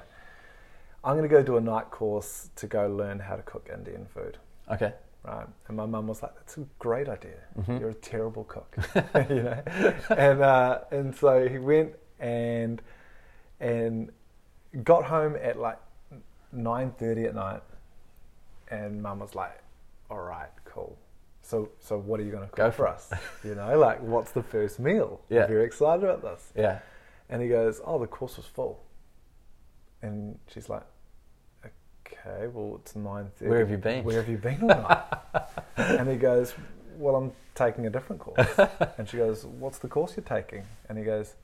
I'm 1.04 1.16
going 1.16 1.30
to 1.30 1.34
go 1.34 1.44
do 1.44 1.58
a 1.58 1.62
night 1.62 1.92
course 1.92 2.50
to 2.56 2.68
go 2.68 2.88
learn 2.88 3.20
how 3.20 3.36
to 3.36 3.44
cook 3.44 3.70
Indian 3.72 4.08
food. 4.08 4.38
Okay. 4.70 4.94
right? 5.24 5.48
And 5.68 5.78
my 5.78 5.86
mum 5.86 6.08
was 6.08 6.24
like, 6.24 6.36
"That's 6.36 6.58
a 6.58 6.66
great 6.80 7.08
idea. 7.08 7.38
Mm-hmm. 7.60 7.78
You're 7.78 7.92
a 7.92 7.94
terrible 7.94 8.46
cook," 8.46 8.76
you 9.30 9.44
know. 9.44 9.64
And 10.10 10.42
uh, 10.42 10.80
and 10.92 11.16
so 11.16 11.48
he 11.48 11.60
went 11.60 11.94
and 12.20 12.82
and 13.60 14.12
got 14.84 15.06
home 15.06 15.36
at 15.36 15.60
like 15.60 15.80
nine 16.52 16.92
thirty 16.98 17.26
at 17.26 17.36
night, 17.36 17.62
and 18.70 19.02
mum 19.02 19.20
was 19.20 19.36
like, 19.36 19.60
"All 20.10 20.22
right, 20.22 20.50
cool. 20.66 20.98
So 21.42 21.70
so 21.80 21.98
what 21.98 22.20
are 22.20 22.24
you 22.24 22.32
going 22.32 22.44
to 22.44 22.50
cook 22.50 22.58
Go 22.58 22.72
for 22.72 22.88
us? 22.88 23.12
You 23.44 23.56
know, 23.56 23.78
like 23.80 24.02
what's 24.02 24.32
the 24.32 24.44
first 24.44 24.80
meal? 24.80 25.22
Yeah. 25.30 25.44
I'm 25.44 25.50
very 25.50 25.66
excited 25.66 26.04
about 26.04 26.22
this." 26.22 26.52
Yeah. 26.56 26.80
And 27.30 27.42
he 27.42 27.48
goes, 27.50 27.82
"Oh, 27.86 28.00
the 28.00 28.08
course 28.08 28.38
was 28.38 28.46
full." 28.46 28.84
And 30.02 30.38
she's 30.48 30.70
like, 30.70 30.84
"Okay, 32.06 32.48
well 32.48 32.80
it's 32.82 32.96
nine 32.96 33.32
thirty. 33.38 33.50
Where 33.50 33.60
have 33.60 33.72
you 33.72 33.78
been?" 33.78 34.04
Where 34.04 34.18
have 34.18 34.30
you 34.30 34.38
been 34.38 34.62
all 34.62 34.68
night?" 34.68 35.04
and 35.78 36.10
he 36.10 36.16
goes, 36.16 36.54
"Well, 36.98 37.16
I'm 37.16 37.32
taking 37.56 37.88
a 37.88 37.90
different 37.90 38.22
course." 38.22 38.48
and 38.98 39.08
she 39.08 39.18
goes, 39.18 39.46
"What's 39.46 39.80
the 39.80 39.88
course 39.88 40.16
you're 40.16 40.24
taking?" 40.24 40.64
And 40.90 40.98
he 40.98 41.04
goes, 41.04 41.36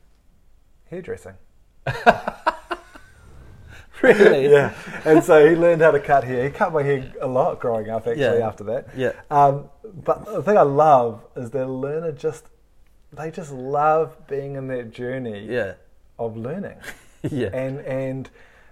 "Hairdressing." 0.90 1.36
Really? 4.04 4.48
Yeah. 4.52 4.74
And 5.06 5.24
so 5.24 5.50
he 5.50 5.56
learned 5.56 5.82
how 5.82 5.92
to 5.92 6.00
cut 6.00 6.24
hair. 6.24 6.44
He 6.46 6.50
cut 6.52 6.74
my 6.74 6.84
hair 6.84 7.12
a 7.22 7.28
lot 7.28 7.60
growing 7.60 7.90
up, 7.90 8.06
actually. 8.06 8.22
Yeah. 8.22 8.48
After 8.48 8.64
that. 8.66 8.88
Yeah. 8.96 9.14
Um, 9.32 9.70
but 9.84 10.26
the 10.26 10.44
thing 10.44 10.58
I 10.58 10.62
love 10.64 11.26
is 11.36 11.50
the 11.52 11.66
learner 11.68 12.12
just 12.12 12.46
they 13.12 13.30
just 13.32 13.52
love 13.52 14.16
being 14.28 14.56
in 14.56 14.68
that 14.68 14.92
journey 14.92 15.46
Yeah. 15.50 15.74
of 16.20 16.36
learning. 16.38 16.78
Yeah. 17.30 17.48
and 17.54 17.80
and 17.82 18.30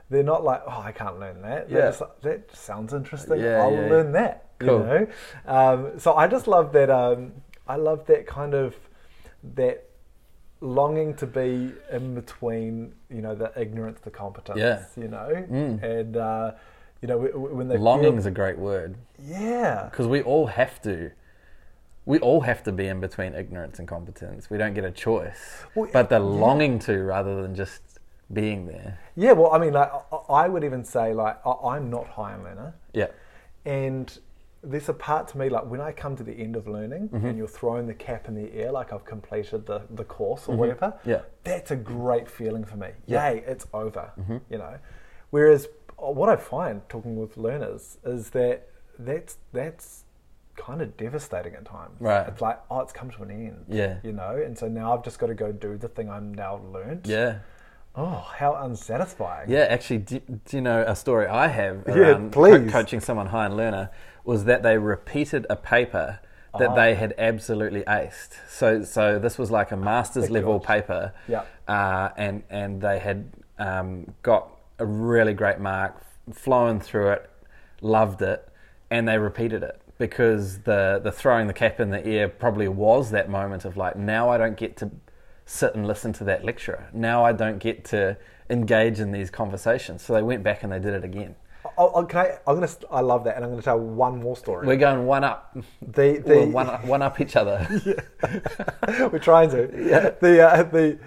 they're 0.09 0.23
not 0.23 0.43
like, 0.43 0.61
oh, 0.67 0.81
I 0.81 0.91
can't 0.91 1.17
learn 1.21 1.41
that. 1.43 1.69
They're 1.69 1.79
Yeah. 1.79 1.85
just 1.87 2.01
like, 2.01 2.21
that 2.21 2.53
sounds 2.55 2.93
interesting. 2.93 3.39
Yeah, 3.39 3.61
I'll 3.61 3.71
yeah, 3.71 3.89
learn 3.93 4.11
that. 4.11 4.49
Cool. 4.59 4.79
You 4.79 4.83
know. 4.83 5.07
Um, 5.45 5.99
so 5.99 6.15
I 6.15 6.27
just 6.27 6.47
love 6.47 6.73
that. 6.73 6.89
Um, 6.89 7.31
I 7.67 7.77
love 7.77 8.05
that 8.07 8.27
kind 8.27 8.53
of 8.53 8.75
that 9.55 9.85
longing 10.61 11.15
to 11.15 11.27
be 11.27 11.73
in 11.91 12.15
between. 12.15 12.93
You 13.09 13.21
know, 13.21 13.35
the 13.35 13.51
ignorance, 13.59 13.99
the 14.01 14.11
competence. 14.11 14.59
Yeah. 14.59 14.83
You 14.95 15.07
know, 15.09 15.45
Mm. 15.49 15.83
and 15.83 16.17
uh, 16.17 16.51
you 17.01 17.07
know 17.07 17.17
when 17.17 17.67
they 17.67 17.77
Longing's 17.77 18.23
feel, 18.23 18.31
a 18.31 18.35
great 18.35 18.57
word 18.57 18.95
yeah. 19.19 19.87
because 19.89 20.07
we 20.07 20.21
all 20.21 20.47
have 20.47 20.81
to. 20.83 21.11
We 22.05 22.17
all 22.19 22.41
have 22.41 22.63
to 22.63 22.71
be 22.71 22.87
in 22.87 22.99
between 22.99 23.35
ignorance 23.35 23.77
and 23.77 23.87
competence. 23.87 24.49
We 24.49 24.57
don't 24.57 24.73
get 24.73 24.83
a 24.83 24.91
choice. 24.91 25.63
Well, 25.75 25.87
but 25.93 26.09
the 26.09 26.15
yeah. 26.15 26.25
longing 26.25 26.79
to 26.79 26.97
rather 27.03 27.41
than 27.43 27.53
just 27.53 27.81
being 28.33 28.65
there. 28.65 28.97
Yeah, 29.15 29.33
well, 29.33 29.53
I 29.53 29.59
mean, 29.59 29.73
like, 29.73 29.91
I- 30.29 30.47
would 30.47 30.63
even 30.63 30.83
say, 30.83 31.13
like, 31.13 31.37
I- 31.45 31.75
I'm 31.75 31.91
not 31.91 32.07
high 32.07 32.33
on 32.33 32.43
learner. 32.43 32.73
Yeah. 32.93 33.07
And 33.65 34.17
there's 34.63 34.89
a 34.89 34.93
part 34.93 35.27
to 35.29 35.37
me, 35.37 35.49
like 35.49 35.65
when 35.65 35.81
I 35.81 35.91
come 35.91 36.15
to 36.17 36.23
the 36.23 36.33
end 36.33 36.55
of 36.55 36.67
learning 36.67 37.09
Mm-hmm. 37.09 37.25
and 37.25 37.37
you're 37.37 37.47
throwing 37.47 37.87
the 37.87 37.93
cap 37.95 38.27
in 38.27 38.35
the 38.35 38.53
air, 38.53 38.71
like 38.71 38.93
I've 38.93 39.05
completed 39.05 39.65
the, 39.65 39.81
the 39.89 40.03
course 40.03 40.47
or 40.47 40.55
whatever, 40.55 40.93
Mm-hmm. 40.99 41.09
Yeah. 41.09 41.21
that's 41.43 41.71
a 41.71 41.75
great 41.75 42.29
feeling 42.29 42.63
for 42.63 42.77
me. 42.77 42.89
Yeah. 43.07 43.31
Yay, 43.31 43.43
it's 43.47 43.65
over, 43.73 44.11
Mm-hmm. 44.19 44.37
you 44.49 44.57
know. 44.59 44.77
Whereas 45.31 45.67
uh, 45.97 46.11
what 46.11 46.29
I 46.29 46.35
find 46.35 46.81
talking 46.89 47.15
with 47.15 47.37
learners 47.37 47.97
is 48.03 48.29
that 48.31 48.67
that's, 48.99 49.37
that's 49.51 50.03
kind 50.57 50.81
of 50.81 50.95
devastating 50.95 51.55
at 51.55 51.65
times. 51.65 51.95
Right. 51.99 52.27
It's 52.27 52.41
like, 52.41 52.59
oh, 52.69 52.81
it's 52.81 52.93
come 52.93 53.09
to 53.11 53.23
an 53.23 53.31
end. 53.31 53.65
Yeah. 53.67 53.97
You 54.03 54.11
know, 54.11 54.35
and 54.45 54.55
so 54.55 54.67
now 54.67 54.93
I've 54.95 55.03
just 55.03 55.17
got 55.17 55.27
to 55.27 55.33
go 55.33 55.51
do 55.51 55.77
the 55.77 55.87
thing 55.87 56.09
I'm 56.09 56.33
now 56.33 56.61
learnt. 56.71 57.07
Yeah. 57.07 57.39
Oh, 57.95 58.25
how 58.37 58.53
unsatisfying. 58.55 59.49
Yeah, 59.49 59.67
actually, 59.69 59.99
do, 59.99 60.19
do 60.19 60.57
you 60.57 60.61
know 60.61 60.83
a 60.87 60.95
story 60.95 61.27
I 61.27 61.47
have 61.47 61.83
Yeah, 61.87 61.93
around 61.95 62.31
co- 62.33 62.67
coaching 62.69 62.99
someone 63.01 63.27
high 63.27 63.45
and 63.45 63.57
learner 63.57 63.89
was 64.23 64.45
that 64.45 64.63
they 64.63 64.77
repeated 64.77 65.45
a 65.49 65.55
paper 65.55 66.19
that 66.57 66.69
Ah. 66.69 66.75
they 66.75 66.95
had 66.95 67.13
absolutely 67.17 67.81
aced. 67.83 68.31
So, 68.49 68.83
so 68.83 69.19
this 69.19 69.37
was 69.37 69.51
like 69.51 69.71
a 69.71 69.77
master's 69.77 70.23
Thank 70.25 70.33
level 70.33 70.59
God. 70.59 70.67
paper, 70.67 71.13
Yeah. 71.27 71.43
uh, 71.67 72.09
and 72.17 72.43
and 72.49 72.81
they 72.81 72.99
had 72.99 73.29
um, 73.57 74.13
got 74.21 74.49
a 74.79 74.85
really 74.85 75.33
great 75.33 75.59
mark, 75.59 75.95
flown 76.33 76.79
through 76.79 77.09
it, 77.11 77.29
loved 77.81 78.21
it, 78.21 78.47
and 78.89 79.07
they 79.07 79.17
repeated 79.17 79.63
it 79.63 79.81
because 79.97 80.59
the 80.59 80.99
the 81.03 81.11
throwing 81.11 81.47
the 81.47 81.53
cap 81.53 81.79
in 81.79 81.89
the 81.89 82.05
air 82.05 82.27
probably 82.27 82.67
was 82.67 83.11
that 83.11 83.29
moment 83.29 83.63
of 83.65 83.77
like 83.77 83.95
now 83.95 84.29
I 84.29 84.37
don't 84.37 84.57
get 84.57 84.75
to 84.77 84.89
sit 85.51 85.75
and 85.75 85.85
listen 85.85 86.13
to 86.13 86.23
that 86.23 86.43
lecturer. 86.45 86.87
Now 86.93 87.23
I 87.25 87.33
don't 87.33 87.59
get 87.59 87.83
to 87.85 88.17
engage 88.49 88.99
in 88.99 89.11
these 89.11 89.29
conversations. 89.29 90.01
So 90.01 90.13
they 90.13 90.21
went 90.21 90.43
back 90.43 90.63
and 90.63 90.71
they 90.71 90.79
did 90.79 90.93
it 90.93 91.03
again. 91.03 91.35
Oh, 91.77 91.91
oh, 91.93 92.07
I? 92.17 92.37
I'm 92.47 92.55
gonna. 92.55 92.69
I 92.89 93.01
love 93.01 93.23
that, 93.25 93.35
and 93.35 93.45
I'm 93.45 93.51
gonna 93.51 93.61
tell 93.61 93.79
one 93.79 94.19
more 94.19 94.35
story. 94.35 94.65
We're 94.65 94.77
going 94.77 95.05
one 95.05 95.23
up, 95.23 95.55
the 95.81 96.17
the 96.25 96.45
one, 96.47 96.67
up- 96.67 96.83
one 96.85 97.01
up 97.03 97.21
each 97.21 97.35
other. 97.35 97.67
we're 99.11 99.19
trying 99.19 99.49
to. 99.51 99.69
Yeah. 99.91 100.09
The 100.19 100.41
uh, 100.47 100.63
the 100.63 100.97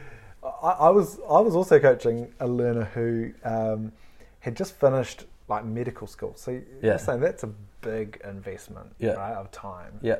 I, 0.63 0.71
I 0.71 0.91
was 0.91 1.19
I 1.29 1.41
was 1.41 1.57
also 1.57 1.79
coaching 1.81 2.33
a 2.41 2.47
learner 2.47 2.85
who 2.85 3.33
um, 3.45 3.93
had 4.41 4.57
just 4.57 4.79
finished 4.79 5.25
like 5.49 5.65
medical 5.65 6.07
school. 6.07 6.35
So 6.37 6.53
Yeah. 6.53 6.61
you're 6.83 6.99
saying 6.99 7.21
that's 7.21 7.43
a 7.43 7.51
big 7.81 8.21
investment, 8.25 8.95
Yeah. 8.99 9.13
right, 9.15 9.35
of 9.35 9.51
time. 9.51 9.99
Yeah, 10.03 10.17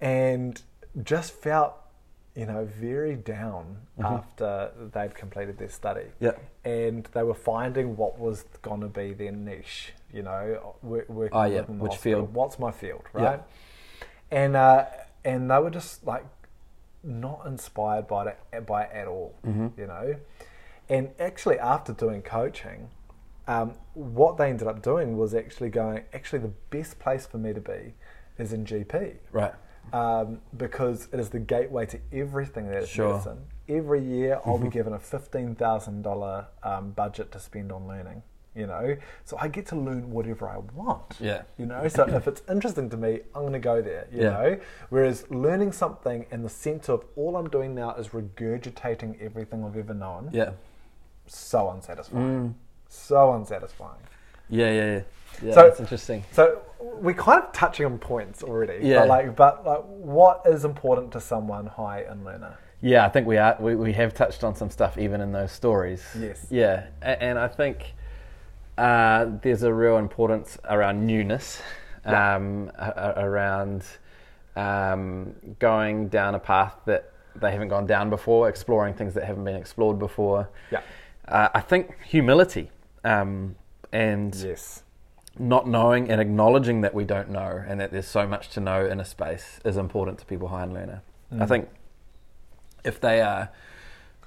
And 0.00 0.60
just 1.02 1.32
felt, 1.32 1.74
you 2.36 2.46
know, 2.46 2.64
very 2.64 3.16
down 3.16 3.78
Mm-hmm. 3.98 4.14
after 4.14 4.70
they'd 4.92 5.14
completed 5.14 5.56
their 5.56 5.70
study. 5.70 6.04
yeah, 6.20 6.32
and 6.66 7.08
they 7.14 7.22
were 7.22 7.32
finding 7.32 7.96
what 7.96 8.18
was 8.18 8.44
going 8.60 8.82
to 8.82 8.88
be 8.88 9.14
their 9.14 9.32
niche. 9.32 9.94
You 10.12 10.22
know, 10.22 10.76
wo- 10.82 11.02
working 11.08 11.36
Oh, 11.38 11.44
yeah, 11.44 11.62
which 11.62 11.92
hospital. 11.92 12.20
field? 12.26 12.34
What's 12.34 12.58
my 12.58 12.70
field, 12.72 13.04
right? 13.14 13.22
Yeah. 13.22 13.38
And 14.30 14.54
uh, 14.54 14.84
and 15.24 15.50
they 15.50 15.58
were 15.58 15.70
just 15.70 16.06
like 16.06 16.26
not 17.02 17.42
inspired 17.46 18.06
by 18.06 18.26
it 18.52 18.66
by 18.66 18.82
it 18.84 18.90
at 18.92 19.06
all. 19.08 19.34
Mm-hmm. 19.46 19.80
You 19.80 19.86
know, 19.86 20.16
and 20.90 21.10
actually 21.18 21.58
after 21.58 21.92
doing 21.92 22.20
coaching. 22.22 22.88
Um, 23.48 23.74
what 23.94 24.38
they 24.38 24.50
ended 24.50 24.66
up 24.66 24.82
doing 24.82 25.16
was 25.16 25.32
actually 25.32 25.70
going. 25.70 26.02
Actually, 26.12 26.40
the 26.40 26.52
best 26.70 26.98
place 26.98 27.26
for 27.26 27.38
me 27.38 27.52
to 27.52 27.60
be 27.60 27.94
is 28.38 28.52
in 28.52 28.64
GP 28.66 29.14
right. 29.32 29.54
Um, 29.92 30.40
because 30.56 31.08
it 31.12 31.20
is 31.20 31.28
the 31.30 31.38
gateway 31.38 31.86
to 31.86 31.98
everything 32.12 32.68
that 32.68 32.82
is 32.82 32.88
Sure. 32.88 33.12
medicine. 33.12 33.38
Every 33.68 34.02
year, 34.02 34.40
I'll 34.44 34.58
be 34.58 34.68
given 34.78 34.92
a 34.92 34.98
fifteen 34.98 35.54
thousand 35.54 36.02
dollar 36.02 36.46
um, 36.62 36.90
budget 36.92 37.32
to 37.32 37.40
spend 37.40 37.72
on 37.72 37.86
learning. 37.86 38.22
You 38.54 38.66
know, 38.66 38.96
so 39.26 39.36
I 39.38 39.48
get 39.48 39.66
to 39.66 39.76
learn 39.76 40.10
whatever 40.10 40.48
I 40.48 40.56
want. 40.74 41.16
Yeah. 41.20 41.42
You 41.58 41.66
know, 41.66 41.86
so 41.88 42.04
if 42.08 42.26
it's 42.26 42.40
interesting 42.48 42.88
to 42.88 42.96
me, 42.96 43.20
I'm 43.34 43.42
going 43.42 43.52
to 43.52 43.58
go 43.58 43.82
there. 43.82 44.06
You 44.10 44.22
Yeah. 44.22 44.30
know, 44.30 44.60
whereas 44.88 45.30
learning 45.30 45.72
something 45.72 46.24
in 46.30 46.42
the 46.42 46.48
sense 46.48 46.88
of 46.88 47.04
all 47.16 47.36
I'm 47.36 47.50
doing 47.50 47.74
now 47.74 47.94
is 47.96 48.08
regurgitating 48.08 49.20
everything 49.20 49.62
I've 49.62 49.76
ever 49.76 49.92
known. 49.92 50.30
Yeah, 50.32 50.52
So 51.26 51.68
unsatisfying. 51.68 52.54
So 52.88 53.32
unsatisfying. 53.34 54.00
yeah, 54.48 54.70
yeah, 54.70 54.86
yeah. 54.94 55.00
Yeah 55.42 55.52
So- 55.54 55.66
it's 55.66 55.80
interesting. 55.80 56.24
So 56.32 56.60
we're 56.80 57.14
kind 57.14 57.42
of 57.42 57.52
touching 57.52 57.86
on 57.86 57.98
points 57.98 58.42
already. 58.42 58.78
Yeah. 58.86 59.00
But 59.00 59.08
like, 59.08 59.36
but 59.36 59.66
like, 59.66 59.82
what 59.84 60.42
is 60.46 60.64
important 60.64 61.12
to 61.12 61.20
someone 61.20 61.66
high 61.66 62.04
in 62.10 62.24
learner? 62.24 62.56
Yeah, 62.80 63.04
I 63.04 63.08
think 63.08 63.26
we 63.26 63.38
are. 63.38 63.56
We, 63.58 63.74
we 63.74 63.92
have 63.94 64.14
touched 64.14 64.44
on 64.44 64.54
some 64.54 64.70
stuff 64.70 64.98
even 64.98 65.20
in 65.20 65.32
those 65.32 65.50
stories. 65.52 66.02
Yes. 66.18 66.46
Yeah, 66.50 66.86
and, 67.02 67.22
and 67.22 67.38
I 67.38 67.48
think 67.48 67.94
uh, 68.78 69.26
there's 69.42 69.62
a 69.62 69.72
real 69.72 69.96
importance 69.96 70.58
around 70.68 71.06
newness, 71.06 71.62
um, 72.04 72.70
a- 72.78 73.14
a- 73.16 73.24
around 73.26 73.84
um, 74.56 75.34
going 75.58 76.08
down 76.08 76.34
a 76.34 76.38
path 76.38 76.74
that 76.86 77.10
they 77.34 77.50
haven't 77.50 77.68
gone 77.68 77.86
down 77.86 78.08
before, 78.10 78.48
exploring 78.48 78.94
things 78.94 79.12
that 79.14 79.24
haven't 79.24 79.44
been 79.44 79.56
explored 79.56 79.98
before. 79.98 80.48
Yeah. 80.70 80.80
Uh, 81.28 81.48
I 81.54 81.60
think 81.60 81.96
humility 82.04 82.70
um, 83.04 83.56
and 83.92 84.34
Yes. 84.34 84.82
Not 85.38 85.68
knowing 85.68 86.10
and 86.10 86.20
acknowledging 86.20 86.80
that 86.80 86.94
we 86.94 87.04
don't 87.04 87.30
know 87.30 87.62
and 87.66 87.80
that 87.80 87.92
there's 87.92 88.06
so 88.08 88.26
much 88.26 88.48
to 88.50 88.60
know 88.60 88.86
in 88.86 89.00
a 89.00 89.04
space 89.04 89.60
is 89.64 89.76
important 89.76 90.18
to 90.18 90.26
people 90.26 90.48
high 90.48 90.64
in 90.64 90.72
learner. 90.72 91.02
I 91.38 91.46
think 91.46 91.68
if 92.84 93.00
they 93.00 93.20
are 93.20 93.50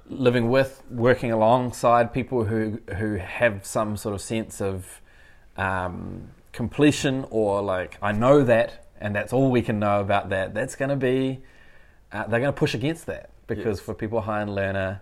living 0.07 0.49
with, 0.49 0.83
working 0.89 1.31
alongside 1.31 2.13
people 2.13 2.43
who 2.45 2.81
who 2.97 3.15
have 3.15 3.65
some 3.65 3.95
sort 3.95 4.13
of 4.13 4.21
sense 4.21 4.61
of 4.61 5.01
um, 5.57 6.29
completion 6.51 7.25
or 7.29 7.61
like 7.61 7.97
I 8.01 8.11
know 8.11 8.43
that 8.43 8.85
and 8.99 9.15
that's 9.15 9.31
all 9.31 9.49
we 9.49 9.61
can 9.61 9.79
know 9.79 10.01
about 10.01 10.29
that, 10.29 10.53
that's 10.53 10.75
going 10.75 10.89
to 10.89 10.95
be 10.95 11.41
uh, 12.11 12.27
they're 12.27 12.39
going 12.39 12.53
to 12.53 12.59
push 12.59 12.73
against 12.73 13.05
that 13.05 13.29
because 13.47 13.77
Yes. 13.77 13.85
for 13.85 13.93
people 13.93 14.21
high 14.21 14.41
in 14.41 14.53
learner, 14.53 15.01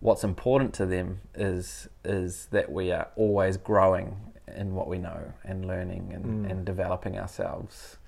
what's 0.00 0.22
important 0.22 0.74
to 0.74 0.86
them 0.86 1.20
is 1.34 1.88
is 2.04 2.46
that 2.50 2.70
we 2.70 2.92
are 2.92 3.08
always 3.16 3.56
growing 3.56 4.27
in 4.56 4.74
what 4.74 4.88
we 4.88 4.98
know 4.98 5.32
and 5.44 5.64
learning 5.66 6.12
and, 6.14 6.24
Mm. 6.46 6.50
and 6.50 6.64
developing 6.64 7.18
ourselves, 7.18 7.98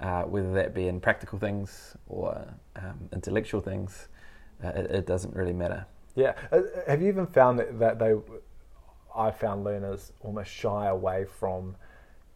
uh, 0.00 0.22
whether 0.24 0.52
that 0.54 0.74
be 0.74 0.88
in 0.88 1.00
practical 1.00 1.38
things 1.38 1.96
or 2.08 2.54
um, 2.76 3.08
intellectual 3.12 3.60
things. 3.60 4.08
Uh, 4.62 4.68
it, 4.68 4.90
it 4.90 5.06
doesn't 5.06 5.34
really 5.34 5.52
matter. 5.52 5.86
Yeah. 6.14 6.34
Uh, 6.50 6.62
Have 6.86 7.00
you 7.00 7.08
even 7.08 7.26
found 7.26 7.58
that, 7.60 7.78
that 7.78 7.98
they, 7.98 8.14
I 9.14 9.30
found 9.30 9.64
learners 9.64 10.12
almost 10.20 10.50
shy 10.50 10.86
away 10.88 11.24
from 11.24 11.76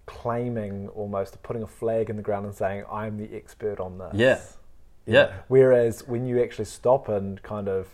claiming 0.07 0.89
almost 0.89 1.43
putting 1.43 1.63
a 1.63 1.67
flag 1.67 2.11
in 2.11 2.17
the 2.17 2.23
ground 2.23 2.47
and 2.47 2.55
saying 2.55 2.85
I'm 2.91 3.17
the 3.19 3.35
expert 3.35 3.81
on 3.81 3.99
this. 3.99 4.13
Yeah. 4.15 4.41
Yeah. 5.07 5.33
Whereas 5.49 6.07
when 6.07 6.27
you 6.27 6.43
actually 6.43 6.67
stop 6.67 7.09
and 7.09 7.43
kind 7.43 7.69
of 7.69 7.89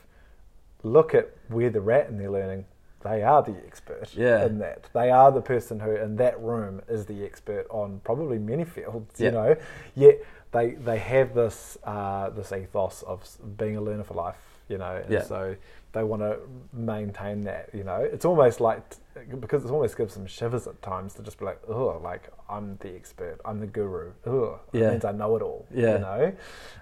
look 0.83 1.15
at 1.15 1.31
where 1.49 1.71
they're 1.71 1.91
at 1.93 2.09
in 2.09 2.19
their 2.19 2.31
learning, 2.31 2.67
they 3.03 3.23
are 3.23 3.43
the 3.43 3.55
expert 3.67 4.13
Yeah. 4.15 4.45
in 4.45 4.59
that. 4.59 4.89
They 4.93 5.11
are 5.11 5.31
the 5.31 5.41
person 5.41 5.81
who 5.81 5.91
in 5.95 6.17
that 6.17 6.41
room 6.41 6.83
is 6.89 7.07
the 7.07 7.25
expert 7.25 7.67
on 7.71 8.01
probably 8.05 8.39
many 8.39 8.65
fields, 8.65 9.21
Yeah. 9.21 9.27
you 9.27 9.33
know. 9.33 9.57
Yet 9.95 10.19
they 10.53 10.71
they 10.73 10.99
have 10.99 11.35
this 11.35 11.79
uh, 11.85 12.31
this 12.31 12.53
ethos 12.53 13.03
of 13.03 13.25
being 13.57 13.77
a 13.77 13.81
learner 13.81 14.05
for 14.05 14.15
life, 14.15 14.61
you 14.69 14.79
know, 14.79 14.97
and 14.97 15.11
Yeah. 15.13 15.23
so 15.23 15.55
they 15.93 16.03
want 16.03 16.23
to 16.23 16.39
maintain 16.73 17.43
that, 17.45 17.71
you 17.73 17.85
know. 17.85 18.01
It's 18.01 18.25
almost 18.25 18.61
like 18.61 18.83
because 19.41 19.65
it 19.65 19.71
almost 19.71 19.97
gives 19.97 20.15
them 20.15 20.27
shivers 20.27 20.67
at 20.67 20.81
times 20.83 21.15
to 21.15 21.23
just 21.23 21.39
be 21.39 21.45
like, 21.45 21.61
oh, 21.69 22.01
like 22.03 22.31
I'm 22.49 22.77
the 22.81 22.95
expert, 22.95 23.41
I'm 23.45 23.59
the 23.61 23.67
guru, 23.67 24.13
oh, 24.27 24.61
Yeah. 24.73 24.89
it 24.89 24.91
means 24.93 25.05
I 25.05 25.13
know 25.13 25.37
it 25.37 25.43
all, 25.43 25.67
Yeah. 25.71 25.93
you 25.93 25.99
know. 25.99 26.33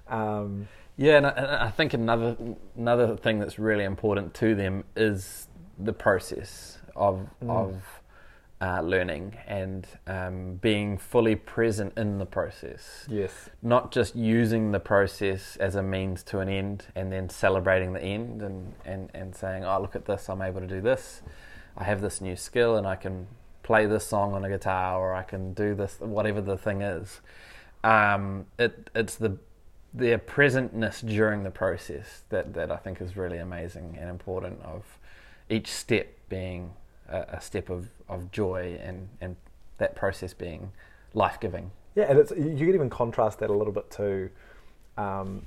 Um, 0.09 0.69
Yeah, 0.99 1.19
and 1.19 1.27
I, 1.27 1.31
and 1.31 1.47
I 1.47 1.71
think 1.71 1.93
another 1.93 2.37
another 2.77 3.17
thing 3.17 3.39
that's 3.39 3.59
really 3.59 3.85
important 3.85 4.33
to 4.35 4.55
them 4.55 4.85
is 4.97 5.47
the 5.79 5.93
process 5.93 6.79
of 6.95 7.29
of 7.47 7.83
uh, 8.61 8.81
learning 8.81 9.37
and 9.47 9.87
um, 10.07 10.55
being 10.55 10.97
fully 10.97 11.37
present 11.37 11.93
in 11.97 12.19
the 12.19 12.25
process. 12.25 13.07
yes, 13.09 13.51
Not 13.63 13.93
just 13.93 14.17
using 14.17 14.73
the 14.73 14.81
process 14.81 15.57
as 15.57 15.75
a 15.75 15.83
means 15.83 16.23
to 16.25 16.39
an 16.39 16.49
end 16.49 16.87
and 16.95 17.13
then 17.13 17.29
celebrating 17.29 17.93
the 17.93 18.03
end 18.03 18.43
and, 18.43 18.75
and, 18.85 19.11
and 19.13 19.35
saying, 19.35 19.65
oh, 19.65 19.81
look 19.81 19.95
at 19.95 20.07
this, 20.07 20.31
I'm 20.31 20.41
able 20.41 20.61
to 20.61 20.67
do 20.67 20.81
this. 20.81 21.21
I 21.77 21.85
have 21.85 22.01
this 22.01 22.21
new 22.23 22.35
skill 22.35 22.77
and 22.77 22.87
I 22.87 22.97
can 22.97 23.27
play 23.63 23.85
this 23.85 24.07
song 24.07 24.33
on 24.33 24.45
a 24.45 24.49
guitar 24.49 24.99
or 24.99 25.15
I 25.15 25.23
can 25.23 25.53
do 25.53 25.75
this, 25.75 26.01
whatever 26.01 26.41
the 26.41 26.57
thing 26.57 26.81
is. 26.81 27.21
Um, 27.85 28.47
it, 28.59 28.89
it's 28.95 29.17
the 29.17 29.39
their 29.93 30.19
presentness 30.19 31.07
during 31.07 31.43
the 31.43 31.51
process 31.51 32.25
that, 32.29 32.53
that 32.53 32.71
I 32.71 32.77
think 32.77 33.01
is 33.01 33.17
really 33.17 33.39
amazing 33.39 33.97
and 33.99 34.11
important 34.11 34.61
of 34.63 34.99
each 35.49 35.69
step 35.73 36.09
being 36.29 36.73
a, 37.09 37.19
a 37.35 37.41
step 37.41 37.71
of, 37.71 37.89
of 38.09 38.31
joy 38.33 38.79
and, 38.83 39.09
and 39.21 39.37
that 39.79 39.95
process 39.95 40.33
being 40.35 40.73
life 41.15 41.39
giving. 41.41 41.71
yeah, 41.95 42.05
and 42.09 42.19
it's 42.19 42.31
you 42.33 42.67
could 42.67 42.75
even 42.75 42.91
contrast 42.91 43.39
that 43.39 43.51
a 43.51 43.53
little 43.53 43.73
bit 43.73 43.91
to 43.93 44.29
um, 44.99 45.43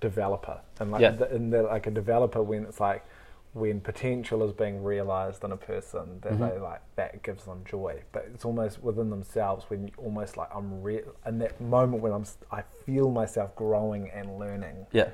developer 0.00 0.60
and 0.80 0.90
like 0.90 1.00
Yeah. 1.02 1.10
the, 1.10 1.34
in 1.34 1.50
the, 1.50 1.62
like 1.62 1.86
a 1.86 1.90
developer 1.90 2.42
when 2.42 2.64
it's 2.64 2.80
like 2.80 3.04
when 3.52 3.80
potential 3.80 4.42
is 4.42 4.52
being 4.52 4.82
realized 4.82 5.44
in 5.44 5.52
a 5.52 5.56
person 5.56 6.18
that 6.22 6.32
Mm-hmm. 6.32 6.42
they 6.48 6.58
like 6.58 6.80
that 6.96 7.22
gives 7.22 7.44
them 7.44 7.62
joy 7.64 8.02
but 8.12 8.28
it's 8.34 8.44
almost 8.44 8.82
within 8.82 9.10
themselves 9.10 9.64
when 9.68 9.84
you 9.86 9.92
almost 9.96 10.36
like 10.36 10.48
i'm 10.54 10.82
re- 10.82 11.02
in 11.26 11.38
that 11.38 11.60
moment 11.60 12.02
when 12.02 12.12
i'm 12.12 12.24
i 12.50 12.62
feel 12.84 13.10
myself 13.10 13.54
growing 13.54 14.10
and 14.10 14.38
learning 14.40 14.86
Yeah. 14.90 15.10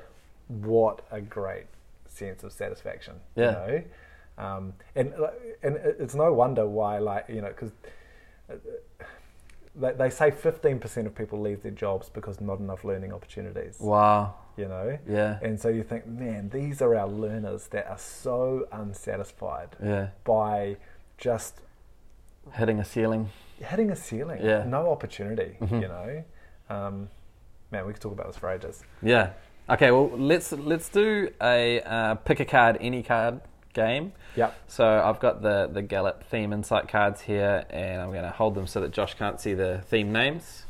what 0.47 1.05
a 1.11 1.21
great 1.21 1.67
sense 2.07 2.43
of 2.43 2.51
satisfaction 2.51 3.13
Yeah. 3.35 3.45
you 3.45 3.51
know 3.73 3.83
um, 4.37 4.73
and 4.95 5.13
and 5.63 5.77
it's 5.99 6.15
no 6.15 6.33
wonder 6.33 6.65
why 6.67 6.99
like 6.99 7.25
you 7.29 7.41
know 7.41 7.49
because 7.49 7.71
they, 9.75 9.93
they 9.93 10.09
say 10.09 10.31
15% 10.31 11.05
of 11.05 11.15
people 11.15 11.39
leave 11.39 11.63
their 11.63 11.71
jobs 11.71 12.09
because 12.09 12.41
not 12.41 12.59
enough 12.59 12.83
learning 12.83 13.13
opportunities 13.13 13.77
Wow. 13.79 14.35
you 14.57 14.67
know 14.67 14.97
Yeah. 15.07 15.39
and 15.41 15.59
so 15.59 15.69
you 15.69 15.83
think 15.83 16.05
man 16.07 16.49
these 16.49 16.81
are 16.81 16.95
our 16.95 17.07
learners 17.07 17.67
that 17.67 17.87
are 17.87 17.97
so 17.97 18.67
unsatisfied 18.71 19.69
Yeah. 19.83 20.07
by 20.23 20.77
just 21.17 21.61
Hitting 22.53 22.79
a 22.79 22.85
ceiling. 22.85 23.29
hitting 23.59 23.91
a 23.91 23.95
ceiling 23.95 24.39
Yeah. 24.43 24.61
Mm-hmm. 24.61 24.71
no 24.71 24.91
opportunity 24.91 25.57
you 25.61 25.87
know 25.87 26.23
um, 26.69 27.09
man 27.71 27.85
we 27.85 27.93
could 27.93 28.01
talk 28.01 28.11
about 28.13 28.27
this 28.27 28.37
for 28.37 28.49
ages 28.49 28.83
Yeah. 29.01 29.31
Okay. 29.69 29.91
Well, 29.91 30.09
let's 30.17 30.51
let's 30.51 30.89
do 30.89 31.29
a 31.41 31.79
uh, 31.81 32.15
pick 32.15 32.39
a 32.41 32.45
card, 32.45 32.77
any 32.81 33.03
card 33.03 33.39
game. 33.73 34.13
yep 34.35 34.57
So 34.67 34.85
I've 35.03 35.19
got 35.19 35.41
the 35.41 35.67
the 35.71 35.81
Gallup 35.81 36.23
theme 36.29 36.53
insight 36.53 36.87
cards 36.87 37.21
here, 37.21 37.65
and 37.69 38.01
I'm 38.01 38.11
going 38.11 38.23
to 38.23 38.29
hold 38.31 38.55
them 38.55 38.67
so 38.67 38.79
that 38.81 38.91
Josh 38.91 39.13
can't 39.15 39.39
see 39.39 39.53
the 39.53 39.81
theme 39.89 40.11
names. 40.11 40.63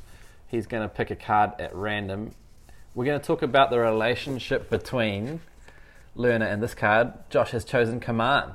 He's 0.47 0.67
going 0.67 0.83
to 0.83 0.89
pick 0.89 1.11
a 1.11 1.15
card 1.15 1.51
at 1.59 1.73
random. 1.75 2.31
We're 2.93 3.05
going 3.05 3.19
to 3.19 3.25
talk 3.25 3.41
about 3.41 3.69
the 3.71 3.79
relationship 3.79 4.69
between 4.69 5.39
learner 6.15 6.45
and 6.45 6.61
this 6.61 6.73
card. 6.73 7.13
Josh 7.29 7.51
has 7.51 7.63
chosen 7.63 7.99
command. 8.01 8.53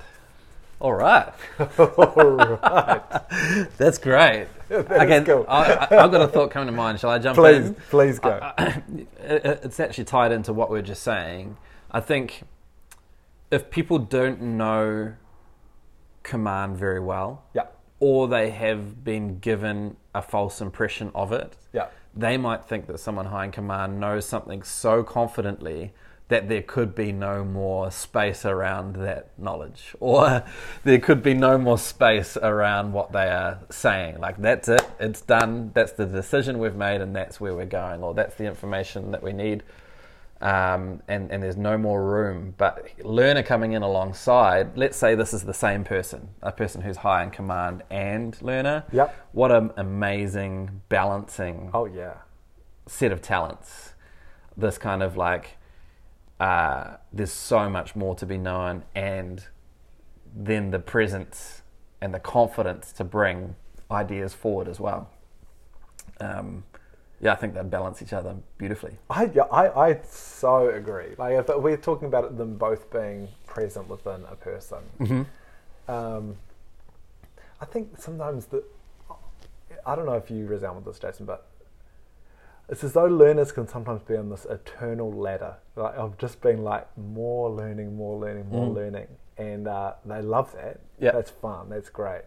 All 0.78 0.92
right. 0.92 1.32
all 1.78 2.59
right 2.62 3.03
That's 3.78 3.97
great. 3.97 4.47
That 4.68 4.90
okay, 4.90 5.24
cool. 5.24 5.47
I, 5.49 5.72
I, 5.72 6.05
I've 6.05 6.11
got 6.11 6.20
a 6.20 6.28
thought 6.28 6.51
coming 6.51 6.66
to 6.66 6.72
mind. 6.72 7.01
Shall 7.01 7.09
I 7.11 7.18
jump 7.18 7.36
please 7.38 7.64
in? 7.68 7.74
please 7.74 8.18
please 8.18 8.18
go 8.18 8.53
it- 8.59 9.09
it- 9.20 9.61
it's 9.64 9.80
actually 9.80 10.05
tied 10.05 10.32
into 10.32 10.53
what 10.53 10.70
we 10.70 10.78
are 10.78 10.82
just 10.82 11.03
saying. 11.03 11.57
I 11.90 12.01
think 12.01 12.42
if 13.51 13.70
people 13.70 13.99
don't 13.99 14.40
know 14.40 15.14
command 16.22 16.76
very 16.76 17.01
well, 17.01 17.44
yep 17.55 17.72
or 17.99 18.28
they 18.28 18.51
have 18.51 19.03
been 19.05 19.38
given 19.38 19.97
a 20.14 20.20
false 20.20 20.61
impression 20.61 21.11
of 21.14 21.32
it, 21.32 21.57
yep 21.72 21.92
they 22.16 22.38
might 22.38 22.64
think 22.64 22.86
that 22.86 22.99
someone 22.99 23.26
high 23.26 23.44
in 23.44 23.53
command 23.53 24.01
knows 24.01 24.24
something 24.26 24.62
so 24.62 25.03
confidently 25.03 25.92
that 26.28 26.49
there 26.49 26.62
could 26.62 26.92
be 26.94 27.12
no 27.12 27.44
more 27.44 27.88
space 27.90 28.44
around 28.44 28.97
that 28.97 29.30
knowledge, 29.38 29.94
or 30.01 30.42
there 30.82 30.99
could 30.99 31.22
be 31.22 31.34
no 31.34 31.57
more 31.57 31.78
space 31.78 32.36
around 32.38 32.92
what 32.92 33.12
they 33.12 33.28
are 33.28 33.61
saying. 33.70 34.18
Like, 34.18 34.40
that's 34.40 34.68
it, 34.68 34.84
it's 34.99 35.20
done, 35.20 35.70
that's 35.72 35.92
the 35.92 36.07
decision 36.07 36.59
we've 36.59 36.74
made, 36.74 37.01
and 37.01 37.14
that's 37.14 37.40
where 37.40 37.55
we're 37.55 37.66
going, 37.66 38.03
or 38.03 38.14
that's 38.14 38.34
the 38.34 38.44
information 38.44 39.12
that 39.12 39.22
we 39.22 39.32
need. 39.32 39.62
Um, 40.41 41.03
and, 41.09 41.30
and 41.30 41.43
there's 41.43 41.57
no 41.57 41.78
more 41.78 42.05
room. 42.05 42.55
But 42.59 42.89
learner 43.03 43.43
coming 43.43 43.72
in 43.72 43.82
alongside, 43.82 44.76
let's 44.76 44.97
say 44.97 45.14
this 45.14 45.32
is 45.32 45.45
the 45.45 45.55
same 45.55 45.82
person, 45.82 46.28
a 46.43 46.53
person 46.53 46.82
who's 46.82 46.99
high 46.99 47.22
in 47.22 47.30
command 47.30 47.82
and 47.91 48.41
learner. 48.43 48.84
Yep. 48.93 49.16
What 49.32 49.51
an 49.51 49.70
amazing 49.76 50.82
balancing 50.91 51.70
oh 51.72 51.87
yeah 51.87 52.16
set 52.87 53.12
of 53.12 53.20
talents. 53.20 53.93
This 54.57 54.78
kind 54.78 55.03
of 55.03 55.16
like, 55.16 55.59
uh, 56.41 56.97
there's 57.12 57.32
so 57.32 57.68
much 57.68 57.95
more 57.95 58.14
to 58.14 58.26
be 58.26 58.39
known, 58.39 58.84
and 58.95 59.45
then 60.34 60.70
the 60.70 60.78
presence 60.78 61.62
and 62.01 62.14
the 62.14 62.20
confidence 62.20 62.93
to 62.93 63.05
bring 63.05 63.57
ideas 63.91 64.34
forward 64.34 64.68
as 64.68 64.80
well. 64.80 65.11
Um, 66.20 66.64
yeah, 67.20 67.32
I 67.32 67.36
think 67.36 67.54
they 67.54 67.62
balance 67.62 68.02
each 68.02 68.12
other 68.12 68.36
beautifully. 68.58 68.98
I, 69.08 69.30
yeah, 69.34 69.42
I, 69.44 69.88
I 69.90 70.00
so 70.08 70.68
agree. 70.68 71.14
Like 71.18 71.34
if 71.38 71.48
we're 71.56 71.76
talking 71.76 72.08
about 72.08 72.36
them 72.36 72.56
both 72.56 72.90
being 72.90 73.28
present 73.46 73.88
within 73.88 74.24
a 74.30 74.36
person, 74.36 74.78
Mm-hmm. 75.00 75.90
um, 75.90 76.36
I 77.60 77.64
think 77.64 77.98
sometimes 77.98 78.46
the 78.46 78.62
I 79.86 79.94
don't 79.94 80.06
know 80.06 80.14
if 80.14 80.30
you 80.30 80.46
resound 80.46 80.76
with 80.76 80.84
this, 80.84 80.98
Jason, 80.98 81.26
but 81.26 81.46
it's 82.68 82.82
as 82.82 82.92
though 82.92 83.06
learners 83.06 83.52
can 83.52 83.68
sometimes 83.68 84.02
be 84.02 84.16
on 84.16 84.28
this 84.28 84.44
eternal 84.44 85.12
ladder, 85.12 85.56
like 85.76 85.94
of 85.96 86.18
just 86.18 86.40
being 86.42 86.64
like 86.64 86.86
more 86.98 87.48
learning, 87.50 87.96
more 87.96 88.18
learning, 88.18 88.48
more 88.50 88.68
learning, 88.68 89.06
and 89.38 89.68
uh, 89.68 89.94
they 90.04 90.20
love 90.20 90.52
that. 90.54 90.80
Yeah. 90.98 91.12
that's 91.12 91.30
fun. 91.30 91.68
That's 91.70 91.88
great, 91.88 92.22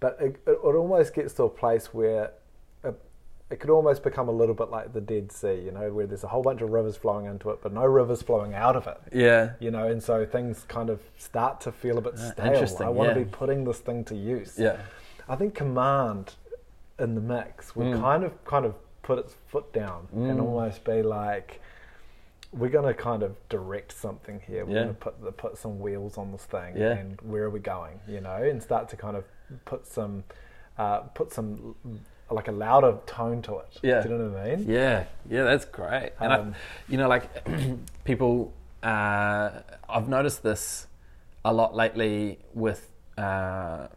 but 0.00 0.16
it, 0.20 0.36
it, 0.46 0.52
it 0.52 0.58
almost 0.76 1.12
gets 1.14 1.34
to 1.34 1.44
a 1.44 1.48
place 1.48 1.92
where 1.92 2.30
it 3.52 3.60
could 3.60 3.70
almost 3.70 4.02
become 4.02 4.28
a 4.28 4.32
little 4.32 4.54
bit 4.54 4.70
like 4.70 4.92
the 4.94 5.00
Dead 5.00 5.30
Sea, 5.30 5.60
you 5.64 5.70
know, 5.70 5.92
where 5.92 6.06
there's 6.06 6.24
a 6.24 6.28
whole 6.28 6.42
bunch 6.42 6.62
of 6.62 6.70
rivers 6.70 6.96
flowing 6.96 7.26
into 7.26 7.50
it, 7.50 7.58
but 7.62 7.72
no 7.72 7.84
rivers 7.84 8.22
flowing 8.22 8.54
out 8.54 8.76
of 8.76 8.86
it 8.86 8.98
Yeah. 9.12 9.52
you 9.60 9.70
know, 9.70 9.86
and 9.88 10.02
so 10.02 10.24
things 10.24 10.64
kind 10.68 10.88
of 10.88 11.00
start 11.18 11.60
to 11.62 11.70
feel 11.72 11.98
a 11.98 12.00
bit 12.00 12.14
Ah, 12.16 12.30
stale. 12.32 12.46
interesting, 12.46 12.86
I 12.86 12.90
want 12.90 13.08
yeah. 13.10 13.14
to 13.14 13.20
be 13.20 13.30
putting 13.30 13.64
this 13.64 13.78
thing 13.80 14.04
to 14.06 14.14
use. 14.16 14.58
Yeah. 14.58 14.78
I 15.28 15.36
think 15.36 15.54
command 15.54 16.34
in 16.98 17.14
the 17.14 17.20
mix 17.20 17.76
would 17.76 17.88
Mm. 17.88 18.00
kind 18.00 18.24
of 18.24 18.44
kind 18.44 18.64
of 18.64 18.74
put 19.02 19.18
its 19.18 19.34
foot 19.48 19.70
down 19.72 20.08
and 20.12 20.38
Mm. 20.38 20.42
almost 20.42 20.82
be 20.84 21.02
like, 21.02 21.60
we're 22.52 22.70
going 22.70 22.86
to 22.86 22.94
kind 22.94 23.22
of 23.22 23.36
direct 23.48 23.92
something 23.92 24.40
here. 24.46 24.64
We're 24.64 24.72
Yeah. 24.76 24.82
going 24.84 24.94
to 24.94 25.00
put 25.00 25.22
the, 25.22 25.32
put 25.32 25.56
some 25.58 25.78
wheels 25.80 26.16
on 26.18 26.32
this 26.32 26.44
thing, 26.44 26.76
Yeah. 26.76 26.92
and 26.92 27.20
where 27.20 27.44
are 27.44 27.50
we 27.50 27.60
going? 27.60 28.00
You 28.06 28.20
know, 28.20 28.36
and 28.50 28.62
start 28.62 28.88
to 28.90 28.96
kind 28.96 29.16
of 29.16 29.24
put 29.66 29.86
some 29.86 30.24
uh, 30.78 31.00
put 31.14 31.30
some 31.30 31.74
like 32.34 32.48
a 32.48 32.52
louder 32.52 32.98
tone 33.06 33.42
to 33.42 33.58
it. 33.58 33.78
Yeah. 33.82 34.00
Do 34.02 34.08
you 34.10 34.18
know 34.18 34.28
what 34.30 34.40
I 34.40 34.56
mean? 34.56 34.70
Yeah, 34.70 35.04
yeah, 35.28 35.44
that's 35.44 35.64
great. 35.64 36.12
And 36.20 36.32
I, 36.32 36.36
Um, 36.38 36.54
you 36.88 36.96
know, 36.98 37.08
like 37.08 37.28
people, 38.04 38.52
uh, 38.82 39.50
I've 39.88 40.08
noticed 40.08 40.42
this 40.42 40.86
a 41.44 41.52
lot 41.52 41.74
lately 41.74 42.38
with 42.54 42.90
uh, 43.18 43.88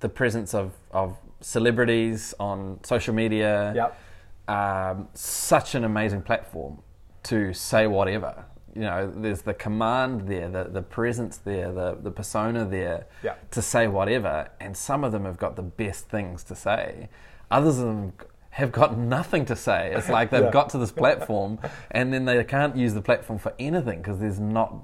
the 0.00 0.08
presence 0.08 0.54
of, 0.54 0.72
of 0.90 1.16
celebrities 1.40 2.34
on 2.38 2.78
social 2.84 3.14
media. 3.14 3.72
Yep. 3.74 4.00
Um, 4.48 5.08
such 5.14 5.74
an 5.74 5.84
amazing 5.84 6.22
platform 6.22 6.78
to 7.24 7.52
say 7.52 7.86
whatever. 7.88 8.44
you 8.76 8.82
know, 8.82 9.10
there's 9.16 9.42
the 9.42 9.54
command 9.54 10.28
there, 10.28 10.48
the, 10.48 10.64
the 10.64 10.82
presence 10.82 11.38
there, 11.38 11.72
the, 11.72 11.96
the 12.00 12.10
persona 12.10 12.64
there 12.64 13.06
Yeah. 13.24 13.34
to 13.52 13.60
say 13.62 13.88
whatever. 13.88 14.48
And 14.60 14.76
some 14.76 15.02
of 15.02 15.10
them 15.12 15.24
have 15.24 15.38
got 15.38 15.56
the 15.56 15.62
best 15.62 16.08
things 16.08 16.44
to 16.44 16.54
say. 16.54 17.08
Others 17.50 17.78
of 17.78 17.86
them 17.86 18.12
have 18.50 18.72
got 18.72 18.96
nothing 18.96 19.44
to 19.46 19.56
say. 19.56 19.92
It's 19.94 20.08
like 20.08 20.30
they've 20.30 20.42
Yeah. 20.44 20.50
got 20.50 20.70
to 20.70 20.78
this 20.78 20.92
platform 20.92 21.58
and 21.90 22.12
then 22.12 22.24
they 22.24 22.42
can't 22.44 22.76
use 22.76 22.94
the 22.94 23.02
platform 23.02 23.38
for 23.38 23.52
anything 23.58 23.98
because 23.98 24.18
there's 24.18 24.40
not, 24.40 24.74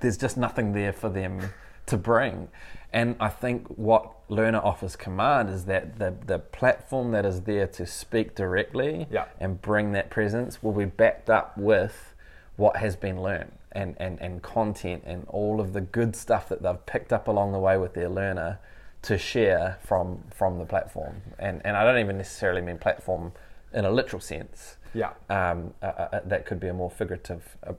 there's 0.00 0.16
just 0.16 0.36
nothing 0.36 0.72
there 0.72 0.92
for 0.92 1.08
them 1.08 1.40
to 1.86 1.96
bring. 1.96 2.48
And 2.92 3.14
I 3.20 3.28
think 3.28 3.66
what 3.68 4.10
Learner 4.28 4.58
offers 4.58 4.96
Command 4.96 5.48
is 5.50 5.66
that 5.66 5.98
the, 5.98 6.14
the 6.26 6.38
platform 6.38 7.12
that 7.12 7.24
is 7.26 7.42
there 7.42 7.66
to 7.68 7.86
speak 7.86 8.34
directly 8.34 9.06
Yeah. 9.10 9.26
and 9.38 9.60
bring 9.60 9.92
that 9.92 10.10
presence 10.10 10.62
will 10.62 10.72
be 10.72 10.86
backed 10.86 11.30
up 11.30 11.56
with 11.58 12.14
what 12.56 12.76
has 12.78 12.96
been 12.96 13.22
learned 13.22 13.52
and, 13.72 13.96
and, 14.00 14.20
and 14.20 14.42
content 14.42 15.04
and 15.06 15.24
all 15.28 15.60
of 15.60 15.72
the 15.72 15.80
good 15.80 16.16
stuff 16.16 16.48
that 16.48 16.62
they've 16.62 16.84
picked 16.86 17.12
up 17.12 17.28
along 17.28 17.52
the 17.52 17.58
way 17.58 17.76
with 17.78 17.94
their 17.94 18.08
learner 18.08 18.58
to 19.02 19.16
share 19.18 19.78
from 19.84 20.24
from 20.34 20.58
the 20.58 20.64
platform. 20.66 21.22
And 21.38 21.60
and 21.64 21.76
I 21.76 21.84
don't 21.84 21.98
even 21.98 22.18
necessarily 22.18 22.60
mean 22.60 22.78
platform 22.78 23.32
in 23.72 23.84
a 23.84 23.90
literal 23.90 24.20
sense. 24.20 24.76
Yeah. 24.94 25.12
Um, 25.28 25.74
uh, 25.82 25.86
uh, 25.86 26.20
that 26.24 26.46
could 26.46 26.58
be 26.58 26.66
a 26.68 26.74
more 26.74 26.90
figurative 26.90 27.56
uh, 27.66 27.74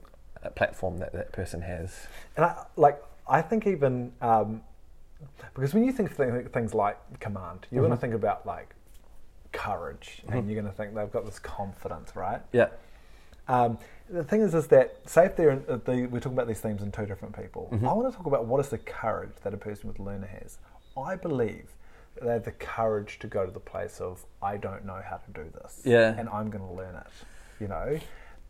platform 0.50 0.96
that 0.98 1.12
that 1.12 1.32
person 1.32 1.60
has. 1.60 2.06
And 2.36 2.46
I, 2.46 2.64
like, 2.76 3.02
I 3.28 3.42
think 3.42 3.66
even 3.66 4.12
um, 4.22 4.62
because 5.54 5.74
when 5.74 5.84
you 5.84 5.92
think 5.92 6.10
things 6.52 6.74
like 6.74 6.96
command, 7.20 7.66
you're 7.70 7.82
Mm-hmm. 7.82 7.88
going 7.88 7.98
to 7.98 8.00
think 8.00 8.14
about 8.14 8.46
like 8.46 8.74
courage, 9.52 10.22
and 10.28 10.50
you're 10.50 10.60
going 10.60 10.72
to 10.72 10.76
think 10.76 10.94
they've 10.94 11.12
got 11.12 11.26
this 11.26 11.38
confidence, 11.38 12.16
right? 12.16 12.40
Yeah. 12.52 12.68
Um, 13.48 13.76
the 14.08 14.24
thing 14.24 14.40
is, 14.40 14.54
is 14.54 14.66
that 14.68 14.96
say 15.04 15.26
if 15.26 15.36
they're 15.36 15.50
in, 15.50 15.64
uh, 15.68 15.76
the, 15.84 16.06
we're 16.06 16.20
talking 16.20 16.32
about 16.32 16.48
these 16.48 16.60
themes 16.60 16.80
in 16.82 16.90
two 16.90 17.06
different 17.06 17.36
people. 17.36 17.68
Mm-hmm. 17.72 17.86
I 17.86 17.92
want 17.92 18.10
to 18.10 18.16
talk 18.16 18.26
about 18.26 18.46
what 18.46 18.60
is 18.60 18.68
the 18.70 18.78
courage 18.78 19.32
that 19.42 19.52
a 19.52 19.56
person 19.56 19.88
with 19.88 19.98
learner 19.98 20.26
has. 20.26 20.58
I 20.96 21.16
believe 21.16 21.68
that 22.14 22.24
they 22.24 22.32
have 22.32 22.44
the 22.44 22.52
courage 22.52 23.18
to 23.20 23.26
go 23.26 23.46
to 23.46 23.50
the 23.52 23.60
place 23.60 24.00
of 24.00 24.24
I 24.42 24.56
don't 24.56 24.84
know 24.84 25.00
how 25.08 25.16
to 25.18 25.30
do 25.32 25.50
this, 25.62 25.80
Yeah. 25.84 26.14
and 26.18 26.28
I'm 26.28 26.50
going 26.50 26.64
to 26.66 26.72
learn 26.72 26.94
it. 26.94 27.06
You 27.60 27.68
know, 27.68 27.98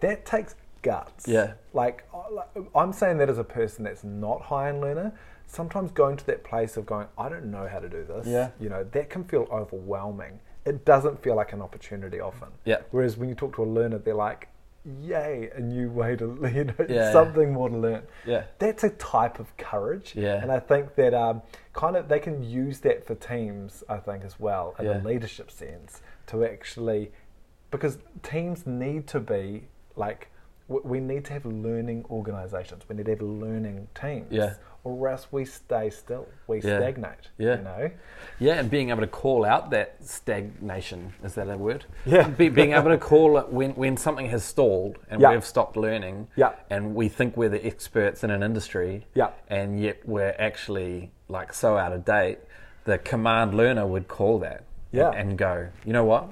that 0.01 0.25
takes 0.27 0.55
guts. 0.83 1.29
Yeah. 1.29 1.53
Like 1.73 2.05
like, 2.31 2.49
I'm 2.75 2.93
saying 2.93 3.19
that 3.19 3.29
as 3.29 3.39
a 3.39 3.45
person 3.45 3.85
that's 3.85 4.05
not 4.05 4.43
high 4.43 4.71
in 4.71 4.81
learner. 4.81 5.13
Sometimes 5.47 5.91
going 5.93 6.17
to 6.17 6.27
that 6.27 6.45
place 6.45 6.79
of 6.79 6.87
going, 6.87 7.07
I 7.19 7.29
don't 7.29 7.51
know 7.51 7.69
how 7.69 7.79
to 7.79 7.89
do 7.89 8.05
this. 8.05 8.27
Yeah. 8.27 8.51
You 8.59 8.71
know, 8.71 8.85
that 8.85 9.11
can 9.11 9.23
feel 9.25 9.47
overwhelming. 9.53 10.41
It 10.65 10.87
doesn't 10.87 11.23
feel 11.23 11.35
like 11.37 11.53
an 11.53 11.61
opportunity 11.61 12.21
often. 12.21 12.49
Yeah. 12.65 12.79
Whereas 12.91 13.19
when 13.19 13.29
you 13.29 13.35
talk 13.35 13.55
to 13.57 13.63
a 13.63 13.67
learner, 13.67 13.99
they're 13.99 14.15
like, 14.15 14.49
"Yay, 15.03 15.51
a 15.55 15.61
new 15.61 15.91
way 15.91 16.17
to 16.17 16.25
you 16.55 16.65
know 16.65 16.75
Yeah. 16.89 17.13
something 17.13 17.53
more 17.53 17.69
to 17.69 17.77
learn." 17.77 18.03
Yeah. 18.27 18.45
That's 18.59 18.83
a 18.83 18.91
type 18.91 19.39
of 19.39 19.55
courage. 19.59 20.15
Yeah. 20.17 20.41
And 20.43 20.51
I 20.51 20.59
think 20.59 20.95
that 20.95 21.13
um, 21.13 21.43
kind 21.73 21.97
of 21.97 22.09
they 22.09 22.19
can 22.21 22.43
use 22.43 22.81
that 22.81 23.05
for 23.07 23.15
teams. 23.15 23.83
I 23.89 23.97
think 23.99 24.25
as 24.25 24.39
well 24.39 24.75
in 24.79 24.87
Yeah. 24.87 25.01
a 25.01 25.03
leadership 25.03 25.51
sense 25.51 26.03
to 26.27 26.45
actually 26.45 27.13
because 27.71 27.99
teams 28.23 28.67
need 28.67 29.07
to 29.09 29.21
be 29.21 29.65
like 29.97 30.29
we 30.69 31.01
need 31.01 31.25
to 31.27 31.33
have 31.35 31.45
learning 31.45 32.05
organizations. 32.09 32.85
We 32.89 32.97
need 32.97 33.05
to 33.07 33.11
have 33.13 33.21
learning 33.23 33.89
teams. 33.95 34.29
Yeah. 34.31 34.55
Or 34.85 35.09
else 35.09 35.29
we 35.31 35.45
stay 35.45 35.91
still. 35.91 36.27
We 36.47 36.57
Yeah. 36.61 36.79
stagnate. 36.79 37.29
Yeah. 37.39 37.57
You 37.59 37.63
know. 37.63 37.91
Yeah, 38.39 38.55
and 38.59 38.71
being 38.71 38.91
able 38.91 39.01
to 39.03 39.07
call 39.07 39.45
out 39.45 39.71
that 39.71 39.97
stagnation 40.05 41.13
is 41.23 41.35
that 41.35 41.49
a 41.49 41.57
word? 41.59 41.85
Yeah. 42.05 42.29
Be, 42.29 42.49
being 42.49 42.73
able 42.73 42.89
to 42.91 42.99
call 43.13 43.37
it 43.39 43.49
when 43.49 43.73
when 43.73 43.97
something 43.97 44.27
has 44.27 44.45
stalled 44.45 44.99
and 45.11 45.21
Yeah. 45.21 45.31
we've 45.31 45.45
stopped 45.45 45.77
learning. 45.77 46.29
Yeah. 46.37 46.53
And 46.71 46.95
we 46.95 47.09
think 47.09 47.37
we're 47.37 47.49
the 47.51 47.65
experts 47.67 48.25
in 48.25 48.31
an 48.31 48.43
industry. 48.43 49.07
Yeah. 49.15 49.31
And 49.49 49.79
yet 49.81 49.99
we're 50.07 50.35
actually 50.39 51.13
like 51.33 51.53
so 51.53 51.77
out 51.77 51.93
of 51.93 52.05
date. 52.05 52.39
The 52.85 52.99
command 52.99 53.55
learner 53.55 53.87
would 53.87 54.07
call 54.07 54.39
that. 54.41 54.65
Yeah. 54.93 55.11
And 55.11 55.39
go, 55.39 55.69
you 55.85 55.93
know 55.93 56.05
what? 56.05 56.29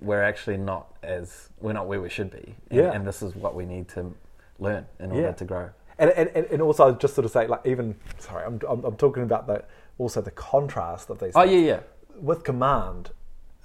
We're 0.00 0.22
actually 0.22 0.56
not 0.56 0.88
as 1.02 1.48
we're 1.60 1.72
not 1.72 1.86
where 1.86 2.00
we 2.00 2.08
should 2.10 2.30
be. 2.30 2.54
And, 2.70 2.78
Yeah. 2.80 2.92
And 2.92 3.06
this 3.06 3.22
is 3.22 3.34
what 3.34 3.54
we 3.54 3.64
need 3.64 3.88
to 3.90 4.12
learn 4.58 4.86
in 4.98 5.10
order 5.12 5.22
Yeah. 5.28 5.32
to 5.32 5.44
grow. 5.44 5.70
And, 5.98 6.10
and, 6.10 6.28
and- 6.34 6.46
and 6.46 6.62
also 6.62 6.92
just 6.94 7.14
sort 7.14 7.24
of 7.24 7.30
say 7.30 7.46
like 7.46 7.60
even 7.64 7.94
sorry 8.18 8.44
I'm, 8.44 8.58
I'm, 8.68 8.84
I'm 8.84 8.96
talking 8.96 9.22
about 9.22 9.46
the 9.46 9.62
also 9.98 10.20
the 10.22 10.30
contrast 10.30 11.10
of 11.10 11.18
these 11.20 11.32
Oh 11.36 11.42
things. 11.42 11.52
yeah, 11.52 11.66
yeah. 11.74 11.80
with 12.20 12.42
command 12.42 13.10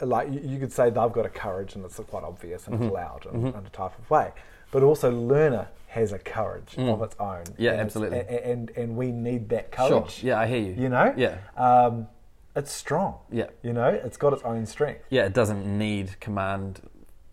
like 0.01 0.27
you, 0.31 0.59
could 0.59 0.71
say 0.71 0.85
they've 0.85 1.11
got 1.11 1.25
a 1.25 1.29
courage 1.29 1.75
and 1.75 1.85
it's 1.85 1.97
quite 2.09 2.23
obvious 2.23 2.67
and 2.67 2.75
Mm-hmm. 2.75 2.85
it's 2.85 2.93
loud 2.93 3.25
and, 3.27 3.47
in 3.47 3.65
a 3.65 3.69
type 3.69 3.97
of 3.97 4.09
way 4.09 4.31
but 4.71 4.83
also 4.83 5.09
learner 5.11 5.67
has 5.87 6.11
a 6.11 6.19
courage 6.19 6.75
of 6.77 7.01
its 7.01 7.15
own 7.19 7.43
Mm. 7.45 7.53
Yeah, 7.57 7.71
And 7.71 7.81
absolutely. 7.81 8.19
and, 8.19 8.29
and 8.29 8.69
and 8.71 8.97
we 8.97 9.11
need 9.11 9.47
that 9.49 9.73
Sure. 9.75 10.01
courage 10.01 10.21
Yeah, 10.23 10.39
I 10.39 10.47
hear 10.47 10.59
you. 10.59 10.73
you 10.73 10.89
know 10.89 11.13
Yeah. 11.15 11.37
um, 11.55 12.07
it's 12.55 12.71
strong 12.71 13.19
Yeah. 13.31 13.47
you 13.63 13.71
know 13.73 13.87
it's 13.87 14.17
got 14.17 14.33
its 14.33 14.43
own 14.43 14.65
strength 14.65 15.05
Yeah, 15.09 15.25
it 15.25 15.33
doesn't 15.33 15.65
need 15.65 16.19
command 16.19 16.81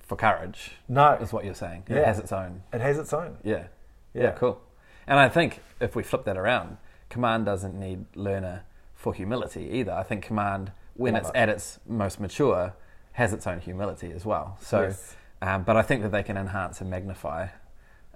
for 0.01 0.17
courage. 0.17 0.73
No. 0.89 1.13
is 1.15 1.33
what 1.33 1.45
you're 1.45 1.55
saying. 1.55 1.85
yeah. 1.89 1.97
It 1.99 2.07
has 2.07 2.19
its 2.19 2.33
own. 2.33 2.63
it 2.73 2.81
has 2.81 2.99
its 2.99 3.13
own 3.13 3.39
Yeah. 3.43 3.65
yeah, 4.15 4.23
Yeah. 4.25 4.31
cool. 4.33 4.61
And 5.07 5.19
I 5.19 5.29
think 5.29 5.61
if 5.81 5.97
we 5.97 6.03
flip 6.05 6.25
that 6.27 6.37
around, 6.37 6.77
command 7.09 7.47
doesn't 7.47 7.75
need 7.75 8.05
learner 8.15 8.63
for 8.95 9.13
humility 9.15 9.69
either. 9.73 9.93
I 9.93 10.05
think 10.05 10.23
command, 10.25 10.71
when 11.03 11.17
it's 11.17 11.29
it. 11.29 11.37
at 11.37 11.49
its 11.49 11.79
most 11.87 12.21
mature, 12.21 12.75
has 13.13 13.33
its 13.33 13.47
own 13.47 13.61
humility 13.61 14.13
as 14.13 14.25
well. 14.25 14.57
So, 14.61 14.83
Yes. 14.83 15.17
um, 15.43 15.63
but 15.65 15.77
I 15.77 15.83
think 15.83 16.03
that 16.03 16.13
they 16.13 16.23
can 16.23 16.37
enhance 16.37 16.81
and 16.81 16.89
magnify 16.91 17.49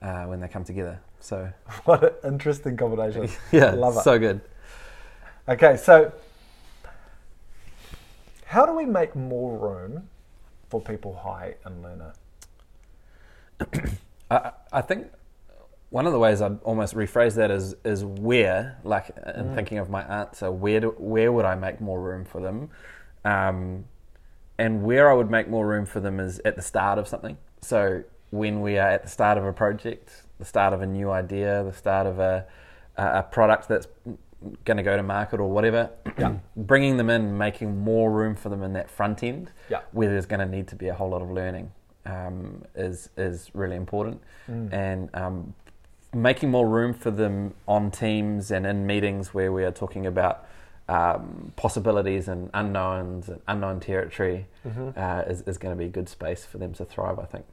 uh, 0.01 0.25
when 0.25 0.41
they 0.41 0.49
come 0.49 0.65
together. 0.65 1.01
So, 1.21 1.51
what 1.85 2.03
an 2.03 2.33
interesting 2.33 2.77
combination 2.77 3.29
yeah, 3.53 3.73
love 3.73 3.97
it 3.97 4.03
so 4.03 4.19
good. 4.19 4.41
Okay, 5.49 5.77
so 5.77 6.13
how 8.47 8.65
do 8.67 8.75
we 8.75 8.85
make 8.87 9.15
more 9.15 9.57
room 9.59 10.09
for 10.69 10.81
people 10.81 11.15
high 11.15 11.55
and 11.65 11.83
learner? 11.83 12.13
I, 14.31 14.53
I 14.73 14.81
think 14.81 15.09
one 15.97 16.07
of 16.07 16.13
the 16.13 16.19
ways 16.19 16.43
I'd 16.43 16.61
almost 16.63 16.95
rephrase 16.95 17.37
that 17.37 17.51
is 17.51 17.75
is 17.83 18.05
where, 18.05 18.77
like 18.85 19.07
in 19.35 19.55
thinking 19.55 19.79
of 19.79 19.89
my 19.89 20.03
answer, 20.03 20.53
where 20.53 20.81
do, 20.81 20.89
where 20.99 21.33
would 21.33 21.47
I 21.47 21.55
make 21.55 21.81
more 21.81 21.99
room 21.99 22.27
for 22.27 22.39
them, 22.43 22.69
um, 23.25 23.87
and 24.59 24.83
where 24.83 25.11
I 25.11 25.15
would 25.15 25.31
make 25.31 25.49
more 25.49 25.67
room 25.67 25.87
for 25.87 26.01
them 26.01 26.21
is 26.21 26.39
at 26.45 26.55
the 26.55 26.61
start 26.61 26.99
of 26.99 27.09
something. 27.09 27.39
So 27.63 28.03
when 28.29 28.61
we 28.61 28.77
are 28.77 28.91
at 28.91 29.05
the 29.05 29.09
start 29.09 29.39
of 29.39 29.45
a 29.47 29.55
project, 29.55 30.25
the 30.39 30.45
start 30.45 30.75
of 30.75 30.83
a 30.83 30.87
new 30.87 31.11
idea, 31.11 31.65
the 31.65 31.73
start 31.73 32.07
of 32.07 32.19
a 32.19 32.45
a 32.99 33.23
product 33.23 33.67
that's 33.69 33.89
going 34.67 34.77
to 34.77 34.83
go 34.83 34.99
to 34.99 35.03
market 35.03 35.41
or 35.41 35.49
whatever, 35.51 35.89
Yeah. 36.19 36.35
bringing 36.57 36.99
them 36.99 37.09
in, 37.09 37.39
making 37.39 37.79
more 37.79 38.11
room 38.11 38.35
for 38.37 38.51
them 38.51 38.63
in 38.63 38.75
that 38.75 38.91
front 38.91 39.23
end, 39.23 39.51
Yeah. 39.71 39.81
where 39.93 40.11
there's 40.11 40.27
going 40.27 40.41
to 40.47 40.51
need 40.57 40.69
to 40.69 40.77
be 40.77 40.89
a 40.89 40.95
whole 40.95 41.09
lot 41.09 41.23
of 41.23 41.31
learning, 41.31 41.73
um, 42.05 42.65
is 42.75 43.09
is 43.17 43.51
really 43.55 43.77
important, 43.77 44.21
and 44.47 45.09
um, 45.15 45.55
making 46.17 46.51
more 46.51 46.67
room 46.69 46.95
for 46.95 47.11
them 47.11 47.55
on 47.69 47.91
teams 47.91 48.51
and 48.51 48.67
in 48.67 48.87
meetings 48.87 49.35
where 49.35 49.53
we 49.53 49.65
are 49.65 49.71
talking 49.71 50.07
about 50.07 50.47
um, 50.89 51.53
possibilities 51.57 52.29
and 52.29 52.49
unknowns 52.55 53.29
and 53.29 53.41
unknown 53.49 53.81
territory 53.81 54.47
uh, 54.97 55.23
is, 55.27 55.43
is 55.43 55.59
going 55.59 55.75
to 55.75 55.79
be 55.79 55.87
a 55.87 55.89
good 55.91 56.09
space 56.09 56.45
for 56.45 56.59
them 56.59 56.73
to 56.75 56.85
thrive. 56.85 57.19
I 57.19 57.25
think. 57.25 57.45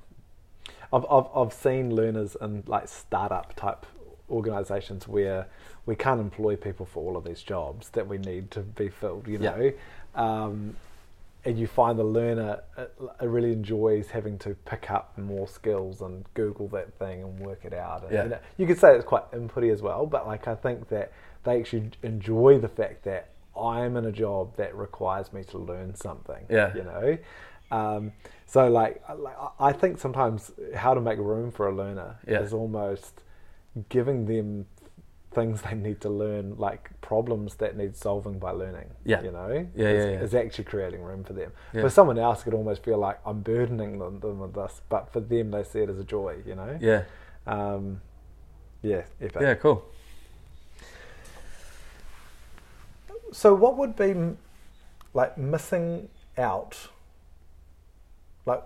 I've, 0.92 1.06
I've, 1.10 1.26
I've 1.36 1.54
seen 1.54 1.96
learners 1.96 2.38
in 2.40 2.64
like 2.68 2.88
startup 2.88 3.56
type 3.56 3.86
organizations 4.30 5.08
where 5.08 5.48
we 5.86 5.96
can't 5.96 6.22
employ 6.22 6.56
people 6.56 6.86
for 6.86 7.04
all 7.04 7.18
of 7.18 7.24
these 7.26 7.42
jobs 7.44 7.90
that 7.90 8.08
we 8.08 8.18
need 8.18 8.52
to 8.52 8.62
be 8.62 8.90
filled, 8.90 9.28
you 9.28 9.40
Yeah. 9.40 9.56
know. 9.56 9.74
Um, 10.16 10.76
and 11.46 11.60
you 11.60 11.68
find 11.68 12.00
the 12.00 12.04
learner 12.04 12.62
uh, 12.78 12.86
really 13.28 13.52
enjoys 13.52 14.10
having 14.10 14.38
to 14.40 14.56
pick 14.66 14.90
up 14.90 15.18
more 15.18 15.48
skills 15.48 16.02
and 16.02 16.26
Google 16.36 16.68
that 16.70 16.94
thing 16.98 17.22
and 17.22 17.40
work 17.40 17.66
it 17.66 17.74
out. 17.74 18.04
And, 18.04 18.12
Yeah. 18.14 18.24
you, 18.24 18.30
know, 18.30 18.40
you 18.58 18.68
could 18.68 18.80
say 18.80 18.96
it's 18.96 19.04
quite 19.06 19.30
inputty 19.32 19.72
as 19.72 19.82
well, 19.82 20.06
but 20.06 20.26
like 20.26 20.48
I 20.48 20.56
think 20.56 20.88
that 20.90 21.12
they 21.44 21.60
actually 21.60 21.92
enjoy 22.02 22.60
the 22.60 22.70
fact 22.70 23.04
that 23.04 23.30
I'm 23.60 23.98
in 23.98 24.06
a 24.06 24.12
job 24.12 24.56
that 24.56 24.74
requires 24.76 25.34
me 25.34 25.44
to 25.46 25.58
learn 25.58 25.96
something. 25.96 26.46
Yeah. 26.50 26.74
You 26.76 26.84
know. 26.84 27.18
Um, 27.72 28.12
so 28.46 28.70
like, 28.70 29.02
I- 29.10 29.14
like 29.14 29.36
I- 29.38 29.68
I 29.70 29.74
think 29.74 30.00
sometimes 30.00 30.52
how 30.76 30.94
to 30.94 31.02
make 31.02 31.20
room 31.20 31.52
for 31.52 31.68
a 31.68 31.76
learner 31.76 32.18
Yeah. 32.26 32.40
is 32.40 32.54
almost 32.54 33.22
giving 33.90 34.26
them 34.28 34.68
things 35.34 35.62
they 35.62 35.76
need 35.76 36.02
to 36.02 36.10
learn, 36.10 36.56
like 36.58 36.90
problems 37.02 37.56
that 37.56 37.76
need 37.76 37.96
solving 37.96 38.40
by 38.40 38.52
learning. 38.52 38.90
Yeah. 39.06 39.22
you 39.22 39.32
know, 39.32 39.50
Yeah, 39.76 39.88
is, 39.88 40.06
yeah, 40.06 40.12
yeah. 40.12 40.20
is 40.20 40.36
actually 40.36 40.66
creating 40.66 41.02
room 41.02 41.24
for 41.24 41.34
them. 41.34 41.52
Yeah. 41.74 41.82
For 41.82 41.90
someone 41.90 42.18
else, 42.18 42.42
it 42.42 42.44
could 42.46 42.54
almost 42.54 42.84
feel 42.84 42.98
like 42.98 43.20
I'm 43.26 43.42
burdening 43.42 44.00
them, 44.00 44.20
them 44.20 44.40
with 44.40 44.54
this, 44.54 44.82
but 44.90 45.12
for 45.12 45.20
them, 45.20 45.52
they 45.52 45.64
see 45.64 45.80
it 45.80 45.90
as 45.90 46.00
a 46.00 46.04
joy. 46.04 46.38
You 46.46 46.56
know. 46.56 46.78
Yeah. 46.80 47.04
Um, 47.48 48.02
yeah. 48.82 49.04
Epic. 49.22 49.42
Yeah. 49.42 49.56
Cool. 49.56 49.84
So, 53.32 53.54
what 53.54 53.78
would 53.78 53.96
be 53.96 54.14
like 55.14 55.38
missing 55.38 56.10
out? 56.38 56.90
Like, 58.46 58.64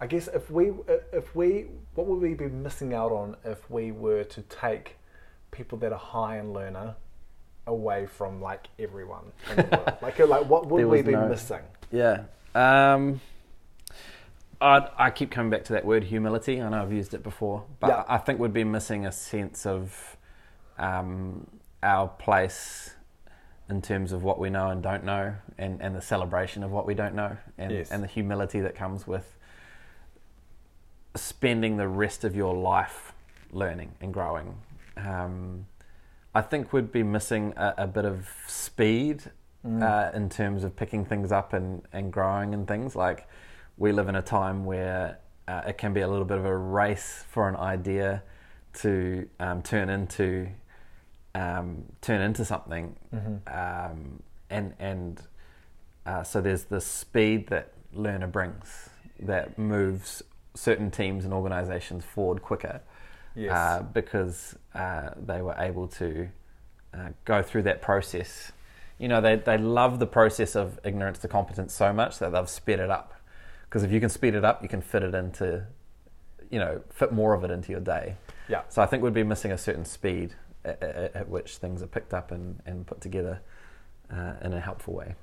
I 0.00 0.06
guess 0.06 0.28
if 0.28 0.50
we 0.50 0.72
if 1.12 1.34
we 1.34 1.66
what 1.94 2.06
would 2.06 2.20
we 2.20 2.34
be 2.34 2.46
missing 2.46 2.94
out 2.94 3.12
on 3.12 3.36
if 3.44 3.70
we 3.70 3.92
were 3.92 4.24
to 4.24 4.42
take 4.42 4.96
people 5.54 5.78
that 5.78 5.92
are 5.92 5.98
high 5.98 6.38
in 6.38 6.52
learner 6.52 6.96
away 7.66 8.04
from 8.06 8.42
like 8.42 8.68
everyone 8.78 9.24
in 9.50 9.56
the 9.56 9.62
world? 9.62 9.98
like 10.02 10.18
like 10.18 10.46
what 10.48 10.66
would 10.66 10.84
we 10.84 11.00
be 11.02 11.12
no- 11.12 11.28
missing? 11.28 11.62
Yeah. 11.90 12.24
Um, 12.54 13.20
I, 14.60 14.88
I 14.98 15.10
keep 15.10 15.30
coming 15.30 15.50
back 15.50 15.64
to 15.64 15.72
that 15.74 15.84
word 15.84 16.04
humility. 16.04 16.60
I 16.60 16.68
know 16.68 16.82
I've 16.82 16.92
used 16.92 17.14
it 17.14 17.22
before, 17.22 17.64
but 17.80 17.88
Yeah. 17.88 18.04
I 18.08 18.18
think 18.18 18.38
we'd 18.38 18.52
be 18.52 18.64
missing 18.64 19.06
a 19.06 19.12
sense 19.12 19.66
of 19.66 20.16
um, 20.78 21.46
our 21.82 22.08
place 22.08 22.94
in 23.68 23.80
terms 23.82 24.12
of 24.12 24.22
what 24.22 24.38
we 24.38 24.50
know 24.50 24.68
and 24.70 24.82
don't 24.82 25.04
know, 25.04 25.34
and, 25.58 25.80
and 25.80 25.94
the 25.96 26.00
celebration 26.02 26.62
of 26.62 26.70
what 26.70 26.86
we 26.86 26.94
don't 26.94 27.14
know, 27.14 27.36
and, 27.58 27.72
Yes. 27.72 27.90
and 27.90 28.02
the 28.02 28.06
humility 28.06 28.60
that 28.60 28.74
comes 28.74 29.06
with 29.06 29.36
spending 31.16 31.76
the 31.76 31.88
rest 31.88 32.24
of 32.24 32.34
your 32.36 32.54
life 32.54 33.12
learning 33.52 33.92
and 34.00 34.12
growing. 34.12 34.54
Um, 34.96 35.66
I 36.34 36.42
think 36.42 36.72
we'd 36.72 36.92
be 36.92 37.02
missing 37.02 37.52
a, 37.56 37.74
a 37.78 37.86
bit 37.86 38.04
of 38.04 38.28
speed 38.46 39.30
uh, 39.64 40.10
in 40.12 40.28
terms 40.28 40.64
of 40.64 40.76
picking 40.76 41.04
things 41.04 41.32
up 41.32 41.52
and, 41.52 41.82
and 41.92 42.12
growing 42.12 42.52
and 42.52 42.66
things. 42.68 42.94
Like 42.94 43.28
we 43.76 43.92
live 43.92 44.08
in 44.08 44.16
a 44.16 44.22
time 44.22 44.64
where 44.64 45.18
uh, 45.48 45.62
it 45.66 45.78
can 45.78 45.92
be 45.92 46.00
a 46.00 46.08
little 46.08 46.24
bit 46.24 46.38
of 46.38 46.44
a 46.44 46.56
race 46.56 47.24
for 47.30 47.48
an 47.48 47.56
idea 47.56 48.22
to 48.74 49.28
um, 49.40 49.62
turn 49.62 49.88
into 49.88 50.48
um, 51.36 51.84
turn 52.00 52.20
into 52.20 52.44
something, 52.44 52.94
um, 53.48 54.22
and 54.50 54.74
and 54.78 55.20
uh, 56.06 56.22
so 56.22 56.40
there's 56.40 56.64
the 56.64 56.80
speed 56.80 57.48
that 57.48 57.72
learner 57.92 58.28
brings 58.28 58.88
that 59.18 59.58
moves 59.58 60.22
certain 60.54 60.90
teams 60.90 61.24
and 61.24 61.32
organisations 61.32 62.04
forward 62.04 62.42
quicker 62.42 62.80
Yes. 63.34 63.52
uh, 63.52 63.82
because 63.92 64.56
uh, 64.74 65.10
they 65.16 65.42
were 65.42 65.56
able 65.58 65.88
to 65.88 66.28
uh, 66.92 67.08
go 67.24 67.42
through 67.42 67.62
that 67.62 67.82
process. 67.82 68.52
You 68.98 69.08
know, 69.08 69.20
they, 69.20 69.36
they 69.36 69.58
love 69.58 69.98
the 69.98 70.06
process 70.06 70.54
of 70.54 70.78
ignorance 70.84 71.18
to 71.20 71.28
competence 71.28 71.74
so 71.74 71.92
much 71.92 72.18
that 72.20 72.32
they've 72.32 72.48
sped 72.48 72.80
it 72.80 72.90
up. 72.90 73.12
Because 73.68 73.82
if 73.82 73.90
you 73.90 73.98
can 73.98 74.08
speed 74.08 74.34
it 74.34 74.44
up, 74.44 74.62
you 74.62 74.68
can 74.68 74.80
fit 74.80 75.02
it 75.02 75.14
into, 75.14 75.66
you 76.50 76.60
know, 76.60 76.80
fit 76.90 77.12
more 77.12 77.34
of 77.34 77.42
it 77.42 77.50
into 77.50 77.72
your 77.72 77.80
day. 77.80 78.14
yeah. 78.48 78.62
So 78.68 78.82
I 78.82 78.86
think 78.86 79.02
we'd 79.02 79.12
be 79.12 79.24
missing 79.24 79.50
a 79.50 79.58
certain 79.58 79.84
speed 79.84 80.34
at, 80.64 80.80
at, 80.80 81.16
at 81.16 81.28
which 81.28 81.56
things 81.56 81.82
are 81.82 81.88
picked 81.88 82.14
up 82.14 82.30
and, 82.30 82.60
and 82.66 82.86
put 82.86 83.00
together 83.00 83.40
uh, 84.12 84.34
in 84.42 84.52
a 84.52 84.60
helpful 84.60 84.94
way. 84.94 85.16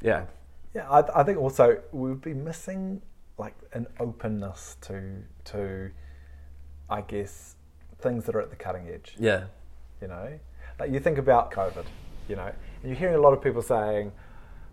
Yeah. 0.00 0.26
Yeah, 0.74 0.90
I, 0.90 1.20
I 1.20 1.22
think 1.22 1.38
also 1.38 1.80
we 1.92 2.08
would 2.10 2.22
be 2.22 2.34
missing 2.34 3.02
like 3.38 3.54
an 3.72 3.86
openness 4.00 4.76
to 4.82 5.22
to, 5.44 5.90
I 6.90 7.00
guess, 7.02 7.56
things 8.00 8.24
that 8.26 8.34
are 8.34 8.40
at 8.40 8.50
the 8.50 8.56
cutting 8.56 8.88
edge. 8.88 9.16
Yeah. 9.18 9.44
You 10.00 10.08
know, 10.08 10.38
like 10.78 10.90
you 10.90 11.00
think 11.00 11.18
about 11.18 11.50
COVID. 11.52 11.84
You 12.28 12.36
know, 12.36 12.46
and 12.82 12.90
you're 12.90 12.94
hearing 12.98 13.16
a 13.16 13.20
lot 13.20 13.32
of 13.32 13.42
people 13.42 13.62
saying, 13.62 14.12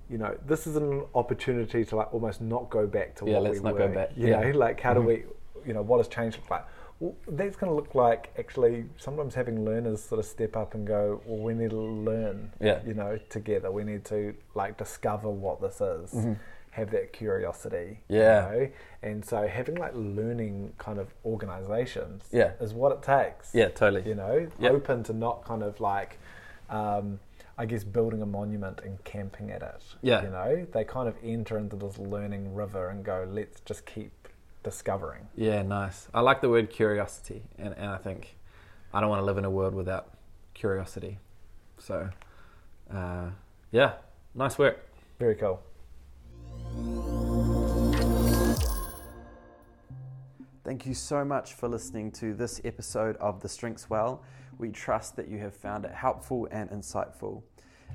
you 0.10 0.18
know, 0.18 0.38
this 0.46 0.68
is 0.68 0.76
an 0.76 1.04
opportunity 1.16 1.84
to 1.86 1.96
like 1.96 2.14
almost 2.14 2.42
not 2.42 2.70
go 2.70 2.86
back 2.88 3.16
to 3.18 3.26
Yeah, 3.26 3.34
what 3.36 3.44
let's 3.44 3.58
we 3.60 3.64
not 3.64 3.74
were. 3.74 3.80
go 3.88 3.94
back. 3.94 4.12
You 4.16 4.28
Yeah. 4.28 4.42
Mm-hmm. 4.42 4.52
know, 4.52 4.58
like 4.60 4.80
how 4.80 4.94
do 4.94 5.02
we, 5.02 5.24
you 5.66 5.74
know, 5.74 5.82
what 5.82 5.98
has 5.98 6.08
change 6.08 6.36
look 6.36 6.50
like? 6.50 6.66
Well, 7.00 7.16
that's 7.28 7.56
going 7.56 7.72
to 7.72 7.76
look 7.76 7.96
like 7.96 8.34
actually 8.38 8.86
sometimes 8.98 9.34
having 9.34 9.64
learners 9.66 10.04
sort 10.04 10.20
of 10.20 10.26
step 10.26 10.56
up 10.58 10.74
and 10.76 10.86
go, 10.86 11.22
well, 11.26 11.40
we 11.40 11.54
need 11.54 11.70
to 11.72 11.78
learn, 11.82 12.52
Yeah. 12.62 12.82
you 12.86 12.94
know, 12.94 13.18
together. 13.30 13.72
We 13.72 13.84
need 13.84 14.04
to 14.06 14.36
like 14.54 14.78
discover 14.78 15.30
what 15.30 15.60
this 15.62 15.80
is, 15.82 16.14
have 16.80 16.92
that 16.92 17.14
curiosity. 17.14 18.00
Yeah. 18.08 18.52
you 18.54 18.60
know? 18.62 18.70
and 19.02 19.24
so 19.24 19.48
having 19.48 19.76
like 19.76 19.94
learning 19.96 20.74
kind 20.78 21.00
of 21.00 21.14
organisations, 21.26 22.24
Yeah. 22.32 22.52
is 22.60 22.74
what 22.74 22.92
it 22.92 23.02
takes, 23.02 23.54
Yeah, 23.54 23.70
totally. 23.70 24.04
you 24.08 24.16
know, 24.16 24.50
Yep. 24.60 24.72
open 24.72 25.04
to 25.04 25.14
not 25.14 25.46
kind 25.46 25.64
of 25.64 25.80
like, 25.80 26.18
um, 26.70 27.20
I 27.58 27.66
guess, 27.66 27.84
building 27.84 28.22
a 28.22 28.26
monument 28.26 28.82
and 28.84 29.04
camping 29.04 29.52
at 29.52 29.62
it. 29.62 29.84
Yeah. 30.02 30.24
You 30.24 30.30
know, 30.30 30.66
they 30.72 30.84
kind 30.84 31.08
of 31.08 31.16
enter 31.24 31.58
into 31.58 31.76
this 31.76 31.98
learning 31.98 32.56
river 32.56 32.90
and 32.90 33.04
go, 33.04 33.28
let's 33.30 33.60
just 33.62 33.86
keep 33.86 34.28
discovering. 34.64 35.28
Yeah, 35.36 35.62
nice. 35.64 36.08
I 36.14 36.22
like 36.22 36.42
the 36.42 36.50
word 36.50 36.70
curiosity, 36.70 37.44
and, 37.58 37.74
and 37.78 37.90
I 37.90 37.98
think 37.98 38.36
I 38.94 39.00
don't 39.02 39.10
want 39.10 39.22
to 39.22 39.26
live 39.26 39.38
in 39.38 39.46
a 39.46 39.50
world 39.50 39.74
without 39.76 40.10
curiosity. 40.54 41.20
So, 41.78 42.10
uh, 42.94 43.30
yeah, 43.72 43.94
nice 44.36 44.58
work. 44.58 44.80
Very 45.20 45.36
cool. 45.36 45.62
Thank 50.64 50.86
you 50.86 50.94
so 50.94 51.26
much 51.26 51.54
for 51.54 51.68
listening 51.68 52.12
to 52.14 52.34
this 52.34 52.62
episode 52.64 53.18
of 53.18 53.42
The 53.42 53.50
Strengths 53.50 53.90
Well. 53.90 54.24
We 54.60 54.70
trust 54.70 55.16
that 55.16 55.28
you 55.28 55.40
have 55.40 55.56
found 55.56 55.84
it 55.84 55.92
helpful 55.92 56.48
and 56.52 56.70
insightful. 56.70 57.42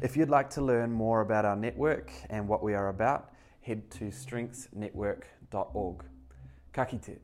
If 0.03 0.17
you'd 0.17 0.29
like 0.29 0.51
to 0.51 0.61
learn 0.61 0.91
more 0.91 1.21
about 1.21 1.45
our 1.45 1.55
network 1.55 2.11
and 2.31 2.49
what 2.49 2.65
we 2.65 2.75
are 2.75 2.89
about, 2.89 3.31
head 3.61 3.91
to 3.93 4.07
strengthsnetwork.org. 4.07 6.05
Ka 6.73 6.85
kite. 6.85 7.21